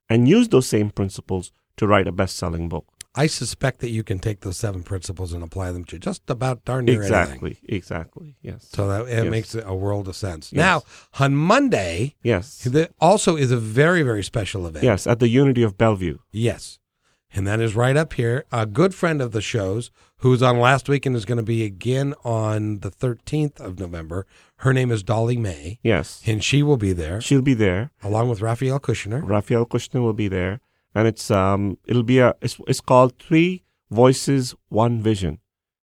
and 0.09 0.29
use 0.29 0.49
those 0.49 0.67
same 0.67 0.91
principles 0.91 1.53
to 1.77 1.87
write 1.87 2.09
a 2.09 2.13
best-selling 2.13 2.69
book. 2.69 2.87
I 3.19 3.29
suspect 3.29 3.81
that 3.81 3.89
you 3.89 4.05
can 4.05 4.19
take 4.19 4.41
those 4.41 4.59
seven 4.59 4.83
principles 4.83 5.33
and 5.33 5.43
apply 5.43 5.73
them 5.73 5.85
to 5.87 5.99
just 5.99 6.29
about 6.29 6.67
darn 6.67 6.85
near 6.85 7.03
exactly, 7.03 7.59
anything. 7.63 7.77
Exactly. 7.77 8.29
Exactly. 8.29 8.37
Yes. 8.43 8.69
So 8.71 8.89
that 8.89 9.09
it 9.11 9.25
yes. 9.25 9.31
makes 9.31 9.55
a 9.55 9.75
world 9.75 10.07
of 10.07 10.17
sense. 10.17 10.53
Yes. 10.53 10.59
Now 10.59 10.83
on 11.19 11.35
Monday, 11.35 12.15
yes, 12.23 12.59
there 12.65 12.91
also 13.01 13.37
is 13.37 13.51
a 13.51 13.57
very 13.57 14.03
very 14.03 14.23
special 14.23 14.67
event. 14.67 14.85
Yes, 14.85 15.07
at 15.07 15.19
the 15.19 15.29
Unity 15.29 15.63
of 15.63 15.79
Bellevue. 15.79 16.19
Yes, 16.31 16.79
and 17.35 17.47
that 17.47 17.61
is 17.61 17.77
right 17.77 17.97
up 17.97 18.15
here. 18.15 18.45
A 18.53 18.67
good 18.67 18.95
friend 18.95 19.21
of 19.21 19.33
the 19.33 19.41
shows 19.41 19.91
who 20.19 20.31
was 20.31 20.43
on 20.43 20.59
last 20.59 20.89
week 20.89 21.05
and 21.07 21.15
is 21.15 21.25
going 21.25 21.39
to 21.39 21.45
be 21.45 21.65
again 21.65 22.15
on 22.25 22.81
the 22.81 22.91
13th 22.91 23.61
of 23.61 23.79
November. 23.79 24.27
Her 24.59 24.73
name 24.73 24.91
is 24.91 25.03
Dolly 25.03 25.37
May. 25.37 25.79
Yes. 25.83 26.23
And 26.27 26.43
she 26.43 26.63
will 26.63 26.77
be 26.77 26.93
there. 26.93 27.21
She'll 27.21 27.43
be 27.43 27.55
there. 27.55 27.91
Along 28.03 28.29
with 28.29 28.41
Raphael 28.41 28.81
Kushner. 28.81 29.23
Raphael 29.23 29.67
Kushner 29.67 30.01
will 30.01 30.15
be 30.15 30.29
there. 30.29 30.61
And 30.95 31.07
it's 31.07 31.31
um 31.31 31.77
it'll 31.87 32.03
be 32.03 32.19
a 32.21 32.35
it's, 32.41 32.59
it's 32.67 32.81
called 32.81 33.19
Three 33.19 33.65
Voices, 33.91 34.55
One 34.69 35.03
Vision. 35.03 35.41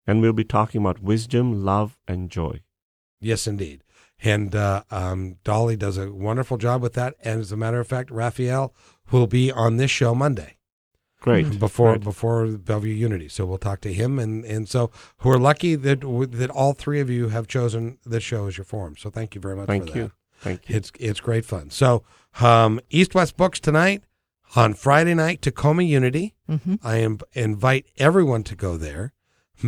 And 0.05 0.21
we'll 0.21 0.33
be 0.33 0.43
talking 0.43 0.81
about 0.81 1.01
wisdom, 1.01 1.63
love, 1.63 1.97
and 2.07 2.29
joy. 2.29 2.61
Yes, 3.19 3.47
indeed. 3.47 3.83
And 4.23 4.55
uh, 4.55 4.83
um, 4.89 5.37
Dolly 5.43 5.75
does 5.75 5.97
a 5.97 6.11
wonderful 6.11 6.57
job 6.57 6.81
with 6.81 6.93
that. 6.93 7.15
And 7.23 7.39
as 7.39 7.51
a 7.51 7.57
matter 7.57 7.79
of 7.79 7.87
fact, 7.87 8.09
Raphael 8.09 8.73
will 9.11 9.27
be 9.27 9.51
on 9.51 9.77
this 9.77 9.91
show 9.91 10.15
Monday. 10.15 10.56
Great. 11.19 11.59
Before 11.59 11.93
Great. 11.93 12.03
before 12.03 12.45
Bellevue 12.47 12.93
Unity, 12.93 13.27
so 13.27 13.45
we'll 13.45 13.57
talk 13.57 13.81
to 13.81 13.93
him, 13.93 14.19
and 14.19 14.45
and 14.45 14.69
so 14.69 14.91
we're 15.23 15.37
lucky 15.37 15.75
that 15.75 16.01
that 16.31 16.49
all 16.51 16.73
three 16.73 16.99
of 16.99 17.09
you 17.09 17.29
have 17.29 17.47
chosen 17.47 17.97
this 18.05 18.23
show 18.23 18.45
as 18.47 18.57
your 18.57 18.65
forum. 18.65 18.95
So 18.97 19.09
thank 19.09 19.33
you 19.33 19.41
very 19.41 19.55
much. 19.55 19.67
Thank 19.67 19.89
for 19.89 19.97
you. 19.97 20.03
That. 20.03 20.11
Thank 20.41 20.69
you. 20.69 20.75
It's 20.75 20.91
it's 20.99 21.19
great 21.19 21.43
fun. 21.43 21.71
So 21.71 22.03
um, 22.39 22.79
East 22.89 23.15
West 23.15 23.35
Books 23.35 23.59
tonight 23.59 24.03
on 24.55 24.75
Friday 24.75 25.15
night, 25.15 25.41
Tacoma 25.41 25.83
Unity. 25.83 26.35
Mm-hmm. 26.49 26.75
I 26.83 26.97
am 26.97 27.19
invite 27.33 27.87
everyone 27.97 28.43
to 28.43 28.55
go 28.55 28.77
there 28.77 29.13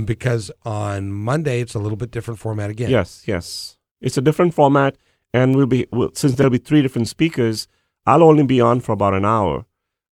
because 0.06 0.52
on 0.64 1.12
Monday 1.12 1.62
it's 1.62 1.74
a 1.74 1.80
little 1.80 1.98
bit 1.98 2.12
different 2.12 2.40
format 2.40 2.70
again. 2.70 2.90
Yes, 2.90 3.24
yes. 3.26 3.78
It's 4.02 4.18
a 4.18 4.22
different 4.22 4.54
format, 4.54 4.96
and 5.34 5.56
we'll 5.56 5.66
be 5.66 5.88
we'll, 5.92 6.12
since 6.14 6.36
there'll 6.36 6.52
be 6.52 6.58
three 6.60 6.82
different 6.82 7.08
speakers. 7.08 7.68
I'll 8.06 8.24
only 8.24 8.44
be 8.44 8.62
on 8.62 8.80
for 8.80 8.94
about 8.94 9.14
an 9.14 9.26
hour, 9.26 9.66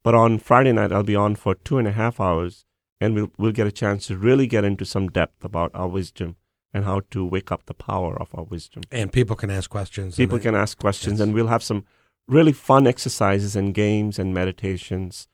but 0.07 0.15
on 0.15 0.39
Friday 0.39 0.71
night 0.71 0.93
I'll 0.93 1.03
be 1.03 1.17
on 1.17 1.35
for 1.35 1.57
two 1.57 1.79
and 1.79 1.89
a 1.89 1.91
half 1.91 2.21
hours, 2.21 2.65
and 3.01 3.13
we'll 3.13 3.33
we'll 3.39 3.51
get 3.61 3.67
a 3.67 3.73
chance 3.73 4.07
to 4.07 4.17
really 4.17 4.47
get 4.47 4.65
into 4.65 4.85
some 4.85 5.09
depth 5.09 5.45
about 5.45 5.73
our 5.75 5.89
wisdom 5.89 6.37
and 6.73 6.85
how 6.85 7.01
to 7.11 7.27
wake 7.27 7.51
up 7.51 7.67
the 7.67 7.75
power 7.75 8.17
of 8.23 8.29
our 8.33 8.45
wisdom. 8.45 8.85
And 8.93 9.13
people 9.13 9.35
can 9.35 9.51
ask 9.51 9.69
questions. 9.69 10.15
People 10.15 10.39
can 10.39 10.55
ask 10.55 10.79
questions, 10.79 11.19
Yes. 11.19 11.23
and 11.23 11.35
we'll 11.35 11.49
have 11.49 11.65
some 11.65 11.85
really 12.29 12.53
fun 12.53 12.87
exercises 12.87 13.57
and 13.57 13.75
games 13.75 14.17
and 14.21 14.33
meditations 14.33 15.27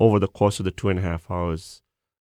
over 0.00 0.18
the 0.18 0.32
course 0.38 0.58
of 0.58 0.64
the 0.64 0.70
two 0.70 0.88
and 0.88 1.00
a 1.00 1.02
half 1.02 1.30
hours. 1.30 1.82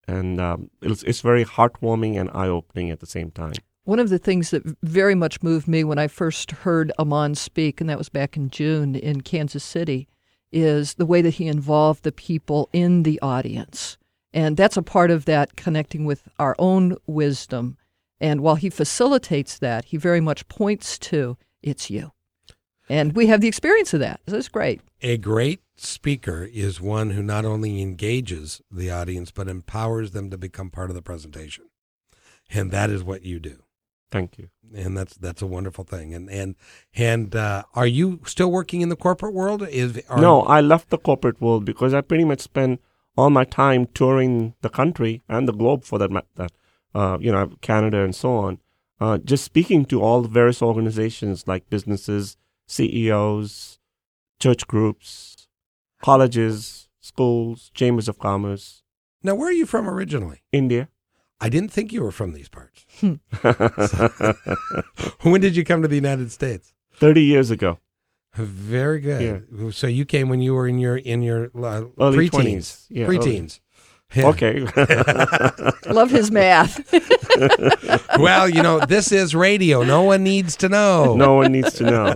And 0.06 0.38
um, 0.38 0.70
it's, 0.82 1.02
it's 1.04 1.22
very 1.22 1.46
heartwarming 1.46 2.20
and 2.20 2.28
eye 2.34 2.48
opening 2.48 2.90
at 2.90 3.00
the 3.00 3.06
same 3.06 3.30
time. 3.30 3.54
One 3.84 4.00
of 4.00 4.10
the 4.10 4.18
things 4.18 4.50
that 4.50 4.62
very 4.82 5.14
much 5.14 5.42
moved 5.42 5.66
me 5.66 5.82
when 5.82 5.98
I 5.98 6.08
first 6.08 6.50
heard 6.50 6.92
Aman 6.98 7.36
speak, 7.36 7.80
and 7.80 7.88
that 7.88 7.96
was 7.96 8.10
back 8.10 8.36
in 8.36 8.50
June 8.50 8.94
in 8.96 9.22
Kansas 9.22 9.64
City, 9.64 10.08
is 10.56 10.94
the 10.94 11.06
way 11.06 11.20
that 11.20 11.34
he 11.34 11.46
involved 11.46 12.02
the 12.02 12.12
people 12.12 12.68
in 12.72 13.02
the 13.02 13.20
audience. 13.20 13.98
And 14.32 14.56
that's 14.56 14.76
a 14.76 14.82
part 14.82 15.10
of 15.10 15.26
that 15.26 15.56
connecting 15.56 16.04
with 16.04 16.28
our 16.38 16.56
own 16.58 16.96
wisdom. 17.06 17.76
And 18.20 18.40
while 18.40 18.54
he 18.54 18.70
facilitates 18.70 19.58
that, 19.58 19.86
he 19.86 19.96
very 19.96 20.20
much 20.20 20.48
points 20.48 20.98
to 20.98 21.36
it's 21.62 21.90
you. 21.90 22.12
And 22.88 23.14
we 23.14 23.26
have 23.26 23.40
the 23.40 23.48
experience 23.48 23.92
of 23.92 24.00
that. 24.00 24.20
That's 24.26 24.48
great. 24.48 24.80
A 25.02 25.18
great 25.18 25.60
speaker 25.76 26.48
is 26.50 26.80
one 26.80 27.10
who 27.10 27.22
not 27.22 27.44
only 27.44 27.82
engages 27.82 28.62
the 28.70 28.90
audience, 28.90 29.30
but 29.30 29.48
empowers 29.48 30.12
them 30.12 30.30
to 30.30 30.38
become 30.38 30.70
part 30.70 30.90
of 30.90 30.96
the 30.96 31.02
presentation. 31.02 31.64
And 32.50 32.70
that 32.70 32.90
is 32.90 33.02
what 33.02 33.22
you 33.22 33.40
do. 33.40 33.62
Thank 34.10 34.38
you. 34.38 34.48
And 34.74 34.96
that's 34.96 35.16
that's 35.16 35.42
a 35.42 35.46
wonderful 35.46 35.84
thing. 35.84 36.14
And 36.14 36.30
and 36.30 36.54
and 36.94 37.34
uh, 37.34 37.64
are 37.74 37.86
you 37.86 38.20
still 38.24 38.50
working 38.50 38.80
in 38.80 38.88
the 38.88 38.96
corporate 38.96 39.34
world? 39.34 39.66
Is 39.68 40.00
are, 40.08 40.20
no, 40.20 40.42
I 40.42 40.60
left 40.60 40.90
the 40.90 40.98
corporate 40.98 41.40
world 41.40 41.64
because 41.64 41.94
I 41.94 42.00
pretty 42.00 42.24
much 42.24 42.40
spend 42.40 42.78
all 43.16 43.30
my 43.30 43.44
time 43.44 43.86
touring 43.94 44.54
the 44.60 44.68
country 44.68 45.22
and 45.28 45.48
the 45.48 45.52
globe 45.52 45.84
for 45.84 45.98
that 45.98 46.10
matter. 46.10 46.48
Uh, 46.94 47.18
you 47.20 47.32
know, 47.32 47.50
Canada 47.60 48.02
and 48.02 48.14
so 48.14 48.36
on. 48.36 48.58
Uh, 49.00 49.18
just 49.18 49.44
speaking 49.44 49.84
to 49.84 50.00
all 50.00 50.22
the 50.22 50.28
various 50.28 50.62
organizations 50.62 51.46
like 51.46 51.68
businesses, 51.68 52.36
CEOs, 52.66 53.78
church 54.40 54.66
groups, 54.66 55.48
colleges, 56.02 56.88
schools, 57.00 57.70
chambers 57.74 58.08
of 58.08 58.18
commerce. 58.18 58.82
Now, 59.22 59.34
where 59.34 59.48
are 59.48 59.52
you 59.52 59.66
from 59.66 59.88
originally? 59.88 60.42
India. 60.52 60.88
I 61.40 61.48
didn't 61.48 61.70
think 61.70 61.92
you 61.92 62.02
were 62.02 62.12
from 62.12 62.32
these 62.32 62.48
parts. 62.48 62.86
when 65.22 65.40
did 65.40 65.56
you 65.56 65.64
come 65.64 65.82
to 65.82 65.88
the 65.88 65.96
United 65.96 66.32
States? 66.32 66.72
30 66.94 67.22
years 67.22 67.50
ago. 67.50 67.78
Very 68.34 69.00
good. 69.00 69.46
Yeah. 69.52 69.70
So 69.70 69.86
you 69.86 70.04
came 70.04 70.28
when 70.28 70.40
you 70.40 70.54
were 70.54 70.68
in 70.68 70.78
your 70.78 70.96
in 70.96 71.22
your 71.22 71.50
uh, 71.56 71.84
early 71.98 72.28
preteens. 72.28 72.56
20s. 72.56 72.86
Yeah, 72.90 73.06
preteens. 73.06 73.60
Yeah. 74.14 74.26
Okay. 74.28 74.60
Love 75.90 76.10
his 76.10 76.30
math. 76.30 76.80
well, 78.18 78.48
you 78.48 78.62
know, 78.62 78.78
this 78.80 79.10
is 79.10 79.34
radio. 79.34 79.82
No 79.82 80.02
one 80.02 80.22
needs 80.22 80.54
to 80.56 80.68
know. 80.68 81.16
No 81.16 81.34
one 81.34 81.52
needs 81.52 81.74
to 81.74 81.84
know. 81.84 82.14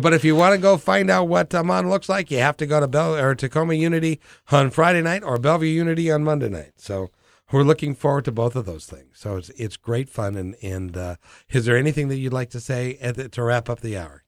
but 0.00 0.12
if 0.12 0.24
you 0.24 0.36
want 0.36 0.54
to 0.54 0.58
go 0.58 0.76
find 0.76 1.10
out 1.10 1.24
what 1.24 1.54
Aman 1.54 1.90
looks 1.90 2.08
like, 2.08 2.30
you 2.30 2.38
have 2.38 2.56
to 2.58 2.66
go 2.66 2.80
to 2.80 2.86
Bell 2.86 3.16
or 3.16 3.34
Tacoma 3.34 3.74
Unity 3.74 4.20
on 4.52 4.70
Friday 4.70 5.02
night 5.02 5.24
or 5.24 5.36
Bellevue 5.38 5.68
Unity 5.68 6.10
on 6.12 6.22
Monday 6.22 6.48
night. 6.48 6.72
So 6.76 7.10
we're 7.52 7.62
looking 7.62 7.94
forward 7.94 8.24
to 8.26 8.32
both 8.32 8.56
of 8.56 8.66
those 8.66 8.86
things. 8.86 9.18
So 9.18 9.36
it's 9.36 9.50
it's 9.50 9.76
great 9.76 10.08
fun. 10.08 10.36
And 10.36 10.56
and 10.62 10.96
uh, 10.96 11.16
is 11.50 11.64
there 11.64 11.76
anything 11.76 12.08
that 12.08 12.18
you'd 12.18 12.32
like 12.32 12.50
to 12.50 12.60
say 12.60 12.94
the, 12.94 13.28
to 13.28 13.42
wrap 13.42 13.68
up 13.68 13.80
the 13.80 13.96
hour? 13.96 14.24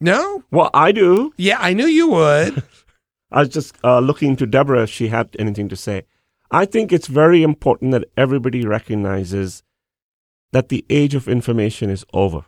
No. 0.00 0.44
Well, 0.50 0.70
I 0.72 0.92
do. 0.92 1.32
Yeah, 1.36 1.58
I 1.58 1.72
knew 1.74 1.86
you 1.86 2.08
would. 2.08 2.62
I 3.30 3.40
was 3.40 3.48
just 3.48 3.76
uh, 3.84 3.98
looking 3.98 4.36
to 4.36 4.46
Deborah 4.46 4.84
if 4.84 4.90
she 4.90 5.08
had 5.08 5.34
anything 5.38 5.68
to 5.68 5.76
say. 5.76 6.04
I 6.50 6.64
think 6.64 6.92
it's 6.92 7.08
very 7.08 7.42
important 7.42 7.92
that 7.92 8.08
everybody 8.16 8.64
recognizes 8.64 9.62
that 10.52 10.70
the 10.70 10.86
age 10.88 11.14
of 11.14 11.28
information 11.28 11.90
is 11.90 12.06
over. 12.14 12.46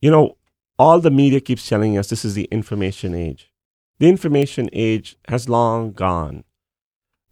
You 0.00 0.10
know, 0.10 0.36
all 0.78 0.98
the 0.98 1.10
media 1.10 1.40
keeps 1.40 1.68
telling 1.68 1.96
us 1.96 2.08
this 2.08 2.24
is 2.24 2.34
the 2.34 2.48
information 2.50 3.14
age. 3.14 3.52
The 4.00 4.08
information 4.08 4.68
age 4.72 5.16
has 5.28 5.48
long 5.48 5.92
gone 5.92 6.42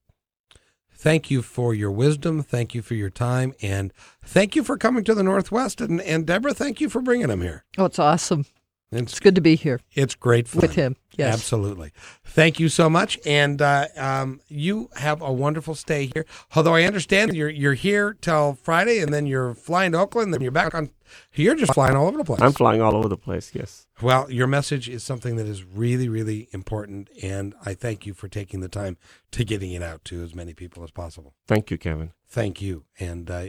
Thank 0.98 1.30
you 1.30 1.42
for 1.42 1.76
your 1.76 1.92
wisdom. 1.92 2.42
Thank 2.42 2.74
you 2.74 2.82
for 2.82 2.96
your 2.96 3.12
time. 3.12 3.54
And 3.62 3.94
thank 4.24 4.56
you 4.56 4.64
for 4.64 4.78
coming 4.78 5.04
to 5.04 5.14
the 5.14 5.24
Northwest. 5.24 5.80
And, 5.80 6.02
and 6.02 6.26
Deborah, 6.26 6.54
thank 6.54 6.82
you 6.82 6.90
for 6.90 7.02
bringing 7.02 7.30
him 7.30 7.42
here. 7.42 7.64
Oh, 7.78 7.86
it's 7.86 8.00
awesome. 8.00 8.46
It's, 8.92 9.14
it's 9.14 9.20
good 9.20 9.36
to 9.36 9.42
be 9.42 9.56
here. 9.56 9.80
It's 9.94 10.16
great 10.16 10.48
fun. 10.48 10.62
With 10.62 10.76
him, 10.76 10.96
yes. 11.18 11.34
Absolutely. 11.34 11.92
Thank 12.24 12.60
you 12.60 12.70
so 12.70 12.90
much. 12.90 13.20
And 13.26 13.62
uh, 13.62 13.88
um, 13.98 14.42
you 14.48 14.90
have 14.96 15.22
a 15.22 15.32
wonderful 15.32 15.76
stay 15.76 16.10
here. 16.14 16.26
Although 16.56 16.76
I 16.76 16.84
understand 16.84 17.36
you're, 17.36 17.50
you're 17.50 17.74
here 17.74 18.18
till 18.22 18.58
Friday 18.62 19.00
and 19.00 19.14
then 19.14 19.26
you're 19.26 19.54
flying 19.54 19.92
to 19.94 20.00
Oakland, 20.00 20.34
then 20.34 20.42
you're 20.42 20.52
back 20.52 20.76
on. 20.76 20.92
You're 21.34 21.56
just 21.56 21.74
flying 21.74 21.96
all 21.96 22.08
over 22.08 22.18
the 22.18 22.26
place. 22.26 22.42
I'm 22.42 22.52
flying 22.52 22.82
all 22.82 22.96
over 22.96 23.08
the 23.08 23.18
place, 23.18 23.52
yes. 23.56 23.88
Well, 24.02 24.30
your 24.30 24.46
message 24.46 24.90
is 24.90 25.04
something 25.04 25.38
that 25.38 25.48
is 25.48 25.64
really, 25.64 26.10
really 26.10 26.50
important. 26.52 27.10
And 27.24 27.56
I 27.66 27.76
thank 27.76 28.06
you 28.06 28.14
for 28.14 28.28
taking 28.28 28.60
the 28.60 28.68
time 28.68 28.98
to 29.32 29.46
getting 29.46 29.72
it 29.72 29.82
out 29.82 30.04
to 30.06 30.22
as 30.22 30.36
many 30.36 30.54
people 30.54 30.84
as 30.84 30.92
possible. 30.92 31.34
Thank 31.48 31.72
you, 31.72 31.78
Kevin. 31.78 32.12
Thank 32.28 32.62
you. 32.62 32.84
And 33.00 33.32
uh, 33.32 33.48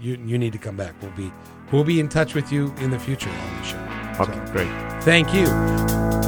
you, 0.00 0.18
you 0.22 0.36
need 0.36 0.52
to 0.52 0.58
come 0.58 0.76
back. 0.76 0.94
We'll 1.00 1.10
be, 1.12 1.32
we'll 1.72 1.84
be 1.84 1.98
in 1.98 2.10
touch 2.10 2.34
with 2.34 2.52
you 2.52 2.74
in 2.78 2.90
the 2.90 2.98
future 2.98 3.30
on 3.30 3.56
the 3.56 3.62
show. 3.62 4.22
Okay, 4.22 4.46
so, 4.46 4.52
great. 4.52 5.02
Thank 5.02 5.32
you. 5.32 6.27